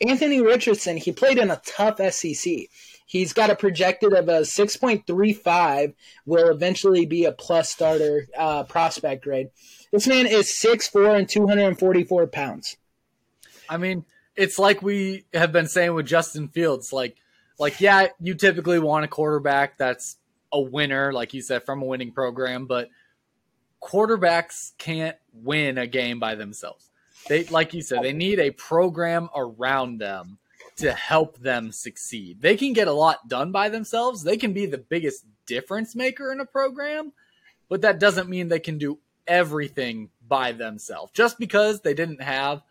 Anthony 0.00 0.42
Richardson, 0.42 0.98
he 0.98 1.12
played 1.12 1.38
in 1.38 1.50
a 1.50 1.60
tough 1.64 1.98
SEC. 2.12 2.54
He's 3.06 3.32
got 3.32 3.50
a 3.50 3.56
projected 3.56 4.12
of 4.12 4.28
a 4.28 4.40
6.35, 4.40 5.94
will 6.26 6.48
eventually 6.48 7.06
be 7.06 7.24
a 7.24 7.32
plus 7.32 7.70
starter 7.70 8.26
uh, 8.36 8.64
prospect 8.64 9.24
grade. 9.24 9.48
This 9.92 10.06
man 10.06 10.26
is 10.26 10.48
6'4 10.62 11.18
and 11.18 11.28
244 11.28 12.26
pounds. 12.26 12.76
I 13.68 13.76
mean, 13.76 14.04
it's 14.36 14.58
like 14.58 14.82
we 14.82 15.24
have 15.32 15.52
been 15.52 15.68
saying 15.68 15.94
with 15.94 16.06
Justin 16.06 16.48
Fields. 16.48 16.92
Like, 16.92 17.16
like 17.58 17.80
yeah, 17.80 18.08
you 18.20 18.34
typically 18.34 18.78
want 18.78 19.04
a 19.04 19.08
quarterback 19.08 19.78
that's 19.78 20.16
a 20.52 20.60
winner, 20.60 21.12
like 21.12 21.34
you 21.34 21.42
said, 21.42 21.64
from 21.64 21.82
a 21.82 21.86
winning 21.86 22.12
program, 22.12 22.66
but 22.66 22.88
quarterbacks 23.82 24.72
can't 24.78 25.16
win 25.32 25.78
a 25.78 25.86
game 25.86 26.18
by 26.18 26.34
themselves. 26.34 26.90
They, 27.28 27.44
like 27.44 27.74
you 27.74 27.82
said, 27.82 28.02
they 28.02 28.12
need 28.12 28.38
a 28.38 28.52
program 28.52 29.28
around 29.34 29.98
them 29.98 30.38
to 30.76 30.92
help 30.92 31.38
them 31.38 31.72
succeed. 31.72 32.40
They 32.40 32.56
can 32.56 32.72
get 32.72 32.88
a 32.88 32.92
lot 32.92 33.28
done 33.28 33.50
by 33.50 33.68
themselves. 33.68 34.22
They 34.22 34.36
can 34.36 34.52
be 34.52 34.66
the 34.66 34.78
biggest 34.78 35.24
difference 35.46 35.96
maker 35.96 36.32
in 36.32 36.40
a 36.40 36.46
program, 36.46 37.12
but 37.68 37.80
that 37.80 37.98
doesn't 37.98 38.28
mean 38.28 38.48
they 38.48 38.60
can 38.60 38.78
do 38.78 38.98
everything 39.26 40.10
by 40.26 40.52
themselves. 40.52 41.12
Just 41.12 41.38
because 41.38 41.80
they 41.80 41.94
didn't 41.94 42.22
have 42.22 42.62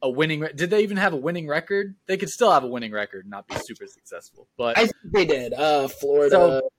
a 0.00 0.08
winning 0.08 0.46
did 0.54 0.70
they 0.70 0.82
even 0.82 0.96
have 0.96 1.12
a 1.12 1.16
winning 1.16 1.48
record? 1.48 1.96
They 2.06 2.16
could 2.16 2.30
still 2.30 2.52
have 2.52 2.64
a 2.64 2.68
winning 2.68 2.92
record 2.92 3.24
and 3.24 3.30
not 3.30 3.48
be 3.48 3.56
super 3.56 3.86
successful. 3.86 4.46
But 4.56 4.78
I 4.78 4.82
think 4.82 5.12
they 5.12 5.24
did. 5.24 5.52
Uh 5.54 5.88
Florida 5.88 6.30
so 6.30 6.70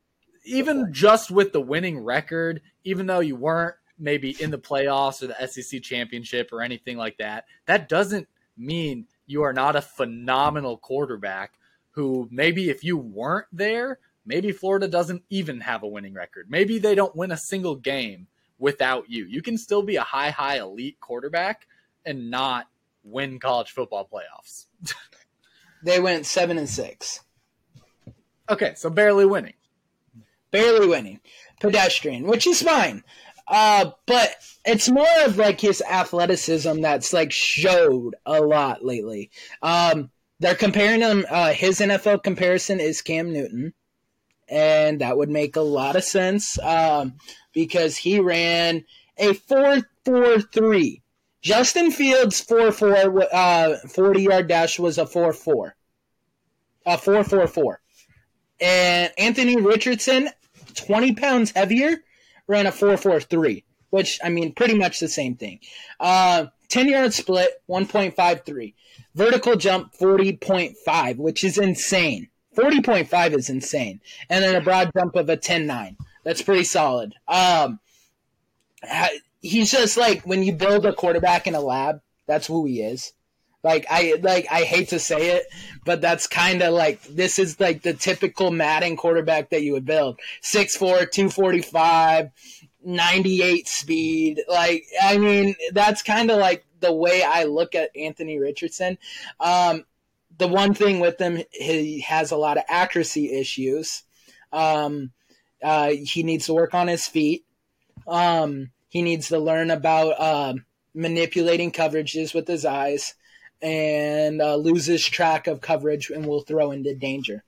even 0.45 0.93
just 0.93 1.29
with 1.29 1.51
the 1.51 1.61
winning 1.61 1.99
record, 1.99 2.61
even 2.83 3.05
though 3.05 3.19
you 3.19 3.35
weren't 3.35 3.75
maybe 3.97 4.35
in 4.41 4.51
the 4.51 4.57
playoffs 4.57 5.21
or 5.21 5.27
the 5.27 5.47
SEC 5.47 5.81
championship 5.81 6.51
or 6.53 6.61
anything 6.61 6.97
like 6.97 7.17
that, 7.17 7.45
that 7.65 7.89
doesn't 7.89 8.27
mean 8.57 9.05
you 9.27 9.43
are 9.43 9.53
not 9.53 9.75
a 9.75 9.81
phenomenal 9.81 10.77
quarterback 10.77 11.53
who 11.91 12.27
maybe 12.31 12.69
if 12.69 12.83
you 12.83 12.97
weren't 12.97 13.47
there, 13.51 13.99
maybe 14.25 14.51
Florida 14.51 14.87
doesn't 14.87 15.23
even 15.29 15.61
have 15.61 15.83
a 15.83 15.87
winning 15.87 16.13
record. 16.13 16.47
Maybe 16.49 16.79
they 16.79 16.95
don't 16.95 17.15
win 17.15 17.31
a 17.31 17.37
single 17.37 17.75
game 17.75 18.27
without 18.59 19.09
you. 19.09 19.25
You 19.25 19.41
can 19.41 19.57
still 19.57 19.81
be 19.81 19.95
a 19.95 20.03
high, 20.03 20.29
high 20.29 20.59
elite 20.59 20.99
quarterback 20.99 21.65
and 22.05 22.29
not 22.29 22.67
win 23.03 23.39
college 23.39 23.71
football 23.71 24.07
playoffs. 24.11 24.65
they 25.83 25.99
went 25.99 26.25
seven 26.25 26.57
and 26.57 26.69
six. 26.69 27.21
Okay, 28.49 28.73
so 28.75 28.89
barely 28.89 29.25
winning. 29.25 29.53
Barely 30.51 30.87
winning. 30.87 31.19
Pedestrian, 31.59 32.25
which 32.25 32.47
is 32.47 32.61
fine. 32.61 33.03
Uh, 33.47 33.91
but 34.05 34.35
it's 34.65 34.89
more 34.89 35.05
of 35.25 35.37
like 35.37 35.59
his 35.59 35.81
athleticism 35.81 36.81
that's 36.81 37.13
like 37.13 37.31
showed 37.31 38.15
a 38.25 38.41
lot 38.41 38.83
lately. 38.85 39.31
Um, 39.61 40.11
they're 40.39 40.55
comparing 40.55 41.01
him. 41.01 41.25
Uh, 41.29 41.51
his 41.53 41.79
NFL 41.79 42.23
comparison 42.23 42.79
is 42.79 43.01
Cam 43.01 43.33
Newton, 43.33 43.73
and 44.47 45.01
that 45.01 45.17
would 45.17 45.29
make 45.29 45.55
a 45.55 45.61
lot 45.61 45.95
of 45.95 46.03
sense 46.03 46.57
um, 46.59 47.15
because 47.59 47.97
he 47.97 48.21
ran 48.21 48.85
a 49.17 49.33
four 49.33 49.79
four 50.05 50.39
three. 50.39 51.01
Justin 51.41 51.91
Fields 51.91 52.39
four 52.39 52.71
four 52.71 53.27
uh, 53.33 53.77
forty 53.89 54.23
yard 54.23 54.47
dash 54.47 54.79
was 54.79 54.97
a 54.97 55.05
four 55.05 55.33
four, 55.33 55.75
a 56.85 56.97
four 56.97 57.23
four 57.25 57.47
four, 57.47 57.81
and 58.61 59.11
Anthony 59.17 59.57
Richardson 59.57 60.29
twenty 60.73 61.13
pounds 61.13 61.51
heavier 61.51 62.01
ran 62.47 62.65
a 62.65 62.71
4.43, 62.71 63.63
which, 63.91 64.19
I 64.23 64.29
mean, 64.29 64.53
pretty 64.53 64.73
much 64.73 64.99
the 64.99 65.07
same 65.07 65.35
thing. 65.35 65.59
Uh, 65.99 66.47
10 66.69 66.87
yard 66.87 67.13
split, 67.13 67.61
1.53. 67.69 68.73
Vertical 69.15 69.55
jump, 69.55 69.93
40.5, 69.93 71.17
which 71.17 71.43
is 71.43 71.57
insane. 71.57 72.29
40.5 72.57 73.37
is 73.37 73.49
insane. 73.49 74.01
And 74.29 74.43
then 74.43 74.55
a 74.55 74.61
broad 74.61 74.91
jump 74.97 75.15
of 75.15 75.29
a 75.29 75.37
10.9. 75.37 75.95
That's 76.29 76.43
pretty 76.43 76.65
solid. 76.65 77.15
Um, 77.27 77.79
he's 79.41 79.71
just 79.71 79.97
like 79.97 80.27
when 80.27 80.43
you 80.43 80.53
build 80.53 80.85
a 80.85 80.93
quarterback 80.93 81.47
in 81.47 81.55
a 81.55 81.59
lab, 81.59 82.01
that's 82.27 82.45
who 82.45 82.67
he 82.67 82.83
is. 82.83 83.13
Like 83.63 83.87
I 83.89 84.13
like 84.21 84.45
I 84.51 84.61
hate 84.61 84.89
to 84.89 84.99
say 84.99 85.31
it, 85.37 85.47
but 85.85 86.01
that's 86.01 86.27
kind 86.27 86.61
of 86.61 86.71
like 86.71 87.01
this 87.05 87.39
is 87.39 87.59
like 87.59 87.81
the 87.81 87.95
typical 87.95 88.51
Madden 88.51 88.95
quarterback 88.95 89.49
that 89.49 89.63
you 89.63 89.73
would 89.73 89.85
build. 89.85 90.19
6'4", 90.43 91.09
245, 91.09 92.29
98 92.85 93.67
speed. 93.67 94.43
Like 94.47 94.83
I 95.01 95.17
mean, 95.17 95.55
that's 95.71 96.03
kind 96.03 96.29
of 96.29 96.37
like 96.37 96.63
the 96.79 96.93
way 96.93 97.23
I 97.23 97.45
look 97.45 97.73
at 97.73 97.89
Anthony 97.97 98.37
Richardson. 98.37 98.99
Um, 99.39 99.83
the 100.37 100.47
one 100.47 100.75
thing 100.75 100.99
with 100.99 101.19
him, 101.19 101.41
he 101.49 102.01
has 102.01 102.29
a 102.29 102.37
lot 102.37 102.59
of 102.59 102.65
accuracy 102.69 103.33
issues. 103.33 104.03
Um, 104.53 105.11
uh, 105.63 105.89
he 105.89 106.23
needs 106.23 106.45
to 106.45 106.53
work 106.53 106.73
on 106.73 106.87
his 106.87 107.07
feet. 107.07 107.45
Um, 108.07 108.71
he 108.87 109.01
needs 109.01 109.29
to 109.29 109.39
learn 109.39 109.71
about 109.71 110.19
uh, 110.19 110.53
manipulating 110.93 111.71
coverages 111.71 112.33
with 112.33 112.47
his 112.47 112.65
eyes 112.65 113.13
and 113.61 114.41
uh, 114.41 114.55
loses 114.55 115.05
track 115.05 115.47
of 115.47 115.61
coverage 115.61 116.09
and 116.09 116.25
will 116.25 116.41
throw 116.41 116.71
into 116.71 116.95
danger. 116.95 117.43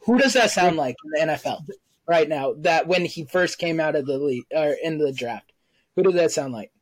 Who 0.00 0.18
does 0.18 0.32
that 0.32 0.50
sound 0.50 0.76
like 0.76 0.96
in 1.04 1.28
the 1.28 1.32
NFL 1.32 1.66
right 2.08 2.28
now? 2.28 2.54
That 2.58 2.88
when 2.88 3.04
he 3.04 3.24
first 3.24 3.58
came 3.58 3.78
out 3.78 3.94
of 3.94 4.06
the 4.06 4.18
league 4.18 4.46
or 4.50 4.74
in 4.82 4.98
the 4.98 5.12
draft, 5.12 5.52
who 5.94 6.02
does 6.02 6.14
that 6.14 6.32
sound 6.32 6.52
like? 6.52 6.72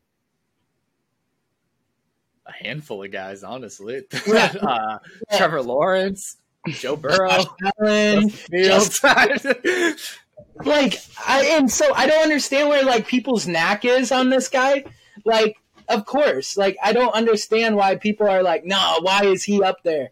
A 2.47 2.53
handful 2.53 3.05
of 3.05 3.11
guys, 3.11 3.43
honestly. 3.43 4.03
Yeah. 4.27 4.55
uh, 4.61 4.99
yeah. 5.31 5.39
Trevor 5.39 5.63
Lawrence, 5.63 6.37
Joe 6.69 6.97
Burrow, 6.97 7.45
Allen, 7.79 8.31
Fields. 8.31 9.01
like 10.65 11.01
I 11.27 11.57
and 11.59 11.71
so 11.71 11.93
I 11.95 12.07
don't 12.07 12.23
understand 12.23 12.69
where 12.69 12.85
like 12.85 13.07
people's 13.07 13.47
knack 13.47 13.85
is 13.85 14.13
on 14.13 14.31
this 14.31 14.49
guy. 14.49 14.85
Like 15.25 15.61
of 15.91 16.07
course. 16.07 16.57
Like, 16.57 16.77
I 16.83 16.93
don't 16.93 17.15
understand 17.15 17.77
why 17.77 17.97
people 17.97 18.29
are 18.29 18.43
like, 18.43 18.65
no, 18.65 18.99
why 19.03 19.25
is 19.25 19.45
he 19.45 19.63
up 19.63 19.83
there? 19.83 20.11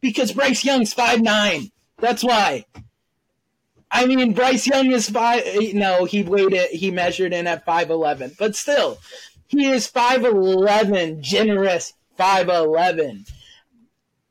Because 0.00 0.32
Bryce 0.32 0.64
Young's 0.64 0.92
five 0.92 1.22
nine. 1.22 1.70
That's 1.98 2.24
why. 2.24 2.66
I 3.90 4.06
mean, 4.06 4.32
Bryce 4.32 4.66
Young 4.66 4.90
is 4.90 5.08
five. 5.08 5.44
No, 5.74 6.04
he 6.04 6.24
weighed 6.24 6.52
it. 6.52 6.72
He 6.72 6.90
measured 6.90 7.32
in 7.32 7.46
at 7.46 7.64
five 7.64 7.88
eleven, 7.90 8.32
but 8.38 8.56
still, 8.56 8.98
he 9.46 9.66
is 9.66 9.86
five 9.86 10.24
eleven. 10.24 11.22
Generous 11.22 11.92
five 12.16 12.48
eleven. 12.48 13.26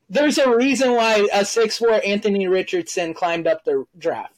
There's 0.10 0.38
a 0.38 0.54
reason 0.54 0.94
why 0.94 1.30
a 1.32 1.46
six 1.46 1.78
four 1.78 2.02
Anthony 2.06 2.48
Richardson 2.50 3.14
climbed 3.14 3.48
up 3.48 3.64
the 3.64 3.86
draft. 3.98 4.36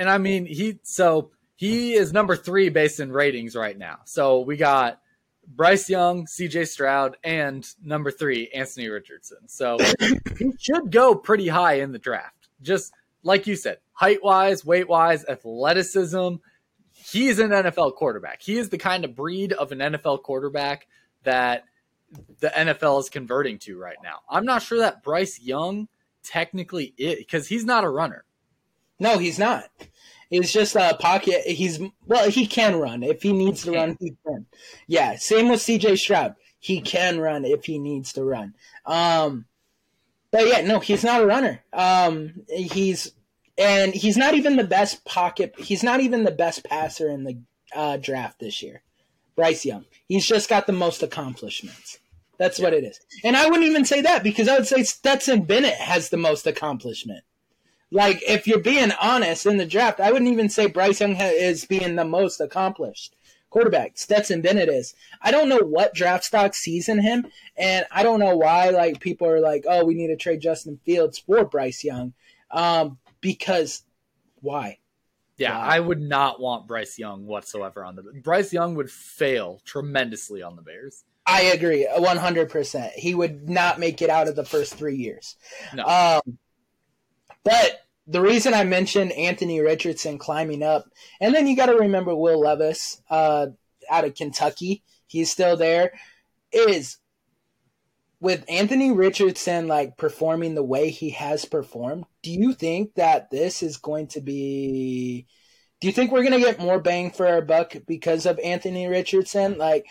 And 0.00 0.08
I 0.08 0.16
mean, 0.16 0.46
he 0.46 0.78
so 0.82 1.30
he 1.56 1.92
is 1.92 2.10
number 2.10 2.34
three 2.34 2.70
based 2.70 3.00
in 3.00 3.12
ratings 3.12 3.54
right 3.54 3.76
now. 3.76 3.98
So 4.06 4.40
we 4.40 4.56
got 4.56 4.98
Bryce 5.46 5.90
Young, 5.90 6.24
CJ 6.24 6.68
Stroud, 6.68 7.18
and 7.22 7.68
number 7.84 8.10
three, 8.10 8.48
Anthony 8.48 8.88
Richardson. 8.88 9.46
So 9.46 9.76
he 10.38 10.52
should 10.58 10.90
go 10.90 11.14
pretty 11.14 11.48
high 11.48 11.74
in 11.74 11.92
the 11.92 11.98
draft. 11.98 12.48
Just 12.62 12.94
like 13.22 13.46
you 13.46 13.56
said, 13.56 13.76
height 13.92 14.24
wise, 14.24 14.64
weight 14.64 14.88
wise, 14.88 15.26
athleticism. 15.26 16.36
He's 16.92 17.38
an 17.38 17.50
NFL 17.50 17.94
quarterback. 17.94 18.40
He 18.40 18.56
is 18.56 18.70
the 18.70 18.78
kind 18.78 19.04
of 19.04 19.14
breed 19.14 19.52
of 19.52 19.70
an 19.70 19.80
NFL 19.80 20.22
quarterback 20.22 20.86
that 21.24 21.64
the 22.40 22.48
NFL 22.48 23.00
is 23.00 23.10
converting 23.10 23.58
to 23.60 23.78
right 23.78 23.98
now. 24.02 24.20
I'm 24.30 24.46
not 24.46 24.62
sure 24.62 24.78
that 24.78 25.02
Bryce 25.02 25.38
Young 25.38 25.88
technically 26.22 26.94
is 26.96 27.18
because 27.18 27.48
he's 27.48 27.66
not 27.66 27.84
a 27.84 27.90
runner. 27.90 28.24
No, 29.00 29.16
he's 29.16 29.38
not. 29.38 29.64
He's 30.30 30.52
just 30.52 30.76
a 30.76 30.96
pocket. 30.98 31.42
He's 31.44 31.80
well, 32.06 32.30
he 32.30 32.46
can 32.46 32.76
run 32.76 33.02
if 33.02 33.22
he 33.22 33.32
needs 33.32 33.64
to 33.64 33.72
run. 33.72 33.96
He 34.00 34.16
can. 34.24 34.46
Yeah, 34.86 35.16
same 35.16 35.48
with 35.48 35.60
C.J. 35.60 35.96
Stroud. 35.96 36.36
He 36.60 36.80
can 36.80 37.18
run 37.18 37.44
if 37.44 37.64
he 37.64 37.78
needs 37.78 38.12
to 38.12 38.24
run. 38.24 38.54
Um, 38.86 39.46
but 40.30 40.46
yeah, 40.46 40.60
no, 40.60 40.78
he's 40.78 41.02
not 41.02 41.22
a 41.22 41.26
runner. 41.26 41.62
Um, 41.72 42.42
he's 42.48 43.12
and 43.58 43.92
he's 43.92 44.16
not 44.16 44.34
even 44.34 44.56
the 44.56 44.64
best 44.64 45.04
pocket. 45.04 45.54
He's 45.58 45.82
not 45.82 46.00
even 46.00 46.22
the 46.24 46.30
best 46.30 46.64
passer 46.64 47.08
in 47.08 47.24
the 47.24 47.38
uh, 47.74 47.96
draft 47.96 48.38
this 48.38 48.62
year. 48.62 48.82
Bryce 49.34 49.64
Young. 49.64 49.84
He's 50.06 50.26
just 50.26 50.48
got 50.48 50.66
the 50.66 50.72
most 50.72 51.02
accomplishments. 51.02 51.98
That's 52.38 52.58
yeah. 52.58 52.66
what 52.66 52.74
it 52.74 52.84
is. 52.84 53.00
And 53.24 53.36
I 53.36 53.48
wouldn't 53.48 53.68
even 53.68 53.84
say 53.84 54.00
that 54.02 54.22
because 54.22 54.48
I 54.48 54.56
would 54.56 54.66
say 54.66 54.82
Stetson 54.82 55.42
Bennett 55.42 55.74
has 55.74 56.08
the 56.08 56.16
most 56.16 56.46
accomplishment. 56.46 57.24
Like, 57.90 58.22
if 58.26 58.46
you're 58.46 58.60
being 58.60 58.92
honest 59.00 59.46
in 59.46 59.56
the 59.56 59.66
draft, 59.66 60.00
I 60.00 60.12
wouldn't 60.12 60.30
even 60.30 60.48
say 60.48 60.66
Bryce 60.66 61.00
Young 61.00 61.16
is 61.16 61.64
being 61.64 61.96
the 61.96 62.04
most 62.04 62.40
accomplished 62.40 63.16
quarterback. 63.50 63.98
Stetson 63.98 64.42
Bennett 64.42 64.68
is. 64.68 64.94
I 65.20 65.32
don't 65.32 65.48
know 65.48 65.58
what 65.58 65.92
draft 65.94 66.24
stock 66.24 66.54
sees 66.54 66.88
in 66.88 67.00
him, 67.00 67.26
and 67.56 67.84
I 67.90 68.02
don't 68.04 68.20
know 68.20 68.36
why. 68.36 68.70
Like, 68.70 69.00
people 69.00 69.26
are 69.26 69.40
like, 69.40 69.64
"Oh, 69.68 69.84
we 69.84 69.94
need 69.94 70.08
to 70.08 70.16
trade 70.16 70.40
Justin 70.40 70.78
Fields 70.84 71.18
for 71.18 71.44
Bryce 71.44 71.82
Young," 71.82 72.14
um, 72.50 72.98
because 73.20 73.82
why? 74.40 74.78
Yeah, 75.36 75.56
Wow. 75.56 75.64
I 75.64 75.80
would 75.80 76.00
not 76.00 76.38
want 76.40 76.68
Bryce 76.68 76.98
Young 76.98 77.26
whatsoever 77.26 77.84
on 77.84 77.96
the 77.96 78.02
Bryce 78.02 78.52
Young 78.52 78.74
would 78.76 78.90
fail 78.90 79.60
tremendously 79.64 80.42
on 80.42 80.54
the 80.54 80.62
Bears. 80.62 81.02
I 81.26 81.42
agree, 81.42 81.88
one 81.96 82.18
hundred 82.18 82.50
percent. 82.50 82.92
He 82.92 83.14
would 83.14 83.48
not 83.48 83.78
make 83.80 84.00
it 84.02 84.10
out 84.10 84.28
of 84.28 84.36
the 84.36 84.44
first 84.44 84.74
three 84.74 84.96
years. 84.96 85.36
No. 85.74 85.84
Um, 85.84 86.38
but 87.44 87.80
the 88.06 88.20
reason 88.20 88.54
I 88.54 88.64
mentioned 88.64 89.12
Anthony 89.12 89.60
Richardson 89.60 90.18
climbing 90.18 90.62
up, 90.62 90.86
and 91.20 91.34
then 91.34 91.46
you 91.46 91.56
got 91.56 91.66
to 91.66 91.76
remember 91.76 92.14
Will 92.14 92.40
Levis 92.40 93.00
uh, 93.08 93.48
out 93.88 94.04
of 94.04 94.14
Kentucky. 94.14 94.82
He's 95.06 95.30
still 95.30 95.56
there. 95.56 95.92
Is 96.52 96.98
with 98.20 98.44
Anthony 98.48 98.92
Richardson 98.92 99.68
like 99.68 99.96
performing 99.96 100.54
the 100.54 100.64
way 100.64 100.90
he 100.90 101.10
has 101.10 101.44
performed. 101.44 102.04
Do 102.22 102.30
you 102.30 102.52
think 102.52 102.94
that 102.94 103.30
this 103.30 103.62
is 103.62 103.76
going 103.76 104.08
to 104.08 104.20
be? 104.20 105.26
Do 105.80 105.86
you 105.86 105.92
think 105.92 106.12
we're 106.12 106.24
going 106.24 106.38
to 106.38 106.46
get 106.46 106.60
more 106.60 106.80
bang 106.80 107.10
for 107.10 107.26
our 107.26 107.40
buck 107.40 107.74
because 107.86 108.26
of 108.26 108.38
Anthony 108.40 108.86
Richardson? 108.86 109.56
Like, 109.56 109.86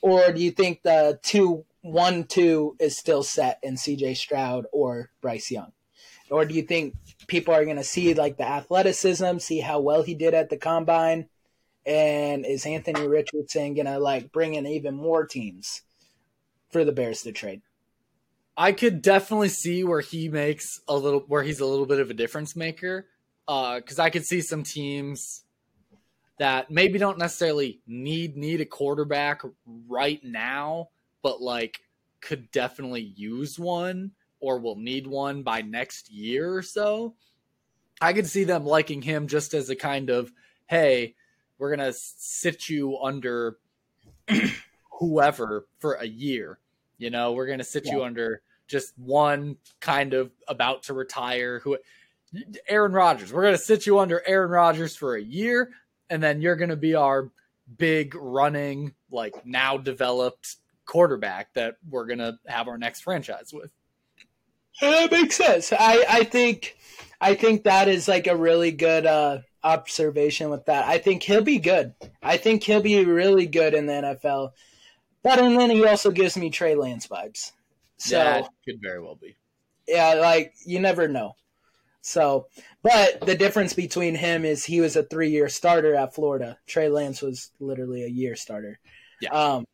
or 0.00 0.32
do 0.32 0.40
you 0.40 0.52
think 0.52 0.82
the 0.82 1.18
two 1.22 1.64
one 1.80 2.24
two 2.24 2.76
is 2.78 2.96
still 2.96 3.22
set 3.22 3.58
in 3.62 3.74
CJ 3.74 4.16
Stroud 4.16 4.66
or 4.72 5.10
Bryce 5.20 5.50
Young? 5.50 5.72
Or 6.30 6.44
do 6.44 6.54
you 6.54 6.62
think 6.62 6.94
people 7.26 7.54
are 7.54 7.64
going 7.64 7.76
to 7.76 7.84
see 7.84 8.14
like 8.14 8.36
the 8.36 8.48
athleticism, 8.48 9.38
see 9.38 9.60
how 9.60 9.80
well 9.80 10.02
he 10.02 10.14
did 10.14 10.34
at 10.34 10.50
the 10.50 10.56
combine, 10.56 11.28
and 11.86 12.44
is 12.44 12.66
Anthony 12.66 13.06
Richardson 13.06 13.74
going 13.74 13.86
to 13.86 13.98
like 13.98 14.32
bring 14.32 14.54
in 14.54 14.66
even 14.66 14.94
more 14.94 15.26
teams 15.26 15.82
for 16.70 16.84
the 16.84 16.92
Bears 16.92 17.22
to 17.22 17.32
trade? 17.32 17.62
I 18.56 18.72
could 18.72 19.02
definitely 19.02 19.50
see 19.50 19.84
where 19.84 20.00
he 20.00 20.28
makes 20.28 20.80
a 20.88 20.96
little 20.96 21.20
where 21.20 21.42
he's 21.42 21.60
a 21.60 21.66
little 21.66 21.86
bit 21.86 22.00
of 22.00 22.10
a 22.10 22.14
difference 22.14 22.56
maker. 22.56 23.06
Uh, 23.46 23.76
because 23.76 23.98
I 23.98 24.10
could 24.10 24.26
see 24.26 24.42
some 24.42 24.62
teams 24.62 25.44
that 26.38 26.70
maybe 26.70 26.98
don't 26.98 27.18
necessarily 27.18 27.80
need 27.86 28.36
need 28.36 28.60
a 28.60 28.66
quarterback 28.66 29.42
right 29.88 30.22
now, 30.22 30.88
but 31.22 31.40
like 31.40 31.80
could 32.20 32.50
definitely 32.50 33.12
use 33.16 33.58
one 33.58 34.10
or 34.40 34.58
will 34.58 34.76
need 34.76 35.06
one 35.06 35.42
by 35.42 35.62
next 35.62 36.10
year 36.10 36.54
or 36.54 36.62
so. 36.62 37.14
I 38.00 38.12
could 38.12 38.26
see 38.26 38.44
them 38.44 38.64
liking 38.64 39.02
him 39.02 39.26
just 39.26 39.54
as 39.54 39.70
a 39.70 39.76
kind 39.76 40.10
of, 40.10 40.32
hey, 40.66 41.14
we're 41.58 41.74
gonna 41.74 41.92
sit 41.92 42.68
you 42.68 42.98
under 42.98 43.58
whoever 44.98 45.66
for 45.78 45.94
a 45.94 46.06
year. 46.06 46.58
You 46.98 47.10
know, 47.10 47.32
we're 47.32 47.46
gonna 47.46 47.64
sit 47.64 47.86
you 47.86 48.04
under 48.04 48.42
just 48.68 48.92
one 48.98 49.56
kind 49.80 50.14
of 50.14 50.30
about 50.46 50.84
to 50.84 50.94
retire 50.94 51.58
who 51.60 51.78
Aaron 52.68 52.92
Rodgers. 52.92 53.32
We're 53.32 53.44
gonna 53.44 53.58
sit 53.58 53.86
you 53.86 53.98
under 53.98 54.22
Aaron 54.26 54.50
Rodgers 54.50 54.94
for 54.94 55.16
a 55.16 55.22
year, 55.22 55.70
and 56.10 56.22
then 56.22 56.40
you're 56.40 56.56
gonna 56.56 56.76
be 56.76 56.94
our 56.94 57.30
big 57.76 58.14
running, 58.14 58.94
like 59.10 59.34
now 59.44 59.76
developed 59.76 60.56
quarterback 60.84 61.52
that 61.54 61.76
we're 61.88 62.06
gonna 62.06 62.38
have 62.46 62.68
our 62.68 62.78
next 62.78 63.00
franchise 63.00 63.52
with. 63.52 63.72
That 64.80 65.10
makes 65.10 65.36
sense. 65.36 65.72
I, 65.72 66.04
I 66.08 66.24
think 66.24 66.76
I 67.20 67.34
think 67.34 67.64
that 67.64 67.88
is 67.88 68.08
like 68.08 68.26
a 68.26 68.36
really 68.36 68.70
good 68.70 69.06
uh, 69.06 69.38
observation 69.64 70.50
with 70.50 70.66
that. 70.66 70.86
I 70.86 70.98
think 70.98 71.22
he'll 71.22 71.42
be 71.42 71.58
good. 71.58 71.94
I 72.22 72.36
think 72.36 72.62
he'll 72.62 72.82
be 72.82 73.04
really 73.04 73.46
good 73.46 73.74
in 73.74 73.86
the 73.86 73.92
NFL. 73.92 74.52
But 75.22 75.40
and 75.40 75.58
then 75.58 75.70
he 75.70 75.84
also 75.84 76.10
gives 76.10 76.36
me 76.36 76.50
Trey 76.50 76.74
Lance 76.74 77.06
vibes. 77.08 77.52
So 77.96 78.16
that 78.18 78.48
could 78.64 78.80
very 78.80 79.00
well 79.02 79.18
be. 79.20 79.36
yeah, 79.88 80.14
like 80.14 80.54
you 80.64 80.78
never 80.78 81.08
know. 81.08 81.34
So, 82.00 82.46
but 82.82 83.20
the 83.26 83.34
difference 83.34 83.74
between 83.74 84.14
him 84.14 84.44
is 84.44 84.64
he 84.64 84.80
was 84.80 84.94
a 84.94 85.02
three 85.02 85.30
year 85.30 85.48
starter 85.48 85.94
at 85.96 86.14
Florida. 86.14 86.58
Trey 86.66 86.88
Lance 86.88 87.20
was 87.20 87.50
literally 87.58 88.04
a 88.04 88.08
year 88.08 88.36
starter. 88.36 88.78
Yeah. 89.20 89.30
Um, 89.30 89.64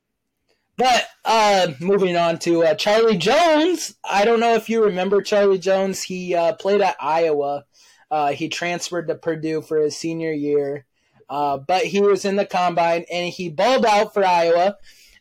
but 0.76 1.06
uh, 1.24 1.72
moving 1.80 2.16
on 2.16 2.38
to 2.40 2.64
uh, 2.64 2.74
Charlie 2.74 3.16
Jones. 3.16 3.94
I 4.04 4.24
don't 4.24 4.40
know 4.40 4.54
if 4.54 4.68
you 4.68 4.84
remember 4.84 5.22
Charlie 5.22 5.58
Jones. 5.58 6.02
He 6.02 6.34
uh, 6.34 6.54
played 6.54 6.80
at 6.80 6.96
Iowa. 7.00 7.64
Uh, 8.10 8.32
he 8.32 8.48
transferred 8.48 9.08
to 9.08 9.14
Purdue 9.14 9.62
for 9.62 9.78
his 9.78 9.96
senior 9.96 10.32
year, 10.32 10.84
uh, 11.28 11.58
but 11.58 11.84
he 11.84 12.00
was 12.00 12.24
in 12.24 12.36
the 12.36 12.46
combine 12.46 13.04
and 13.10 13.32
he 13.32 13.48
balled 13.48 13.84
out 13.84 14.14
for 14.14 14.24
Iowa. 14.24 14.76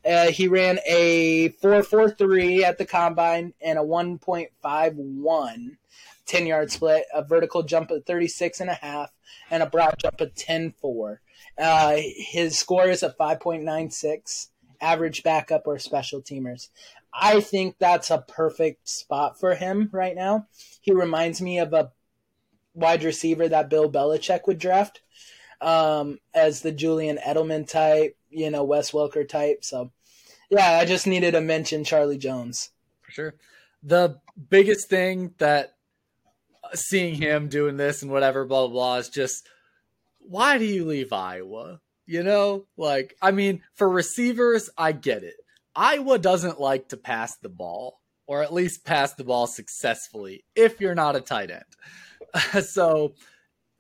Uh, 0.06 0.28
he 0.28 0.48
ran 0.48 0.80
a 0.86 1.50
4.43 1.64 2.62
at 2.64 2.78
the 2.78 2.86
combine 2.86 3.54
and 3.62 3.80
a 3.80 3.84
1.51 3.84 5.78
10 6.26 6.48
yard 6.48 6.72
split, 6.72 7.06
a 7.14 7.24
vertical 7.24 7.64
jump 7.64 7.92
of 7.92 8.06
36 8.06 8.60
and 8.62 8.70
a 8.70 8.76
half, 8.76 9.12
and 9.50 9.64
a 9.64 9.68
broad 9.68 9.96
jump 10.00 10.22
of 10.22 10.34
10.4. 10.34 11.18
Uh, 11.58 11.98
his 12.16 12.58
score 12.58 12.86
is 12.86 13.04
a 13.04 13.10
5.96, 13.10 14.48
average 14.84 15.24
backup 15.24 15.64
or 15.66 15.80
special 15.80 16.22
teamers. 16.22 16.70
I 17.14 17.40
think 17.42 17.78
that's 17.80 18.12
a 18.12 18.26
perfect 18.28 18.90
spot 18.90 19.40
for 19.40 19.56
him 19.56 19.90
right 19.92 20.16
now. 20.16 20.48
He 20.82 20.92
reminds 20.92 21.42
me 21.42 21.60
of 21.60 21.74
a 21.74 21.92
wide 22.74 23.04
receiver 23.04 23.48
that 23.48 23.70
Bill 23.70 23.90
Belichick 23.90 24.48
would 24.48 24.60
draft 24.60 25.02
um, 25.62 26.20
as 26.34 26.62
the 26.62 26.72
Julian 26.72 27.18
Edelman 27.18 27.68
type, 27.68 28.18
you 28.30 28.50
know, 28.50 28.64
Wes 28.64 28.92
Welker 28.92 29.28
type. 29.28 29.64
So, 29.64 29.92
yeah, 30.50 30.80
I 30.80 30.86
just 30.86 31.08
needed 31.08 31.32
to 31.32 31.42
mention 31.42 31.84
Charlie 31.84 32.18
Jones. 32.18 32.72
for 33.02 33.12
sure. 33.12 33.36
The 33.82 34.20
biggest 34.50 34.90
thing 34.90 35.34
that 35.38 35.76
seeing 36.74 37.16
him 37.16 37.48
doing 37.48 37.78
this 37.78 38.02
and 38.02 38.12
whatever, 38.12 38.46
blah, 38.46 38.68
blah, 38.68 38.74
blah, 38.74 38.96
is 38.98 39.10
just 39.10 39.48
why 40.20 40.58
do 40.58 40.66
you 40.66 40.86
leave 40.86 41.14
Iowa? 41.14 41.80
You 42.06 42.24
know, 42.24 42.66
like, 42.78 43.16
I 43.22 43.32
mean, 43.32 43.62
for 43.76 43.90
receivers, 43.90 44.70
I 44.78 44.92
get 44.92 45.24
it. 45.24 45.36
Iowa 45.76 46.20
doesn't 46.20 46.60
like 46.60 46.90
to 46.90 46.98
pass 46.98 47.38
the 47.38 47.50
ball, 47.50 48.02
or 48.28 48.44
at 48.44 48.54
least 48.54 48.86
pass 48.86 49.14
the 49.14 49.24
ball 49.24 49.48
successfully 49.48 50.44
if 50.56 50.82
you're 50.82 50.96
not 50.96 51.16
a 51.16 51.22
tight 51.22 51.50
end. 51.52 52.66
so, 52.66 53.14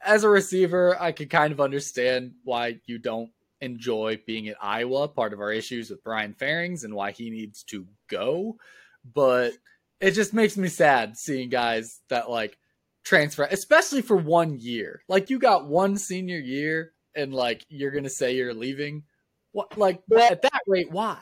as 0.01 0.23
a 0.23 0.29
receiver, 0.29 0.99
I 0.99 1.11
could 1.11 1.29
kind 1.29 1.51
of 1.51 1.61
understand 1.61 2.33
why 2.43 2.79
you 2.85 2.97
don't 2.97 3.31
enjoy 3.61 4.21
being 4.25 4.47
at 4.49 4.57
Iowa. 4.61 5.07
Part 5.07 5.33
of 5.33 5.39
our 5.39 5.51
issues 5.51 5.89
with 5.89 6.03
Brian 6.03 6.33
Ferentz 6.33 6.83
and 6.83 6.93
why 6.93 7.11
he 7.11 7.29
needs 7.29 7.63
to 7.65 7.87
go. 8.09 8.57
But 9.05 9.53
it 9.99 10.11
just 10.11 10.33
makes 10.33 10.57
me 10.57 10.67
sad 10.67 11.17
seeing 11.17 11.49
guys 11.49 12.01
that 12.09 12.29
like 12.29 12.57
transfer, 13.03 13.47
especially 13.49 14.01
for 14.01 14.17
one 14.17 14.59
year. 14.59 15.01
Like 15.07 15.29
you 15.29 15.39
got 15.39 15.67
one 15.67 15.97
senior 15.97 16.39
year 16.39 16.93
and 17.15 17.33
like 17.33 17.65
you're 17.69 17.91
gonna 17.91 18.09
say 18.09 18.35
you're 18.35 18.53
leaving. 18.53 19.03
What 19.51 19.77
like 19.77 20.01
Well- 20.07 20.31
at 20.31 20.41
that 20.41 20.61
rate, 20.67 20.91
why? 20.91 21.19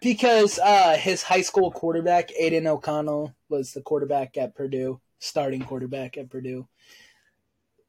Because 0.00 0.60
uh, 0.60 0.96
his 0.96 1.24
high 1.24 1.40
school 1.42 1.72
quarterback, 1.72 2.30
Aidan 2.38 2.68
O'Connell, 2.68 3.34
was 3.48 3.72
the 3.72 3.80
quarterback 3.80 4.36
at 4.36 4.54
Purdue, 4.54 5.00
starting 5.18 5.60
quarterback 5.62 6.16
at 6.16 6.30
Purdue. 6.30 6.68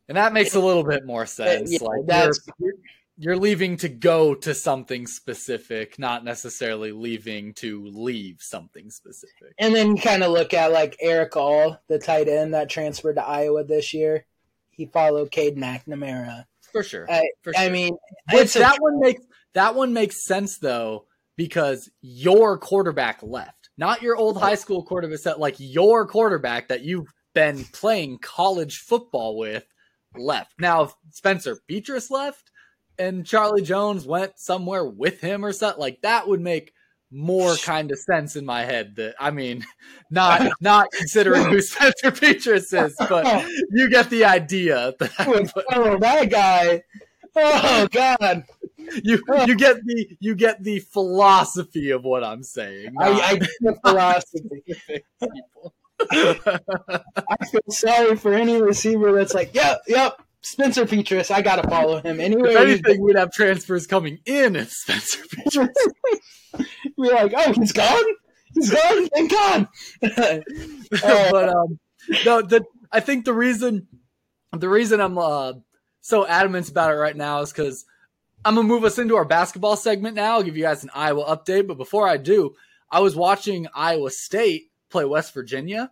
And 0.07 0.17
that 0.17 0.34
makes 0.34 0.55
a 0.55 0.59
little 0.59 0.84
bit 0.84 1.05
more 1.05 1.27
sense. 1.27 1.71
yeah, 1.71 1.77
like 1.84 2.07
that's- 2.07 2.39
you're, 2.57 2.73
you're 3.21 3.38
leaving 3.38 3.77
to 3.77 3.89
go 3.89 4.34
to 4.34 4.55
something 4.55 5.05
specific, 5.05 5.99
not 5.99 6.23
necessarily 6.23 6.91
leaving 6.91 7.53
to 7.55 7.86
leave 7.86 8.38
something 8.39 8.89
specific. 8.89 9.53
And 9.59 9.75
then 9.75 9.95
you 9.95 10.01
kind 10.01 10.23
of 10.23 10.32
look 10.32 10.55
at 10.55 10.71
like 10.71 10.95
Erick 10.99 11.38
All, 11.38 11.80
the 11.89 11.99
tight 11.99 12.27
end 12.27 12.55
that 12.55 12.69
transferred 12.69 13.17
to 13.17 13.23
Iowa 13.23 13.63
this 13.65 13.93
year. 13.93 14.25
He 14.71 14.88
followed 14.88 15.30
Cade 15.30 15.57
McNamara. 15.57 16.45
For 16.72 16.84
sure. 16.84 17.09
I, 17.09 17.30
For 17.41 17.53
I 17.57 17.70
mean, 17.70 17.97
Which 18.32 18.53
that 18.53 18.78
one 18.80 18.99
makes 18.99 19.26
that 19.53 19.76
one 19.76 19.93
makes 19.93 20.24
sense 20.24 20.57
though 20.57 21.05
because 21.36 21.89
your 22.01 22.57
quarterback 22.57 23.24
left, 23.24 23.70
not 23.78 24.01
your 24.01 24.15
old 24.15 24.38
high 24.38 24.55
school 24.55 24.84
quarterback. 24.84 25.20
Set 25.20 25.39
like 25.39 25.55
your 25.57 26.05
quarterback 26.05 26.67
that 26.67 26.84
you've 26.84 27.07
been 27.34 27.63
playing 27.74 28.20
college 28.20 28.80
football 28.80 29.38
with 29.38 29.65
left. 30.15 30.53
Now, 30.59 30.84
if 30.84 30.93
Spencer 31.11 31.59
Petras 31.70 32.09
left 32.09 32.51
and 32.97 33.26
Charlie 33.26 33.61
Jones 33.61 34.05
went 34.05 34.39
somewhere 34.39 34.86
with 34.86 35.22
him 35.22 35.45
or 35.45 35.53
something 35.53 35.80
like 35.80 36.01
that 36.01 36.28
would 36.28 36.41
make 36.41 36.74
more 37.12 37.55
kind 37.55 37.91
of 37.91 37.99
sense 37.99 38.36
in 38.36 38.45
my 38.45 38.64
head. 38.64 38.95
That 38.95 39.16
I 39.20 39.32
mean, 39.32 39.66
not 40.12 40.51
not 40.62 40.91
considering 40.91 41.45
who 41.45 41.62
Spencer 41.62 42.12
Petras 42.12 42.74
is, 42.74 42.95
but 42.97 43.26
oh. 43.26 43.47
you 43.72 43.89
get 43.89 44.10
the 44.10 44.26
idea. 44.26 44.93
That 44.99 45.12
oh, 45.20 45.64
oh, 45.74 45.97
that 45.99 46.30
guy. 46.30 46.84
Oh 47.36 47.88
God, 47.91 48.43
you 49.03 49.22
oh. 49.30 49.45
you 49.45 49.55
get 49.55 49.78
the 49.86 50.18
you 50.20 50.36
get 50.36 50.64
the 50.64 50.80
philosophy 50.80 51.91
of 51.91 52.03
what 52.03 52.24
I'm 52.24 52.43
saying. 52.43 52.95
I, 52.99 53.12
I 53.12 53.36
get 53.36 53.49
the 53.62 53.80
philosophy. 53.86 55.03
I 56.12 57.45
feel 57.45 57.62
sorry 57.70 58.16
for 58.16 58.34
any 58.34 58.62
receiver 58.62 59.12
that's 59.12 59.34
like, 59.34 59.53
yep, 59.53 59.82
yep, 59.88 60.20
Spencer 60.41 60.85
Petras. 60.85 61.31
I 61.31 61.41
gotta 61.41 61.67
follow 61.67 62.01
him 62.01 62.19
anyway. 62.19 62.51
if 62.51 62.57
anything, 62.57 63.01
we'd 63.03 63.17
have 63.17 63.31
transfers 63.31 63.85
coming 63.87 64.19
in 64.25 64.55
if 64.55 64.71
Spencer 64.71 65.23
Petras. 65.35 65.69
We're 66.97 67.13
like, 67.13 67.33
oh, 67.35 67.53
he's 67.53 67.71
gone. 67.73 68.03
He's 68.53 68.71
gone. 68.71 69.07
Thank 69.09 69.31
God. 69.31 69.67
Oh, 70.03 70.41
but 71.31 71.49
um, 71.49 71.79
no, 72.25 72.41
the 72.41 72.63
I 72.91 72.99
think 72.99 73.25
the 73.25 73.33
reason 73.33 73.87
the 74.57 74.69
reason 74.69 74.99
I'm 74.99 75.17
uh 75.17 75.53
so 76.01 76.25
adamant 76.25 76.69
about 76.69 76.91
it 76.91 76.95
right 76.95 77.15
now 77.15 77.41
is 77.41 77.51
because 77.51 77.85
I'm 78.43 78.55
gonna 78.55 78.67
move 78.67 78.83
us 78.85 78.97
into 78.97 79.15
our 79.17 79.25
basketball 79.25 79.75
segment 79.75 80.15
now. 80.15 80.33
I'll 80.35 80.43
give 80.43 80.57
you 80.57 80.63
guys 80.63 80.83
an 80.83 80.89
Iowa 80.95 81.25
update, 81.25 81.67
but 81.67 81.77
before 81.77 82.07
I 82.07 82.17
do, 82.17 82.55
I 82.89 83.01
was 83.01 83.15
watching 83.15 83.67
Iowa 83.75 84.09
State 84.09 84.71
play 84.89 85.05
West 85.05 85.33
Virginia, 85.33 85.91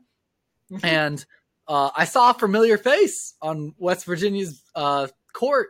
Mm-hmm. 0.72 0.86
and 0.86 1.26
uh, 1.68 1.90
I 1.96 2.06
saw 2.06 2.32
a 2.32 2.34
familiar 2.34 2.78
face 2.78 3.36
on 3.42 3.74
West 3.78 4.06
Virginia's 4.06 4.64
uh, 4.76 5.08
court. 5.34 5.70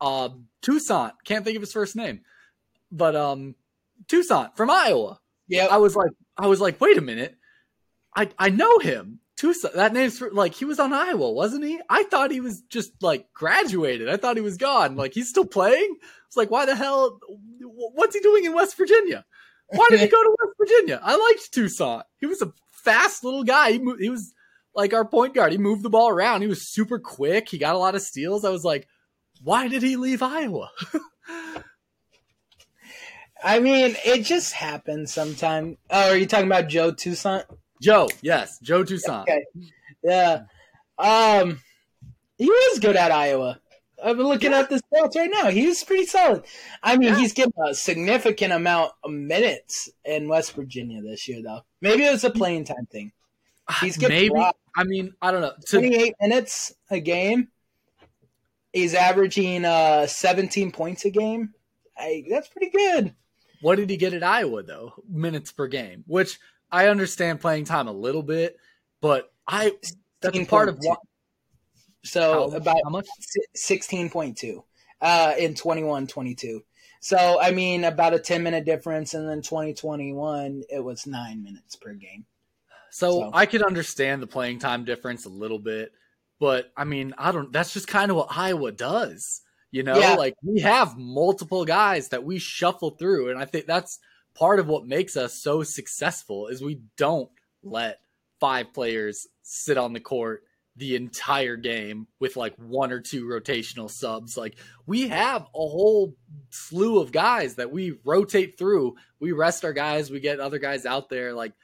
Uh, 0.00 0.30
Toussaint, 0.62 1.12
can't 1.24 1.44
think 1.44 1.56
of 1.56 1.62
his 1.62 1.72
first 1.72 1.96
name, 1.96 2.20
but 2.92 3.16
um, 3.16 3.54
Toussaint 4.08 4.56
from 4.56 4.70
Iowa. 4.70 5.18
Yeah, 5.48 5.68
I 5.70 5.78
was 5.78 5.96
like, 5.96 6.10
I 6.36 6.46
was 6.46 6.60
like, 6.60 6.80
wait 6.80 6.98
a 6.98 7.02
minute, 7.02 7.36
I 8.14 8.28
I 8.38 8.50
know 8.50 8.78
him. 8.78 9.20
Toussaint, 9.36 9.74
that 9.74 9.92
name's 9.92 10.18
for, 10.18 10.30
like 10.30 10.54
he 10.54 10.64
was 10.64 10.78
on 10.78 10.92
Iowa, 10.92 11.30
wasn't 11.30 11.64
he? 11.64 11.80
I 11.88 12.04
thought 12.04 12.30
he 12.30 12.40
was 12.40 12.60
just 12.62 13.02
like 13.02 13.32
graduated. 13.32 14.08
I 14.08 14.16
thought 14.16 14.36
he 14.36 14.42
was 14.42 14.56
gone. 14.56 14.96
Like 14.96 15.14
he's 15.14 15.28
still 15.28 15.46
playing. 15.46 15.96
It's 16.26 16.36
like, 16.36 16.50
why 16.50 16.66
the 16.66 16.76
hell? 16.76 17.18
What's 17.60 18.14
he 18.14 18.20
doing 18.20 18.44
in 18.44 18.54
West 18.54 18.76
Virginia? 18.76 19.24
Why 19.68 19.86
did 19.90 20.00
he 20.00 20.06
go 20.06 20.22
to 20.22 20.36
West 20.40 20.56
Virginia? 20.58 21.00
I 21.02 21.16
liked 21.16 21.52
Toussaint. 21.52 22.02
He 22.18 22.26
was 22.26 22.42
a 22.42 22.52
fast 22.70 23.24
little 23.24 23.44
guy. 23.44 23.72
He, 23.72 23.78
moved, 23.78 24.00
he 24.00 24.10
was 24.10 24.34
like 24.74 24.92
our 24.94 25.04
point 25.04 25.34
guard. 25.34 25.52
He 25.52 25.58
moved 25.58 25.82
the 25.82 25.90
ball 25.90 26.08
around. 26.08 26.42
He 26.42 26.48
was 26.48 26.66
super 26.68 26.98
quick. 26.98 27.48
He 27.48 27.58
got 27.58 27.74
a 27.74 27.78
lot 27.78 27.94
of 27.94 28.02
steals. 28.02 28.44
I 28.44 28.50
was 28.50 28.64
like, 28.64 28.86
why 29.42 29.68
did 29.68 29.82
he 29.82 29.96
leave 29.96 30.22
Iowa? 30.22 30.70
I 33.42 33.58
mean, 33.60 33.94
it 34.04 34.22
just 34.22 34.52
happens 34.54 35.12
sometime. 35.12 35.76
Oh, 35.90 36.10
are 36.10 36.16
you 36.16 36.26
talking 36.26 36.46
about 36.46 36.68
Joe 36.68 36.92
Toussaint? 36.92 37.44
Joe, 37.82 38.08
yes, 38.22 38.58
Joe 38.60 38.84
Toussaint. 38.84 39.22
Okay. 39.28 39.44
Yeah. 40.02 40.44
Um, 40.98 41.60
he 42.38 42.46
was 42.46 42.78
good 42.78 42.96
at 42.96 43.10
Iowa. 43.12 43.60
I'm 44.02 44.18
looking 44.18 44.52
Yeah. 44.52 44.60
at 44.60 44.70
the 44.70 44.76
stats 44.94 45.14
right 45.16 45.30
now. 45.30 45.50
He 45.50 45.66
was 45.66 45.82
pretty 45.84 46.06
solid. 46.06 46.44
I 46.82 46.96
mean, 46.96 47.10
Yeah. 47.10 47.18
he's 47.18 47.32
getting 47.32 47.52
a 47.66 47.74
significant 47.74 48.52
amount 48.52 48.92
of 49.02 49.10
minutes 49.10 49.90
in 50.04 50.28
West 50.28 50.52
Virginia 50.52 51.02
this 51.02 51.28
year, 51.28 51.42
though. 51.42 51.60
Maybe 51.80 52.04
it 52.04 52.12
was 52.12 52.24
a 52.24 52.30
playing 52.30 52.64
time 52.64 52.86
thing. 52.90 53.12
He's 53.80 53.96
getting 53.96 54.32
Maybe. 54.32 54.50
I 54.76 54.84
mean, 54.84 55.14
I 55.22 55.30
don't 55.30 55.40
know. 55.40 55.52
To, 55.66 55.78
28 55.78 56.14
minutes 56.20 56.74
a 56.90 57.00
game. 57.00 57.48
He's 58.72 58.94
averaging 58.94 59.64
uh 59.64 60.06
17 60.06 60.72
points 60.72 61.04
a 61.04 61.10
game. 61.10 61.54
I, 61.96 62.24
that's 62.28 62.48
pretty 62.48 62.70
good. 62.70 63.14
What 63.60 63.76
did 63.76 63.88
he 63.88 63.96
get 63.96 64.14
at 64.14 64.24
Iowa 64.24 64.62
though? 64.62 64.94
Minutes 65.08 65.52
per 65.52 65.68
game, 65.68 66.04
which 66.06 66.38
I 66.72 66.88
understand 66.88 67.40
playing 67.40 67.66
time 67.66 67.86
a 67.86 67.92
little 67.92 68.22
bit, 68.22 68.56
but 69.00 69.32
I 69.46 69.72
that's 70.20 70.38
part 70.48 70.68
of 70.68 70.78
what 70.80 70.98
So 72.02 72.50
how, 72.50 72.56
about 72.56 72.80
how 72.84 72.90
much? 72.90 73.06
16.2 73.56 74.64
uh, 75.00 75.34
in 75.38 75.54
21 75.54 76.06
22. 76.06 76.62
So, 77.04 77.38
I 77.38 77.50
mean, 77.50 77.84
about 77.84 78.14
a 78.14 78.18
10 78.18 78.42
minute 78.42 78.64
difference. 78.64 79.12
And 79.12 79.28
then 79.28 79.42
2021, 79.42 80.62
it 80.70 80.82
was 80.82 81.06
nine 81.06 81.42
minutes 81.42 81.76
per 81.76 81.92
game. 81.92 82.24
So, 82.94 83.10
So- 83.10 83.30
I 83.34 83.46
can 83.46 83.64
understand 83.64 84.22
the 84.22 84.28
playing 84.28 84.60
time 84.60 84.84
difference 84.84 85.24
a 85.24 85.28
little 85.28 85.58
bit, 85.58 85.90
but 86.38 86.72
I 86.76 86.84
mean, 86.84 87.12
I 87.18 87.32
don't. 87.32 87.52
That's 87.52 87.72
just 87.72 87.88
kind 87.88 88.08
of 88.12 88.16
what 88.16 88.28
Iowa 88.30 88.70
does. 88.70 89.40
You 89.72 89.82
know, 89.82 89.98
Yeah. 89.98 90.14
like 90.14 90.36
we 90.44 90.60
have 90.60 90.96
multiple 90.96 91.64
guys 91.64 92.10
that 92.10 92.22
we 92.22 92.38
shuffle 92.38 92.90
through, 92.90 93.30
and 93.30 93.38
I 93.40 93.46
think 93.46 93.66
that's 93.66 93.98
part 94.36 94.60
of 94.60 94.68
what 94.68 94.86
makes 94.86 95.16
us 95.16 95.34
so 95.34 95.64
successful 95.64 96.46
is 96.46 96.62
we 96.62 96.82
don't 96.96 97.30
let 97.64 97.98
five 98.38 98.72
players 98.72 99.26
sit 99.42 99.76
on 99.76 99.92
the 99.92 99.98
court 100.00 100.44
the 100.76 100.94
entire 100.94 101.56
game 101.56 102.06
with 102.20 102.36
like 102.36 102.54
one 102.58 102.92
or 102.92 103.00
two 103.00 103.24
rotational 103.24 103.90
subs. 103.90 104.36
Like 104.36 104.54
we 104.86 105.08
have 105.08 105.42
a 105.42 105.46
whole 105.52 106.14
slew 106.50 107.00
of 107.00 107.10
guys 107.10 107.56
that 107.56 107.72
we 107.72 107.98
rotate 108.04 108.56
through. 108.56 108.94
We 109.18 109.32
rest 109.32 109.64
our 109.64 109.72
guys, 109.72 110.12
we 110.12 110.20
get 110.20 110.38
other 110.38 110.60
guys 110.60 110.86
out 110.86 111.08
there. 111.08 111.32
Like 111.32 111.54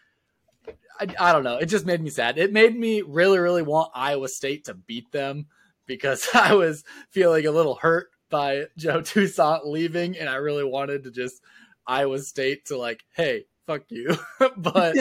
I, 1.01 1.07
I 1.19 1.33
don't 1.33 1.45
know. 1.45 1.57
It 1.57 1.67
just 1.67 1.87
made 1.87 2.01
me 2.01 2.11
sad. 2.11 2.39
It 2.39 2.53
made 2.53 2.77
me 2.77 3.03
really, 3.03 3.39
really 3.39 3.63
want 3.63 3.91
Iowa 3.95 4.29
State 4.29 4.67
to 4.67 4.75
beat 4.75 5.11
them 5.13 5.47
because 5.87 6.29
I 6.35 6.55
was 6.55 6.85
feeling 7.11 7.47
a 7.47 7.51
little 7.53 7.77
hurt 7.77 8.11
by 8.31 8.67
Joe 8.77 9.01
Toussaint 9.03 9.67
leaving, 9.67 10.17
and 10.17 10.29
I 10.29 10.37
really 10.37 10.65
wanted 10.65 11.05
to 11.05 11.11
just 11.11 11.43
Iowa 11.87 12.19
State 12.21 12.67
to 12.67 12.77
like, 12.79 13.03
hey, 13.13 13.47
fuck 13.67 13.83
you. 13.89 14.17
but 14.57 14.97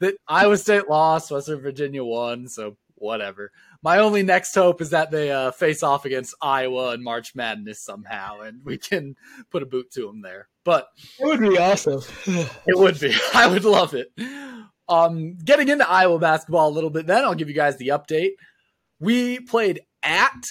that 0.00 0.14
Iowa 0.28 0.56
State 0.56 0.88
lost, 0.88 1.30
Western 1.30 1.60
Virginia 1.60 2.04
won, 2.04 2.48
so 2.48 2.76
whatever. 2.94 3.50
My 3.82 3.98
only 3.98 4.22
next 4.22 4.54
hope 4.54 4.80
is 4.80 4.90
that 4.90 5.10
they 5.10 5.30
uh, 5.30 5.50
face 5.50 5.82
off 5.82 6.04
against 6.06 6.34
Iowa 6.40 6.94
in 6.94 7.02
March 7.02 7.34
Madness 7.34 7.80
somehow, 7.80 8.40
and 8.40 8.64
we 8.64 8.78
can 8.78 9.16
put 9.50 9.62
a 9.62 9.66
boot 9.66 9.90
to 9.92 10.06
them 10.06 10.22
there. 10.22 10.48
But 10.64 10.88
It 11.18 11.26
would 11.26 11.40
be 11.40 11.58
awesome. 11.58 12.00
it 12.26 12.78
would 12.78 12.98
be. 12.98 13.14
I 13.34 13.46
would 13.46 13.64
love 13.64 13.94
it. 13.94 14.10
Um, 14.88 15.36
getting 15.44 15.68
into 15.68 15.88
Iowa 15.88 16.18
basketball 16.18 16.68
a 16.68 16.70
little 16.74 16.90
bit, 16.90 17.06
then 17.06 17.24
I'll 17.24 17.34
give 17.34 17.48
you 17.48 17.54
guys 17.54 17.76
the 17.78 17.88
update. 17.88 18.32
We 19.00 19.40
played 19.40 19.80
at 20.02 20.44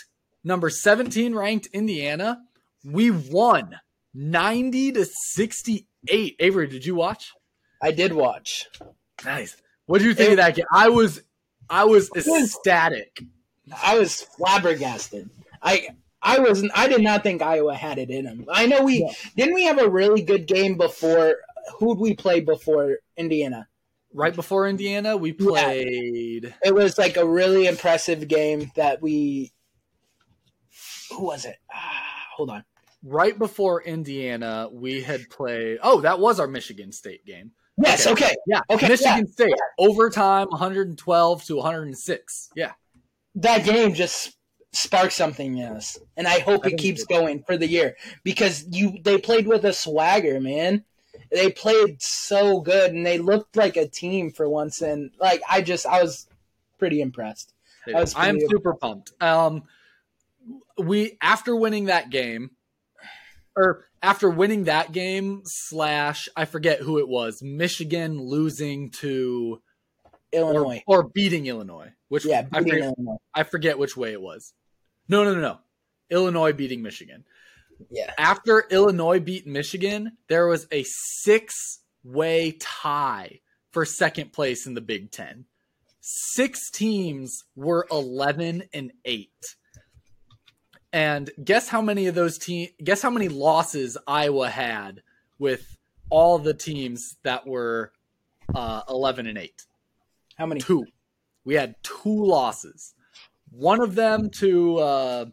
number 0.44 0.70
17 0.70 1.36
ranked 1.36 1.68
Indiana. 1.74 2.40
We 2.84 3.12
won 3.12 3.76
90 4.14 4.92
to 4.94 5.06
68. 5.06 6.36
Avery, 6.40 6.68
did 6.68 6.86
you 6.86 6.96
watch? 6.96 7.32
I 7.82 7.92
did 7.92 8.14
watch. 8.14 8.68
Nice. 9.24 9.56
What 9.86 10.00
did 10.00 10.08
you 10.08 10.14
think 10.14 10.32
of 10.32 10.38
that 10.38 10.56
game? 10.56 10.66
I 10.72 10.90
was 10.90 11.22
I 11.70 11.86
was 11.86 12.10
ecstatic. 12.16 13.22
I 13.84 13.98
was 13.98 14.22
flabbergasted. 14.22 15.30
I. 15.62 15.90
I 16.26 16.40
wasn't. 16.40 16.72
I 16.74 16.88
did 16.88 17.02
not 17.02 17.22
think 17.22 17.42
Iowa 17.42 17.76
had 17.76 17.98
it 17.98 18.10
in 18.10 18.24
them. 18.24 18.46
I 18.50 18.66
know 18.66 18.84
we 18.84 19.00
Yeah. 19.02 19.12
didn't. 19.36 19.56
We 19.56 19.66
have 19.66 19.78
a 19.78 19.90
really 19.90 20.22
good 20.22 20.46
game 20.48 20.78
before. 20.78 21.36
Who'd 21.80 21.98
we 22.00 22.14
play 22.14 22.40
before 22.40 23.00
Indiana? 23.18 23.68
Right 24.14 24.36
before 24.36 24.68
Indiana, 24.68 25.18
we 25.18 25.34
played 25.34 26.54
It 26.64 26.76
was 26.76 26.98
like 26.98 27.18
a 27.18 27.26
really 27.26 27.66
impressive 27.68 28.28
game 28.28 28.72
that 28.76 29.02
we. 29.02 29.52
Who 31.12 31.26
was 31.26 31.46
it? 31.46 31.58
Ah, 31.74 32.06
hold 32.36 32.50
on. 32.50 32.64
right 33.04 33.38
before 33.38 33.82
Indiana, 33.84 34.70
we 34.72 35.02
had 35.02 35.30
played 35.30 35.80
Oh, 35.84 36.02
that 36.02 36.20
was 36.20 36.40
our 36.40 36.48
Michigan 36.48 36.92
State 36.92 37.26
game. 37.26 37.52
Yes. 37.84 38.06
Okay. 38.06 38.26
Okay. 38.26 38.36
Yeah, 38.48 38.62
Okay, 38.70 38.88
Michigan 38.88 39.28
State 39.28 39.54
overtime, 39.80 40.48
112 40.50 41.44
to 41.46 41.56
106. 41.56 42.50
Yeah, 42.56 42.72
That 43.36 43.66
game 43.66 43.94
just 43.96 44.38
sparked 44.74 45.14
something 45.14 45.58
in 45.58 45.66
us, 45.66 45.98
and 46.18 46.28
I 46.28 46.40
hope 46.40 46.66
it 46.68 46.78
keeps 46.78 47.04
going 47.04 47.44
for 47.46 47.58
the 47.58 47.68
year 47.68 47.96
because 48.24 48.66
you 48.70 48.98
they 49.04 49.18
played 49.18 49.48
with 49.48 49.66
a 49.66 49.74
swagger, 49.74 50.40
man. 50.40 50.84
They 51.34 51.52
played 51.52 52.02
so 52.02 52.62
good, 52.62 52.94
and 52.94 53.06
they 53.06 53.18
looked 53.18 53.56
like 53.56 53.76
a 53.76 53.88
team 53.88 54.32
for 54.32 54.48
once. 54.48 54.82
And 54.82 55.12
like 55.20 55.42
I 55.50 55.62
just, 55.62 55.86
I 55.86 56.02
was 56.02 56.28
pretty 56.78 57.02
impressed. 57.02 57.54
I 57.88 58.00
was 58.00 58.14
I'm 58.16 58.36
pretty 58.36 58.48
super 58.50 58.76
pumped. 58.76 59.12
Um, 59.22 59.64
we 60.78 61.18
after 61.22 61.56
winning 61.56 61.86
that 61.86 62.10
game, 62.10 62.52
or 63.56 63.88
after 64.02 64.30
winning 64.30 64.66
that 64.66 64.92
game 64.92 65.42
slash 65.46 66.30
I 66.36 66.46
forget 66.46 66.80
who 66.80 67.00
it 67.00 67.08
was, 67.08 67.42
Michigan 67.42 68.20
losing 68.20 68.92
to 68.92 69.62
or, 70.34 70.40
Illinois, 70.40 70.84
or 70.86 71.04
beating 71.04 71.48
Illinois, 71.48 71.94
which 72.10 72.26
yeah, 72.26 72.46
I 72.52 72.60
forget, 72.60 72.80
Illinois. 72.80 73.18
I 73.34 73.44
forget 73.44 73.80
which 73.80 73.98
way 73.98 74.12
it 74.12 74.22
was. 74.22 74.54
No, 75.08 75.24
no, 75.24 75.34
no, 75.34 75.42
no. 75.42 75.58
Illinois 76.10 76.54
beating 76.54 76.82
Michigan. 76.82 77.26
Yeah, 77.90 78.14
After 78.18 78.66
Illinois 78.70 79.20
beat 79.20 79.48
Michigan, 79.48 80.18
there 80.28 80.48
was 80.48 80.68
a 80.72 80.84
six 80.84 81.80
way 82.04 82.52
tie 82.60 83.40
for 83.72 83.86
second 83.86 84.34
place 84.34 84.66
in 84.68 84.74
the 84.74 84.82
Big 84.82 85.12
Ten. 85.12 85.46
Six 86.02 86.70
teams 86.70 87.44
were 87.56 87.88
11 87.92 88.64
and 88.74 88.92
8. 89.06 89.30
And 90.92 91.32
guess 91.44 91.70
how 91.70 91.82
many 91.82 92.08
of 92.08 92.16
those 92.16 92.38
teams, 92.38 92.70
guess 92.84 93.02
how 93.02 93.10
many 93.10 93.30
losses 93.30 93.98
Iowa 94.06 94.50
had 94.50 95.02
with 95.40 95.78
all 96.10 96.38
the 96.40 96.54
teams 96.54 97.16
that 97.24 97.48
were 97.48 97.94
uh, 98.54 98.82
11 98.90 99.28
and 99.28 99.38
8? 99.38 99.66
how 100.36 100.46
many? 100.46 100.62
Two. 100.62 100.86
We 101.46 101.56
had 101.56 101.76
two 101.84 102.26
losses. 102.26 102.94
One 103.52 103.82
of 103.82 103.96
them 103.96 104.30
to 104.40 104.78
uh 104.80 105.26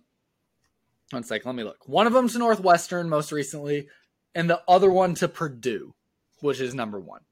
one 1.11 1.25
second, 1.25 1.49
let 1.49 1.57
me 1.57 1.65
look. 1.65 1.89
One 1.89 2.07
of 2.07 2.13
them 2.13 2.29
to 2.29 2.39
Northwestern 2.39 3.09
most 3.09 3.33
recently, 3.33 3.89
and 4.35 4.49
the 4.49 4.63
other 4.69 4.91
one 4.91 5.15
to 5.17 5.29
Purdue, 5.29 5.95
which 6.41 6.61
is 6.61 6.75
number 6.75 7.01
one. 7.01 7.23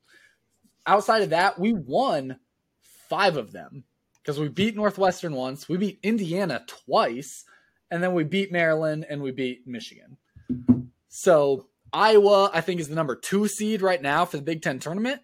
Outside 0.86 1.22
of 1.22 1.30
that, 1.30 1.58
we 1.58 1.72
won 1.72 2.38
five 3.08 3.36
of 3.36 3.52
them 3.52 3.84
because 4.22 4.40
we 4.40 4.48
beat 4.48 4.76
Northwestern 4.76 5.34
once, 5.34 5.68
we 5.68 5.76
beat 5.76 6.00
Indiana 6.02 6.64
twice, 6.66 7.44
and 7.90 8.02
then 8.02 8.14
we 8.14 8.24
beat 8.24 8.52
Maryland 8.52 9.06
and 9.08 9.22
we 9.22 9.30
beat 9.30 9.66
Michigan. 9.66 10.16
So 11.08 11.66
Iowa, 11.92 12.50
I 12.52 12.60
think, 12.60 12.80
is 12.80 12.88
the 12.88 12.94
number 12.94 13.16
two 13.16 13.48
seed 13.48 13.80
right 13.80 14.02
now 14.02 14.24
for 14.24 14.36
the 14.36 14.42
Big 14.42 14.62
Ten 14.62 14.78
tournament. 14.78 15.22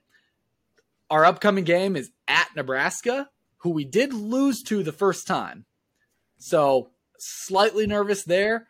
Our 1.10 1.24
upcoming 1.24 1.64
game 1.64 1.96
is 1.96 2.10
at 2.26 2.48
Nebraska, 2.56 3.28
who 3.58 3.70
we 3.70 3.84
did 3.84 4.12
lose 4.12 4.62
to 4.64 4.82
the 4.82 4.92
first 4.92 5.26
time. 5.26 5.66
So 6.38 6.90
slightly 7.26 7.86
nervous 7.86 8.24
there. 8.24 8.66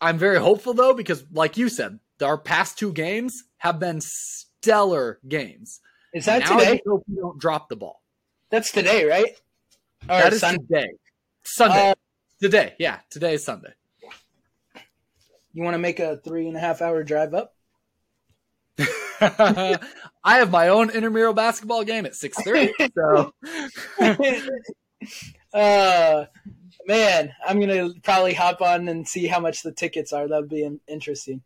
I'm 0.00 0.18
very 0.18 0.38
hopeful 0.38 0.74
though 0.74 0.94
because, 0.94 1.24
like 1.32 1.56
you 1.56 1.68
said, 1.68 1.98
our 2.22 2.38
past 2.38 2.78
two 2.78 2.92
games 2.92 3.44
have 3.58 3.78
been 3.78 4.00
stellar 4.00 5.18
games. 5.26 5.80
Is 6.14 6.26
that 6.26 6.40
now 6.40 6.56
I 6.56 6.58
today? 6.58 6.72
just 6.74 6.86
hope 6.86 7.04
we 7.08 7.16
don't 7.16 7.38
drop 7.38 7.68
the 7.68 7.76
ball. 7.76 8.02
That's 8.50 8.70
today, 8.70 9.04
right? 9.06 9.36
Or 10.02 10.18
that 10.18 10.32
is 10.32 10.40
Sun- 10.40 10.58
today. 10.58 10.90
Sunday. 11.44 11.90
Uh, 11.90 11.94
today. 12.40 12.74
Yeah, 12.78 12.98
today 13.10 13.34
is 13.34 13.44
Sunday. 13.44 13.72
you 15.52 15.62
want 15.62 15.74
to 15.74 15.78
make 15.78 16.00
a 16.00 16.18
three 16.18 16.48
and 16.48 16.56
a 16.56 16.60
half 16.60 16.82
hour 16.82 17.02
drive 17.02 17.34
up? 17.34 17.54
I 19.20 19.78
have 20.24 20.50
my 20.50 20.68
own 20.68 20.90
intramural 20.90 21.32
basketball 21.32 21.84
game 21.84 22.06
at 22.06 22.12
6:30. 22.12 22.90
So 22.94 23.32
uh, 25.58 26.24
man, 26.86 27.32
I'm 27.46 27.60
gonna 27.60 27.90
probably 28.02 28.34
hop 28.34 28.60
on 28.62 28.88
and 28.88 29.06
see 29.06 29.26
how 29.26 29.40
much 29.40 29.62
the 29.62 29.72
tickets 29.72 30.12
are. 30.12 30.28
That'd 30.28 30.48
be 30.48 30.68
interesting. 30.88 31.42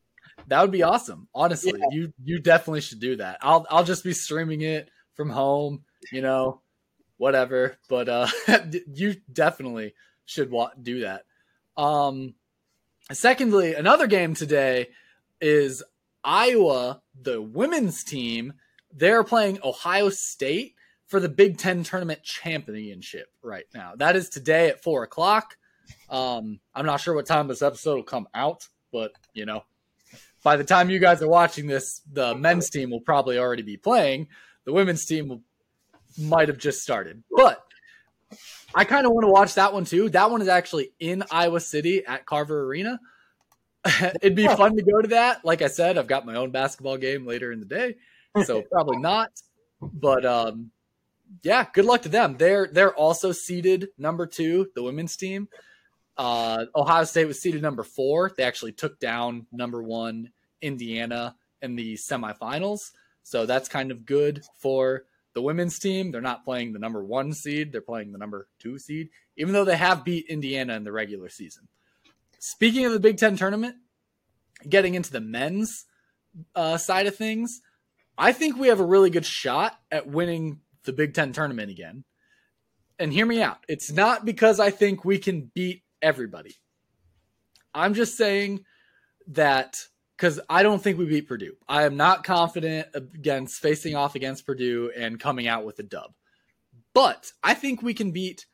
that 0.49 0.61
would 0.61 0.71
be 0.71 0.83
awesome. 0.83 1.29
Honestly, 1.35 1.73
Yeah. 1.79 1.87
you 1.91 2.13
you 2.23 2.39
definitely 2.39 2.81
should 2.83 3.01
do 3.01 3.17
that. 3.17 3.39
I'll 3.43 3.67
I'll 3.71 3.85
just 3.85 4.05
be 4.05 4.13
streaming 4.13 4.61
it 4.63 4.89
from 5.15 5.31
home, 5.31 5.85
you 6.13 6.23
know, 6.23 6.61
whatever. 7.17 7.77
But 7.89 8.09
uh 8.09 8.29
you 8.93 9.17
definitely 9.33 9.95
should 10.27 10.51
wa- 10.51 10.71
do 10.81 11.01
that. 11.01 11.25
Um 11.77 12.35
secondly, 13.13 13.75
another 13.75 14.07
game 14.07 14.35
today 14.35 14.89
is 15.41 15.83
Iowa, 16.25 17.03
the 17.21 17.41
women's 17.43 18.05
team. 18.05 18.53
They're 18.93 19.25
playing 19.25 19.59
Ohio 19.65 20.09
State 20.11 20.75
for 21.07 21.21
the 21.21 21.29
Big 21.29 21.59
Ten 21.59 21.83
tournament 21.85 22.23
championship 22.23 23.29
right 23.43 23.67
now. 23.75 23.95
That 23.97 24.17
is 24.17 24.29
today 24.29 24.69
at 24.69 24.83
four 24.83 25.03
o'clock. 25.03 25.57
Um, 26.11 26.61
I'm 26.75 26.87
not 26.87 27.01
sure 27.01 27.15
what 27.15 27.27
time 27.27 27.49
this 27.49 27.63
episode 27.63 27.95
will 27.97 28.03
come 28.03 28.29
out, 28.35 28.67
but 28.93 29.13
you 29.33 29.47
know, 29.47 29.65
by 30.43 30.57
the 30.57 30.65
time 30.65 30.91
you 30.91 30.99
guys 30.99 31.23
are 31.23 31.29
watching 31.29 31.67
this, 31.67 32.03
the 32.13 32.35
men's 32.35 32.71
team 32.71 32.91
will 32.91 33.01
probably 33.01 33.39
already 33.39 33.63
be 33.63 33.77
playing. 33.77 34.29
The 34.65 34.73
women's 34.73 35.05
team 35.05 35.29
will, 35.29 35.43
might 36.19 36.49
have 36.49 36.59
just 36.59 36.83
started, 36.83 37.23
but 37.31 37.63
I 38.75 38.85
kind 38.85 39.07
of 39.07 39.13
want 39.13 39.25
to 39.25 39.31
watch 39.31 39.55
that 39.55 39.73
one 39.73 39.85
too. 39.85 40.09
That 40.11 40.31
one 40.31 40.43
is 40.43 40.49
actually 40.49 40.93
in 40.99 41.23
Iowa 41.31 41.61
City 41.61 42.05
at 42.05 42.27
Carver 42.27 42.65
Arena. 42.65 42.99
It'd 44.21 44.35
be 44.35 44.49
fun 44.49 44.77
to 44.77 44.83
go 44.83 45.01
to 45.01 45.09
that. 45.09 45.45
Like 45.45 45.63
I 45.63 45.69
said, 45.69 45.97
I've 45.97 46.09
got 46.09 46.27
my 46.27 46.35
own 46.35 46.51
basketball 46.51 46.97
game 46.97 47.27
later 47.27 47.53
in 47.53 47.61
the 47.61 47.67
day, 47.67 47.95
so 48.45 48.63
probably 48.63 48.99
not. 48.99 49.31
But 49.81 50.25
um, 50.25 50.73
yeah, 51.43 51.67
good 51.73 51.85
luck 51.85 52.03
to 52.03 52.09
them. 52.09 52.37
They're 52.37 52.69
they're 52.73 52.95
also 52.95 53.33
seeded 53.33 53.89
number 53.99 54.27
two, 54.27 54.71
the 54.75 54.83
women's 54.83 55.17
team. 55.17 55.49
Uh, 56.17 56.67
Ohio 56.75 57.05
State 57.05 57.27
was 57.27 57.41
seeded 57.41 57.63
number 57.63 57.83
four. 57.83 58.33
They 58.37 58.45
actually 58.45 58.73
took 58.73 58.99
down 58.99 59.47
number 59.53 59.83
one 59.83 60.31
Indiana 60.63 61.37
in 61.61 61.77
the 61.77 61.95
semifinals, 61.95 62.93
so 63.23 63.47
that's 63.47 63.69
kind 63.69 63.91
of 63.91 64.07
good 64.07 64.43
for 64.59 65.05
the 65.35 65.43
women's 65.43 65.79
team. 65.79 66.11
They're 66.11 66.21
not 66.21 66.45
playing 66.45 66.73
the 66.73 66.79
number 66.79 67.05
one 67.05 67.33
seed; 67.33 67.73
they're 67.73 67.81
playing 67.81 68.13
the 68.13 68.19
number 68.19 68.49
two 68.59 68.79
seed, 68.79 69.11
even 69.37 69.53
though 69.53 69.65
they 69.65 69.77
have 69.77 70.05
beat 70.05 70.27
Indiana 70.29 70.75
in 70.75 70.85
the 70.85 70.93
regular 70.93 71.29
season. 71.29 71.69
Speaking 72.39 72.87
of 72.87 72.93
the 72.93 73.01
Big 73.01 73.19
Ten 73.19 73.37
tournament, 73.37 73.77
getting 74.69 74.95
into 74.95 75.13
the 75.13 75.21
men's 75.21 75.85
uh, 76.55 76.79
side 76.79 77.07
of 77.07 77.17
things, 77.17 77.61
I 78.19 78.33
think 78.33 78.57
we 78.57 78.69
have 78.69 78.81
a 78.81 78.87
really 78.87 79.11
good 79.11 79.27
shot 79.27 79.79
at 79.91 80.07
winning 80.07 80.61
the 80.87 80.93
Big 80.93 81.15
Ten 81.15 81.33
tournament 81.33 81.71
again. 81.71 82.05
And 82.99 83.13
hear 83.13 83.27
me 83.27 83.43
out. 83.43 83.59
It's 83.69 83.93
not 83.93 84.25
because 84.25 84.59
I 84.59 84.71
think 84.71 85.05
we 85.05 85.19
can 85.19 85.51
beat 85.55 85.83
everybody. 86.01 86.55
I'm 87.75 87.93
just 87.93 88.17
saying 88.17 88.65
that 89.29 89.77
because 90.17 90.41
I 90.49 90.63
don't 90.63 90.83
think 90.83 90.99
we 90.99 91.05
beat 91.05 91.29
Purdue. 91.29 91.57
I 91.69 91.83
am 91.83 91.97
not 91.97 92.25
confident 92.25 92.89
against 92.95 93.61
facing 93.61 93.95
off 93.95 94.15
against 94.15 94.47
Purdue 94.47 94.91
and 94.97 95.21
coming 95.21 95.47
out 95.47 95.67
with 95.67 95.79
a 95.79 95.83
dub. 95.83 96.15
But 96.95 97.33
I 97.43 97.53
think 97.53 97.83
we 97.83 97.93
can 97.93 98.13
beat 98.13 98.47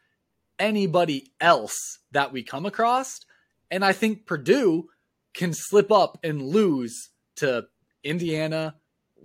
anybody 0.58 1.32
else 1.40 2.00
that 2.10 2.32
we 2.32 2.42
come 2.42 2.66
across. 2.66 3.20
And 3.70 3.84
I 3.84 3.92
think 3.92 4.26
Purdue 4.26 4.88
can 5.34 5.52
slip 5.52 5.92
up 5.92 6.18
and 6.24 6.42
lose 6.42 7.10
to 7.36 7.66
Indiana, 8.02 8.74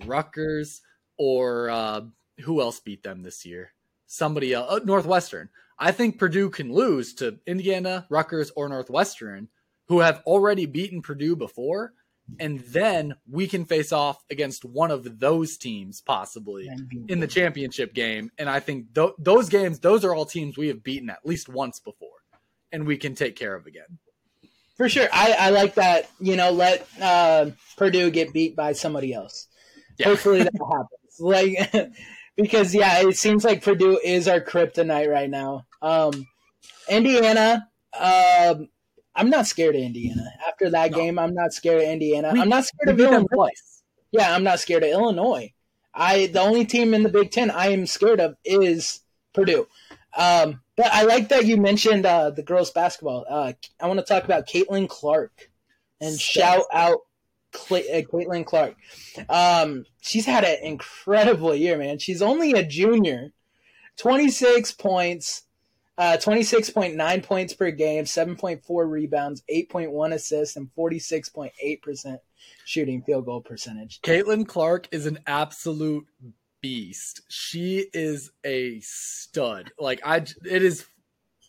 Rutgers, 0.05 0.81
or 1.17 1.69
uh, 1.69 2.01
who 2.43 2.61
else 2.61 2.79
beat 2.79 3.03
them 3.03 3.23
this 3.23 3.45
year? 3.45 3.73
Somebody 4.05 4.53
else, 4.53 4.71
uh, 4.71 4.79
Northwestern. 4.83 5.49
I 5.79 5.91
think 5.91 6.17
Purdue 6.17 6.49
can 6.49 6.73
lose 6.73 7.13
to 7.15 7.39
Indiana, 7.45 8.07
Rutgers, 8.09 8.51
or 8.55 8.67
Northwestern, 8.67 9.49
who 9.87 9.99
have 9.99 10.21
already 10.25 10.65
beaten 10.65 11.01
Purdue 11.01 11.35
before, 11.35 11.93
and 12.39 12.59
then 12.59 13.15
we 13.29 13.47
can 13.47 13.65
face 13.65 13.91
off 13.91 14.23
against 14.29 14.65
one 14.65 14.91
of 14.91 15.19
those 15.19 15.57
teams 15.57 16.01
possibly 16.01 16.69
in 17.07 17.19
the 17.19 17.27
championship 17.27 17.93
game. 17.93 18.31
And 18.37 18.49
I 18.49 18.59
think 18.59 18.93
th- 18.93 19.11
those 19.17 19.49
games, 19.49 19.79
those 19.79 20.03
are 20.03 20.13
all 20.13 20.25
teams 20.25 20.57
we 20.57 20.67
have 20.67 20.83
beaten 20.83 21.09
at 21.09 21.25
least 21.25 21.47
once 21.47 21.79
before, 21.79 22.09
and 22.71 22.85
we 22.85 22.97
can 22.97 23.15
take 23.15 23.35
care 23.35 23.55
of 23.55 23.65
again. 23.65 23.97
For 24.75 24.89
sure, 24.89 25.07
I, 25.11 25.35
I 25.39 25.49
like 25.49 25.75
that. 25.75 26.09
You 26.19 26.35
know, 26.35 26.51
let 26.51 26.87
uh, 27.01 27.51
Purdue 27.77 28.11
get 28.11 28.33
beat 28.33 28.55
by 28.55 28.73
somebody 28.73 29.13
else. 29.13 29.47
Yeah. 29.97 30.09
Hopefully 30.09 30.43
that 30.43 30.53
happens. 30.71 31.19
Like, 31.19 31.91
because 32.37 32.73
yeah, 32.73 33.01
it 33.01 33.17
seems 33.17 33.43
like 33.43 33.63
Purdue 33.63 33.99
is 34.03 34.27
our 34.27 34.39
kryptonite 34.39 35.09
right 35.11 35.29
now. 35.29 35.65
Um, 35.81 36.27
Indiana, 36.87 37.67
um, 37.99 38.69
I'm 39.15 39.29
not 39.29 39.47
scared 39.47 39.75
of 39.75 39.81
Indiana. 39.81 40.31
After 40.47 40.69
that 40.69 40.91
No. 40.91 40.97
game, 40.97 41.19
I'm 41.19 41.33
not 41.33 41.51
scared 41.51 41.81
of 41.81 41.89
Indiana. 41.89 42.31
We- 42.33 42.39
I'm 42.39 42.49
not 42.49 42.65
scared 42.65 42.89
of 42.93 42.99
Illinois. 42.99 43.49
Yeah, 44.11 44.33
I'm 44.33 44.43
not 44.43 44.59
scared 44.59 44.83
of 44.83 44.89
Illinois. 44.89 45.51
I 45.93 46.27
the 46.27 46.39
only 46.41 46.65
team 46.65 46.93
in 46.93 47.03
the 47.03 47.09
Big 47.09 47.31
Ten 47.31 47.49
I 47.51 47.69
am 47.69 47.87
scared 47.87 48.19
of 48.19 48.35
is 48.45 49.01
Purdue. 49.33 49.67
Um, 50.15 50.61
but 50.75 50.87
I 50.93 51.03
like 51.03 51.29
that 51.29 51.45
you 51.45 51.57
mentioned 51.57 52.05
uh, 52.05 52.29
the 52.29 52.43
girls 52.43 52.71
basketball. 52.71 53.25
Uh, 53.27 53.53
I 53.79 53.87
want 53.87 53.99
to 53.99 54.05
talk 54.05 54.23
about 54.23 54.47
Caitlin 54.47 54.87
Clark 54.87 55.49
and 55.99 56.19
shout 56.19 56.65
out 56.71 56.99
Cla- 57.57 57.79
uh, 57.79 58.01
Caitlin 58.01 58.45
Clark. 58.45 58.75
Um, 59.29 59.85
she's 60.01 60.25
had 60.25 60.43
an 60.43 60.57
incredible 60.63 61.55
year, 61.55 61.77
man. 61.77 61.99
She's 61.99 62.21
only 62.21 62.51
a 62.51 62.63
junior. 62.63 63.33
26 63.97 64.73
points, 64.73 65.43
uh, 65.97 66.17
26.9 66.21 67.23
points 67.23 67.53
per 67.53 67.71
game, 67.71 68.03
7.4 68.03 68.89
rebounds, 68.89 69.43
8.1 69.51 70.13
assists, 70.13 70.55
and 70.55 70.69
46.8% 70.77 72.19
shooting 72.63 73.01
field 73.01 73.25
goal 73.25 73.41
percentage. 73.41 73.99
Caitlin 74.01 74.47
Clark 74.47 74.87
is 74.91 75.07
an 75.07 75.19
absolute 75.25 76.05
beast. 76.61 77.21
She 77.27 77.87
is 77.91 78.31
a 78.43 78.79
stud. 78.81 79.71
Like 79.79 79.99
I, 80.05 80.17
it 80.17 80.63
is 80.63 80.85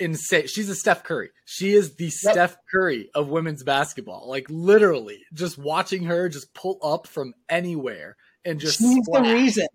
insane. 0.01 0.47
She's 0.47 0.69
a 0.69 0.75
Steph 0.75 1.05
Curry. 1.05 1.31
She 1.45 1.73
is 1.75 1.97
the 1.97 2.05
Yep. 2.05 2.13
Steph 2.13 2.57
Curry 2.71 3.11
of 3.15 3.29
women's 3.29 3.63
basketball. 3.63 4.29
Like 4.29 4.47
literally, 4.49 5.21
just 5.33 5.59
watching 5.59 6.05
her 6.05 6.29
just 6.29 6.53
pull 6.55 6.79
up 6.83 7.07
from 7.07 7.35
anywhere 7.49 8.17
and 8.45 8.61
just 8.61 8.79
she's 8.79 9.05
the 9.07 9.21
reason. 9.23 9.67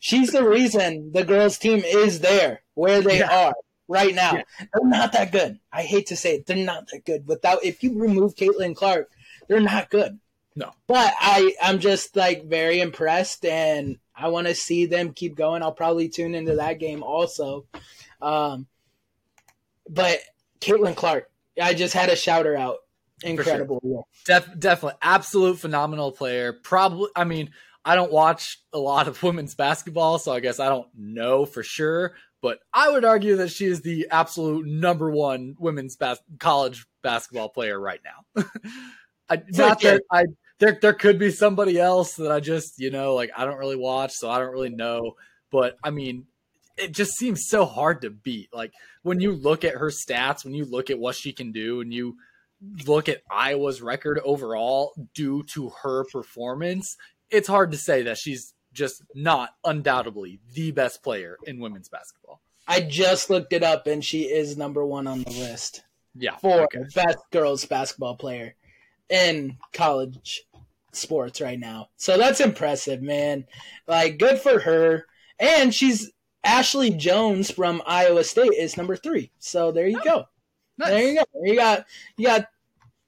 She's 0.00 0.32
the 0.32 0.46
reason 0.48 1.12
the 1.12 1.24
girls' 1.24 1.58
team 1.58 1.82
is 1.84 2.20
there 2.20 2.62
where 2.74 3.02
they 3.02 3.18
Yeah. 3.18 3.48
are 3.48 3.54
right 3.86 4.14
now. 4.14 4.34
Yeah. 4.34 4.42
They're 4.72 4.88
not 4.88 5.12
that 5.12 5.30
good. 5.32 5.58
I 5.72 5.82
hate 5.82 6.06
to 6.08 6.16
say 6.16 6.36
it, 6.36 6.46
they're 6.46 6.56
not 6.56 6.88
that 6.92 7.04
good. 7.04 7.26
Without 7.26 7.64
if 7.64 7.82
you 7.82 7.98
remove 7.98 8.34
Caitlin 8.34 8.74
Clark, 8.74 9.10
they're 9.48 9.60
not 9.60 9.90
good. 9.90 10.18
No. 10.56 10.72
But 10.86 11.14
I 11.20 11.54
I'm 11.62 11.78
just 11.78 12.16
like 12.16 12.44
very 12.46 12.80
impressed 12.80 13.44
and 13.44 13.98
I 14.16 14.28
want 14.28 14.46
to 14.48 14.54
see 14.54 14.86
them 14.86 15.12
keep 15.12 15.34
going. 15.36 15.62
I'll 15.62 15.72
probably 15.72 16.08
tune 16.08 16.34
into 16.34 16.56
that 16.56 16.78
game 16.78 17.02
also. 17.02 17.66
Um, 18.20 18.66
but 19.88 20.18
Caitlin 20.60 20.96
Clark, 20.96 21.30
I 21.60 21.74
just 21.74 21.94
had 21.94 22.08
a 22.08 22.16
shouter 22.16 22.56
out. 22.56 22.78
Incredible. 23.22 23.80
year. 23.84 24.00
Def- 24.24 24.58
definitely 24.58 24.98
absolute 25.02 25.58
phenomenal 25.58 26.10
player. 26.10 26.54
Probably, 26.54 27.10
I 27.14 27.24
mean, 27.24 27.50
I 27.84 27.94
don't 27.94 28.12
watch 28.12 28.58
a 28.72 28.78
lot 28.78 29.08
of 29.08 29.22
women's 29.22 29.54
basketball, 29.54 30.18
so 30.18 30.32
I 30.32 30.40
guess 30.40 30.60
I 30.60 30.68
don't 30.68 30.88
know 30.96 31.44
for 31.44 31.62
sure. 31.62 32.14
But 32.42 32.60
I 32.72 32.90
would 32.90 33.04
argue 33.04 33.36
that 33.36 33.50
she 33.50 33.66
is 33.66 33.82
the 33.82 34.08
absolute 34.10 34.66
number 34.66 35.10
one 35.10 35.56
women's 35.58 35.96
bas- 35.96 36.22
college 36.38 36.86
basketball 37.02 37.50
player 37.50 37.78
right 37.78 38.00
now. 38.02 38.44
I, 39.28 39.42
not 39.50 39.80
that 39.82 40.02
I 40.10 40.24
there 40.58 40.78
there 40.80 40.94
could 40.94 41.18
be 41.18 41.30
somebody 41.30 41.78
else 41.78 42.16
that 42.16 42.32
I 42.32 42.40
just 42.40 42.78
you 42.78 42.90
know 42.90 43.14
like 43.14 43.30
I 43.36 43.44
don't 43.44 43.58
really 43.58 43.76
watch, 43.76 44.12
so 44.12 44.30
I 44.30 44.38
don't 44.38 44.52
really 44.52 44.70
know. 44.70 45.16
But 45.50 45.76
I 45.84 45.90
mean, 45.90 46.26
it 46.80 46.92
just 46.92 47.12
seems 47.12 47.46
so 47.48 47.64
hard 47.64 48.02
to 48.02 48.10
beat. 48.10 48.48
Like 48.52 48.72
when 49.02 49.20
you 49.20 49.32
look 49.32 49.64
at 49.64 49.74
her 49.74 49.90
stats, 49.90 50.44
when 50.44 50.54
you 50.54 50.64
look 50.64 50.90
at 50.90 50.98
what 50.98 51.14
she 51.14 51.32
can 51.32 51.52
do, 51.52 51.80
and 51.80 51.92
you 51.92 52.16
look 52.86 53.08
at 53.08 53.22
Iowa's 53.30 53.80
record 53.80 54.20
overall 54.24 54.92
due 55.14 55.42
to 55.54 55.70
her 55.82 56.04
performance, 56.12 56.96
it's 57.30 57.48
hard 57.48 57.72
to 57.72 57.78
say 57.78 58.02
that 58.02 58.18
she's 58.18 58.54
just 58.72 59.02
not 59.14 59.50
undoubtedly 59.64 60.40
the 60.54 60.70
best 60.70 61.02
player 61.02 61.36
in 61.44 61.60
women's 61.60 61.88
basketball. 61.88 62.40
I 62.68 62.82
just 62.82 63.30
looked 63.30 63.52
it 63.52 63.62
up 63.62 63.86
and 63.86 64.04
she 64.04 64.22
is 64.22 64.56
number 64.56 64.84
one 64.84 65.06
on 65.06 65.22
the 65.22 65.30
list. 65.30 65.82
Yeah. 66.14 66.36
for 66.38 66.62
okay. 66.62 66.80
best 66.94 67.18
girls 67.30 67.64
basketball 67.64 68.16
player 68.16 68.54
in 69.08 69.56
college 69.72 70.42
sports 70.92 71.40
right 71.40 71.58
now. 71.58 71.88
So 71.96 72.18
that's 72.18 72.40
impressive, 72.40 73.00
man. 73.00 73.44
Like 73.86 74.18
good 74.18 74.40
for 74.40 74.58
her. 74.58 75.06
And 75.38 75.74
she's 75.74 76.10
Ashley 76.42 76.90
Joens 76.90 77.50
from 77.50 77.82
Iowa 77.86 78.24
State 78.24 78.52
is 78.56 78.76
number 78.76 78.96
three. 78.96 79.30
So 79.38 79.72
there 79.72 79.88
you 79.88 80.00
go. 80.02 80.26
Nice. 80.78 80.88
There 80.88 81.08
you 81.08 81.14
go. 81.16 81.24
You 81.42 81.54
got 81.56 81.86
you 82.16 82.26
got 82.26 82.46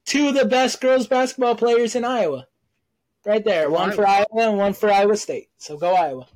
two 0.05 0.27
of 0.29 0.35
the 0.35 0.45
best 0.45 0.79
girls 0.81 1.07
basketball 1.07 1.55
players 1.55 1.95
in 1.95 2.05
Iowa. 2.05 2.47
Right 3.25 3.43
there. 3.43 3.69
One 3.69 3.93
for 3.93 4.05
Iowa 4.05 4.25
and 4.33 4.57
one 4.57 4.73
for 4.73 4.91
Iowa 4.91 5.15
State. 5.15 5.49
So 5.57 5.77
go 5.77 5.93
Iowa. 5.95 6.27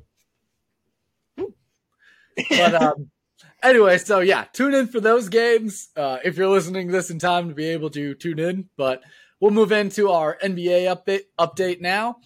But 2.50 2.76
um, 2.82 3.12
anyway, 3.62 3.98
so 3.98 4.20
yeah, 4.20 4.46
tune 4.54 4.74
in 4.74 4.88
for 4.88 5.00
those 5.00 5.30
games 5.30 5.90
uh, 5.96 6.20
if 6.24 6.38
you're 6.38 6.50
listening 6.50 6.88
this 6.88 7.10
in 7.10 7.20
time 7.20 7.50
to 7.50 7.56
be 7.56 7.68
able 7.68 7.90
to 7.92 8.14
tune 8.16 8.40
in. 8.40 8.70
But 8.78 9.04
we'll 9.40 9.52
move 9.52 9.72
into 9.72 10.10
our 10.10 10.38
NBA 10.44 10.96
update 10.96 11.24
update 11.40 11.82
now. 11.82 12.18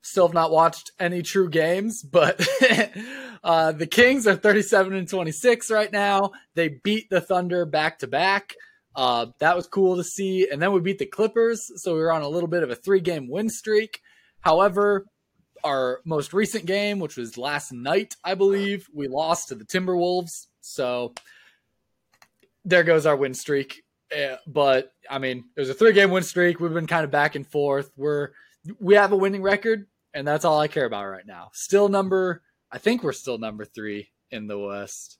Still 0.00 0.28
have 0.28 0.34
not 0.34 0.50
watched 0.50 0.92
any 0.98 1.22
true 1.22 1.50
games, 1.50 2.02
but 2.02 2.40
uh, 3.42 3.72
the 3.72 3.86
Kings 3.86 4.26
are 4.26 4.36
37 4.36 4.94
and 4.94 5.08
26 5.08 5.70
right 5.70 5.92
now. 5.92 6.32
They 6.54 6.68
beat 6.68 7.10
the 7.10 7.20
Thunder 7.20 7.64
back 7.64 8.00
to 8.00 8.06
back. 8.06 8.54
Uh, 8.94 9.26
that 9.38 9.56
was 9.56 9.66
cool 9.66 9.96
to 9.96 10.04
see. 10.04 10.48
And 10.50 10.60
then 10.60 10.72
we 10.72 10.80
beat 10.80 10.98
the 10.98 11.06
Clippers, 11.06 11.70
so 11.76 11.94
we 11.94 12.00
were 12.00 12.12
on 12.12 12.22
a 12.22 12.28
little 12.28 12.48
bit 12.48 12.62
of 12.62 12.70
a 12.70 12.74
three 12.74 13.00
game 13.00 13.28
win 13.28 13.48
streak. 13.48 14.00
However, 14.40 15.06
our 15.64 16.00
most 16.04 16.32
recent 16.32 16.66
game, 16.66 16.98
which 16.98 17.16
was 17.16 17.38
last 17.38 17.72
night, 17.72 18.16
I 18.24 18.34
believe, 18.34 18.88
we 18.92 19.08
lost 19.08 19.48
to 19.48 19.54
the 19.54 19.64
Timberwolves. 19.64 20.46
So 20.60 21.14
there 22.64 22.84
goes 22.84 23.06
our 23.06 23.16
win 23.16 23.34
streak. 23.34 23.82
Uh, 24.16 24.36
but 24.46 24.92
I 25.08 25.18
mean, 25.18 25.44
it 25.56 25.60
was 25.60 25.70
a 25.70 25.74
three 25.74 25.92
game 25.92 26.10
win 26.10 26.22
streak. 26.22 26.60
We've 26.60 26.72
been 26.72 26.86
kind 26.86 27.04
of 27.04 27.10
back 27.10 27.34
and 27.34 27.46
forth. 27.46 27.90
We're 27.96 28.30
we 28.80 28.94
have 28.94 29.12
a 29.12 29.16
winning 29.16 29.42
record, 29.42 29.86
and 30.14 30.26
that's 30.26 30.44
all 30.44 30.58
I 30.58 30.68
care 30.68 30.86
about 30.86 31.06
right 31.06 31.26
now. 31.26 31.50
Still 31.52 31.88
number, 31.88 32.42
I 32.70 32.78
think 32.78 33.02
we're 33.02 33.12
still 33.12 33.38
number 33.38 33.64
three 33.64 34.10
in 34.30 34.46
the 34.46 34.58
West. 34.58 35.18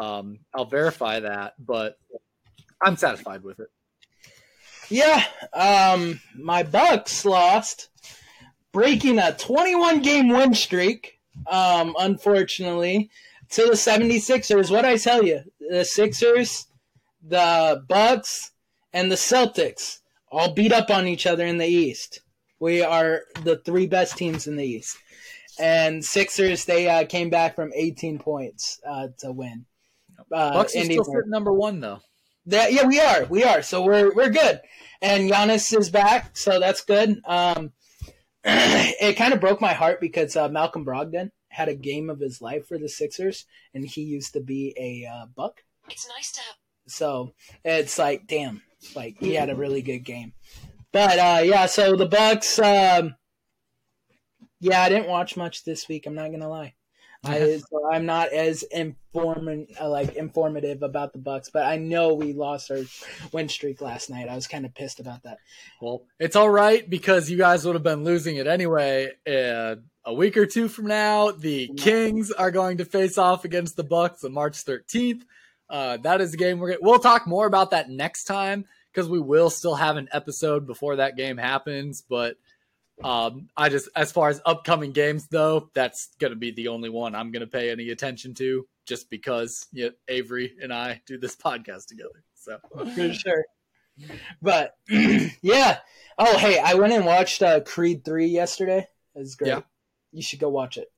Um, 0.00 0.40
I'll 0.54 0.64
verify 0.64 1.20
that, 1.20 1.54
but 1.58 1.96
I'm 2.82 2.96
satisfied 2.96 3.44
with 3.44 3.60
it. 3.60 3.68
Yeah. 4.90 5.24
Um 5.52 6.20
my 6.36 6.62
Bucks 6.62 7.24
lost, 7.24 7.88
breaking 8.72 9.18
a 9.18 9.32
21 9.32 10.02
game 10.02 10.28
win 10.28 10.54
streak. 10.54 11.20
Um, 11.46 11.96
unfortunately, 11.98 13.10
to 13.50 13.66
the 13.66 13.72
76ers. 13.72 14.70
What 14.70 14.84
I 14.84 14.96
tell 14.96 15.24
you, 15.24 15.40
the 15.58 15.84
Sixers, 15.84 16.66
the 17.22 17.82
Bucks, 17.88 18.52
and 18.92 19.10
the 19.10 19.16
Celtics 19.16 20.00
all 20.30 20.52
beat 20.52 20.72
up 20.72 20.90
on 20.90 21.06
each 21.06 21.26
other 21.26 21.44
in 21.44 21.58
the 21.58 21.66
East. 21.66 22.20
We 22.60 22.82
are 22.82 23.22
the 23.42 23.56
three 23.56 23.86
best 23.86 24.16
teams 24.16 24.46
in 24.46 24.56
the 24.56 24.64
East. 24.64 24.96
And 25.58 26.04
Sixers, 26.04 26.64
they 26.64 26.88
uh, 26.88 27.04
came 27.06 27.30
back 27.30 27.54
from 27.54 27.72
18 27.74 28.18
points 28.18 28.80
uh, 28.86 29.08
to 29.18 29.32
win. 29.32 29.66
Uh, 30.32 30.52
Bucks 30.52 30.74
are 30.74 30.78
Indy- 30.78 30.94
still 30.94 31.04
sitting 31.04 31.30
number 31.30 31.52
one 31.52 31.80
though. 31.80 32.00
that, 32.46 32.72
yeah, 32.72 32.86
we 32.86 33.00
are. 33.00 33.24
We 33.24 33.44
are. 33.44 33.62
So 33.62 33.82
we're 33.82 34.14
we're 34.14 34.30
good. 34.30 34.60
And 35.02 35.30
Giannis 35.30 35.76
is 35.76 35.90
back, 35.90 36.36
so 36.36 36.58
that's 36.58 36.82
good. 36.82 37.20
Um, 37.26 37.72
it 38.44 39.16
kind 39.16 39.32
of 39.34 39.40
broke 39.40 39.60
my 39.60 39.72
heart 39.72 40.00
because 40.00 40.36
uh, 40.36 40.48
Malcolm 40.48 40.84
Brogdon 40.84 41.30
had 41.48 41.68
a 41.68 41.74
game 41.74 42.10
of 42.10 42.20
his 42.20 42.40
life 42.40 42.66
for 42.66 42.78
the 42.78 42.88
Sixers, 42.88 43.46
and 43.74 43.84
he 43.86 44.02
used 44.02 44.32
to 44.32 44.40
be 44.40 44.74
a 44.78 45.08
uh, 45.08 45.26
Buck. 45.34 45.62
It's 45.88 46.08
nice 46.08 46.32
to 46.32 46.40
have. 46.40 46.56
So 46.86 47.32
it's 47.64 47.98
like, 47.98 48.26
damn, 48.26 48.62
like 48.94 49.18
he 49.18 49.34
had 49.34 49.50
a 49.50 49.54
really 49.54 49.82
good 49.82 50.04
game. 50.04 50.32
But 50.92 51.18
uh, 51.18 51.42
yeah, 51.44 51.66
so 51.66 51.96
the 51.96 52.06
Bucks. 52.06 52.58
Um, 52.58 53.16
yeah, 54.64 54.82
I 54.82 54.88
didn't 54.88 55.08
watch 55.08 55.36
much 55.36 55.64
this 55.64 55.88
week. 55.88 56.06
I'm 56.06 56.14
not 56.14 56.30
gonna 56.30 56.48
lie. 56.48 56.74
I, 57.26 57.58
so 57.58 57.90
I'm 57.90 58.04
not 58.04 58.32
as 58.32 58.64
inform 58.64 59.66
uh, 59.80 59.88
like 59.88 60.14
informative 60.14 60.82
about 60.82 61.12
the 61.12 61.18
Bucks, 61.18 61.48
but 61.50 61.64
I 61.64 61.76
know 61.76 62.12
we 62.12 62.32
lost 62.34 62.70
our 62.70 62.80
win 63.32 63.48
streak 63.48 63.80
last 63.80 64.10
night. 64.10 64.28
I 64.28 64.34
was 64.34 64.46
kind 64.46 64.66
of 64.66 64.74
pissed 64.74 65.00
about 65.00 65.22
that. 65.22 65.38
Well, 65.80 66.04
it's 66.18 66.36
all 66.36 66.50
right 66.50 66.88
because 66.88 67.30
you 67.30 67.38
guys 67.38 67.64
would 67.64 67.76
have 67.76 67.82
been 67.82 68.04
losing 68.04 68.36
it 68.36 68.46
anyway. 68.46 69.12
Uh, 69.26 69.76
a 70.04 70.12
week 70.12 70.36
or 70.36 70.44
two 70.44 70.68
from 70.68 70.86
now, 70.86 71.30
the 71.30 71.68
Kings 71.78 72.30
are 72.30 72.50
going 72.50 72.78
to 72.78 72.84
face 72.84 73.16
off 73.16 73.46
against 73.46 73.76
the 73.76 73.84
Bucks 73.84 74.22
on 74.22 74.32
March 74.32 74.62
13th. 74.62 75.22
Uh, 75.70 75.96
that 75.98 76.20
is 76.20 76.32
the 76.32 76.36
game 76.36 76.58
we're. 76.58 76.72
Gonna, 76.72 76.80
we'll 76.82 76.98
talk 76.98 77.26
more 77.26 77.46
about 77.46 77.70
that 77.70 77.88
next 77.88 78.24
time 78.24 78.66
because 78.92 79.08
we 79.08 79.18
will 79.18 79.48
still 79.48 79.76
have 79.76 79.96
an 79.96 80.08
episode 80.12 80.66
before 80.66 80.96
that 80.96 81.16
game 81.16 81.38
happens. 81.38 82.02
But 82.06 82.36
um, 83.02 83.48
I 83.56 83.68
just, 83.68 83.88
as 83.96 84.12
far 84.12 84.28
as 84.28 84.40
upcoming 84.46 84.92
games 84.92 85.26
though, 85.28 85.70
that's 85.74 86.10
going 86.20 86.32
to 86.32 86.38
be 86.38 86.52
the 86.52 86.68
only 86.68 86.90
one 86.90 87.14
I'm 87.14 87.32
going 87.32 87.40
to 87.40 87.46
pay 87.46 87.70
any 87.70 87.90
attention 87.90 88.34
to, 88.34 88.66
just 88.86 89.10
because 89.10 89.66
you 89.72 89.86
know, 89.86 89.90
Avery 90.08 90.54
and 90.62 90.72
I 90.72 91.02
do 91.06 91.18
this 91.18 91.36
podcast 91.44 91.86
together. 91.86 92.22
So 92.34 92.58
for 92.70 93.12
sure. 93.12 93.44
But 94.42 94.76
yeah. 95.42 95.78
Oh, 96.18 96.38
hey, 96.38 96.58
I 96.58 96.74
went 96.74 96.92
and 96.92 97.04
watched 97.04 97.42
uh, 97.42 97.60
Creed 97.60 98.04
three 98.04 98.26
yesterday. 98.26 98.86
It 99.14 99.18
was 99.18 99.34
great. 99.34 99.48
Yeah. 99.48 99.60
You 100.12 100.22
should 100.22 100.40
go 100.40 100.48
watch 100.48 100.76
it. 100.76 100.88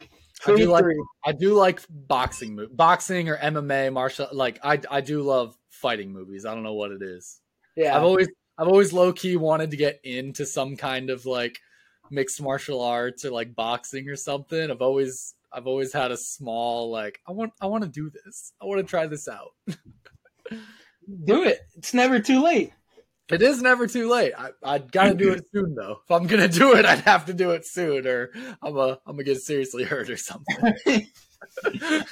I 0.00 0.06
Creed 0.40 0.58
do 0.58 0.70
like 0.70 0.84
three. 0.84 1.02
I 1.24 1.32
do 1.32 1.54
like 1.54 1.80
boxing 1.88 2.66
boxing 2.72 3.28
or 3.28 3.36
MMA 3.36 3.92
martial 3.92 4.28
like 4.32 4.58
I 4.62 4.80
I 4.90 5.00
do 5.00 5.22
love 5.22 5.56
fighting 5.70 6.12
movies. 6.12 6.44
I 6.44 6.54
don't 6.54 6.64
know 6.64 6.74
what 6.74 6.90
it 6.90 7.02
is. 7.02 7.40
Yeah. 7.76 7.96
I've 7.96 8.02
always 8.02 8.28
I've 8.58 8.68
always 8.68 8.92
low 8.92 9.12
key 9.12 9.36
wanted 9.36 9.70
to 9.72 9.76
get 9.76 10.00
into 10.04 10.46
some 10.46 10.76
kind 10.76 11.10
of 11.10 11.26
like 11.26 11.60
mixed 12.10 12.40
martial 12.40 12.82
arts 12.82 13.24
or 13.24 13.30
like 13.30 13.54
boxing 13.54 14.08
or 14.08 14.16
something. 14.16 14.70
I've 14.70 14.82
always 14.82 15.34
I've 15.52 15.66
always 15.66 15.92
had 15.92 16.10
a 16.10 16.16
small 16.16 16.90
like 16.90 17.20
I 17.26 17.32
want 17.32 17.52
I 17.60 17.66
want 17.66 17.84
to 17.84 17.90
do 17.90 18.10
this. 18.10 18.52
I 18.60 18.66
want 18.66 18.80
to 18.80 18.86
try 18.86 19.06
this 19.06 19.28
out. 19.28 19.52
Do 21.24 21.42
it. 21.44 21.60
It's 21.76 21.92
never 21.92 22.18
too 22.18 22.42
late. 22.42 22.72
It 23.30 23.42
is 23.42 23.60
never 23.60 23.86
too 23.86 24.10
late. 24.10 24.32
I 24.36 24.50
I 24.62 24.78
got 24.78 25.04
to 25.04 25.14
do 25.14 25.32
it 25.32 25.44
soon 25.52 25.74
though. 25.74 25.98
If 26.04 26.10
I'm 26.10 26.26
gonna 26.26 26.48
do 26.48 26.76
it, 26.76 26.84
I'd 26.84 27.00
have 27.00 27.26
to 27.26 27.34
do 27.34 27.50
it 27.50 27.66
soon, 27.66 28.06
or 28.06 28.30
I'm 28.62 28.76
a 28.76 28.98
I'm 29.06 29.16
gonna 29.16 29.24
get 29.24 29.40
seriously 29.40 29.84
hurt 29.84 30.10
or 30.10 30.16
something. 30.16 30.74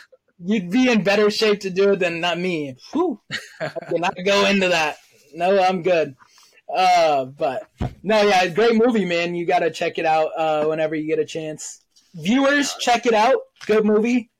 You'd 0.44 0.70
be 0.70 0.90
in 0.90 1.04
better 1.04 1.30
shape 1.30 1.60
to 1.60 1.70
do 1.70 1.92
it 1.92 2.00
than 2.00 2.20
not 2.20 2.38
me. 2.38 2.76
Whew. 2.92 3.20
I 3.60 3.68
cannot 3.68 4.16
go 4.24 4.46
into 4.46 4.68
that. 4.68 4.96
No, 5.34 5.62
I'm 5.62 5.82
good. 5.82 6.16
Uh, 6.74 7.26
but 7.26 7.68
no, 8.02 8.22
yeah, 8.22 8.46
great 8.48 8.76
movie, 8.76 9.04
man. 9.04 9.34
You 9.34 9.46
got 9.46 9.60
to 9.60 9.70
check 9.70 9.98
it 9.98 10.06
out 10.06 10.30
uh, 10.36 10.64
whenever 10.66 10.94
you 10.94 11.06
get 11.06 11.18
a 11.18 11.24
chance. 11.24 11.80
Viewers, 12.14 12.74
check 12.80 13.06
it 13.06 13.14
out. 13.14 13.36
Good 13.66 13.84
movie. 13.84 14.30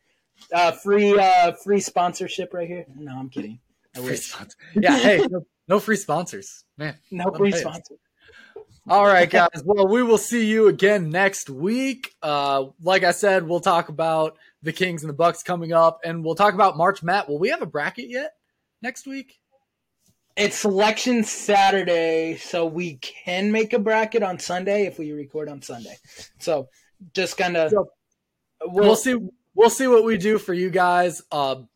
Uh, 0.52 0.72
free, 0.72 1.18
uh, 1.18 1.52
free 1.52 1.80
sponsorship 1.80 2.52
right 2.52 2.68
here. 2.68 2.86
No, 2.96 3.16
I'm 3.16 3.28
kidding. 3.28 3.60
I 3.96 4.00
wish. 4.00 4.34
Yeah, 4.74 4.96
hey, 4.96 5.26
no, 5.30 5.46
no 5.68 5.80
free 5.80 5.96
sponsors, 5.96 6.64
man. 6.76 6.96
No 7.10 7.30
free 7.30 7.48
me 7.48 7.52
pay 7.52 7.58
us. 7.58 7.62
sponsor. 7.62 7.94
All 8.88 9.04
right, 9.04 9.30
guys. 9.30 9.62
Well, 9.64 9.86
we 9.86 10.02
will 10.02 10.18
see 10.18 10.44
you 10.46 10.66
again 10.66 11.10
next 11.10 11.48
week. 11.48 12.14
Uh, 12.20 12.66
like 12.82 13.04
I 13.04 13.12
said, 13.12 13.46
we'll 13.46 13.60
talk 13.60 13.88
about 13.88 14.36
the 14.62 14.72
Kings 14.72 15.02
and 15.02 15.10
the 15.10 15.14
Bucks 15.14 15.42
coming 15.42 15.72
up, 15.72 16.00
and 16.04 16.24
we'll 16.24 16.34
talk 16.34 16.54
about 16.54 16.76
March 16.76 17.02
Matt. 17.02 17.28
Will 17.28 17.38
we 17.38 17.50
have 17.50 17.62
a 17.62 17.66
bracket 17.66 18.10
yet 18.10 18.32
next 18.80 19.06
week? 19.06 19.38
It's 20.34 20.56
selection 20.56 21.24
Saturday, 21.24 22.36
so 22.36 22.64
we 22.64 22.94
can 22.96 23.52
make 23.52 23.74
a 23.74 23.78
bracket 23.78 24.22
on 24.22 24.38
Sunday 24.38 24.86
if 24.86 24.98
we 24.98 25.12
record 25.12 25.48
on 25.48 25.60
Sunday. 25.60 25.96
So 26.38 26.68
just 27.12 27.36
kind 27.36 27.56
of 27.56 27.70
So, 27.70 27.90
We'll, 28.64 28.96
see. 28.96 29.16
We'll 29.54 29.70
see 29.70 29.88
what 29.88 30.04
we 30.04 30.16
do 30.16 30.38
for 30.38 30.54
you 30.54 30.70
guys. 30.70 31.20
Um, 31.32 31.68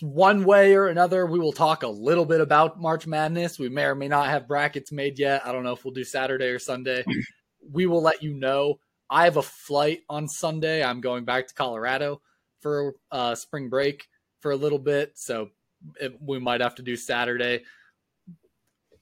one 0.00 0.44
way 0.44 0.74
or 0.74 0.88
another, 0.88 1.26
we 1.26 1.38
will 1.38 1.52
talk 1.52 1.82
a 1.82 1.88
little 1.88 2.24
bit 2.24 2.40
about 2.40 2.80
March 2.80 3.06
Madness. 3.06 3.58
We 3.58 3.68
may 3.68 3.84
or 3.84 3.94
may 3.94 4.08
not 4.08 4.26
have 4.26 4.48
brackets 4.48 4.90
made 4.90 5.18
yet. 5.18 5.46
I 5.46 5.52
don't 5.52 5.62
know 5.62 5.72
if 5.72 5.84
we'll 5.84 5.94
do 5.94 6.04
Saturday 6.04 6.46
or 6.46 6.58
Sunday. 6.58 7.04
we 7.72 7.86
will 7.86 8.02
let 8.02 8.22
you 8.22 8.34
know. 8.34 8.80
I 9.08 9.24
have 9.24 9.36
a 9.36 9.42
flight 9.42 10.00
on 10.08 10.28
Sunday. 10.28 10.82
I'm 10.82 11.00
going 11.00 11.24
back 11.24 11.48
to 11.48 11.54
Colorado 11.54 12.22
for 12.60 12.94
uh, 13.10 13.34
spring 13.34 13.68
break 13.68 14.06
for 14.40 14.52
a 14.52 14.56
little 14.56 14.78
bit, 14.78 15.12
so 15.14 15.50
it, 16.00 16.16
we 16.20 16.38
might 16.38 16.60
have 16.60 16.76
to 16.76 16.82
do 16.82 16.96
Saturday. 16.96 17.62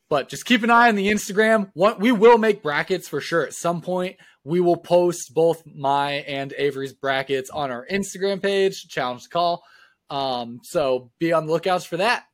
But 0.08 0.28
just 0.28 0.46
keep 0.46 0.62
an 0.62 0.70
eye 0.70 0.88
on 0.88 0.94
the 0.94 1.08
Instagram. 1.08 1.70
What 1.74 2.00
we 2.00 2.12
will 2.12 2.38
make 2.38 2.62
brackets 2.62 3.08
for 3.08 3.20
sure 3.20 3.44
at 3.44 3.52
some 3.52 3.82
point. 3.82 4.16
We 4.44 4.60
will 4.60 4.76
post 4.76 5.34
both 5.34 5.62
my 5.66 6.12
and 6.12 6.54
Avery's 6.56 6.94
brackets 6.94 7.50
on 7.50 7.70
our 7.70 7.86
Instagram 7.90 8.42
page, 8.42 8.88
Challenge 8.88 9.22
to 9.24 9.28
Call. 9.28 9.62
Um, 10.08 10.60
so 10.62 11.10
be 11.18 11.32
on 11.32 11.46
the 11.46 11.52
lookouts 11.52 11.84
for 11.84 11.98
that. 11.98 12.24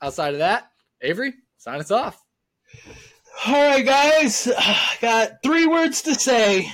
Outside 0.00 0.34
of 0.34 0.38
that, 0.38 0.70
Avery, 1.00 1.34
sign 1.58 1.80
us 1.80 1.90
off. 1.90 2.20
All 3.46 3.52
right, 3.52 3.84
guys. 3.84 4.48
I 4.56 4.96
got 5.00 5.42
three 5.42 5.66
words 5.66 6.02
to 6.02 6.14
say. 6.14 6.70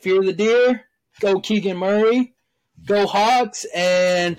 Fear 0.00 0.22
the 0.22 0.32
deer. 0.32 0.84
Go 1.20 1.40
Keegan 1.40 1.76
Murray. 1.76 2.34
Go 2.86 3.06
Hawks. 3.06 3.66
And. 3.74 4.38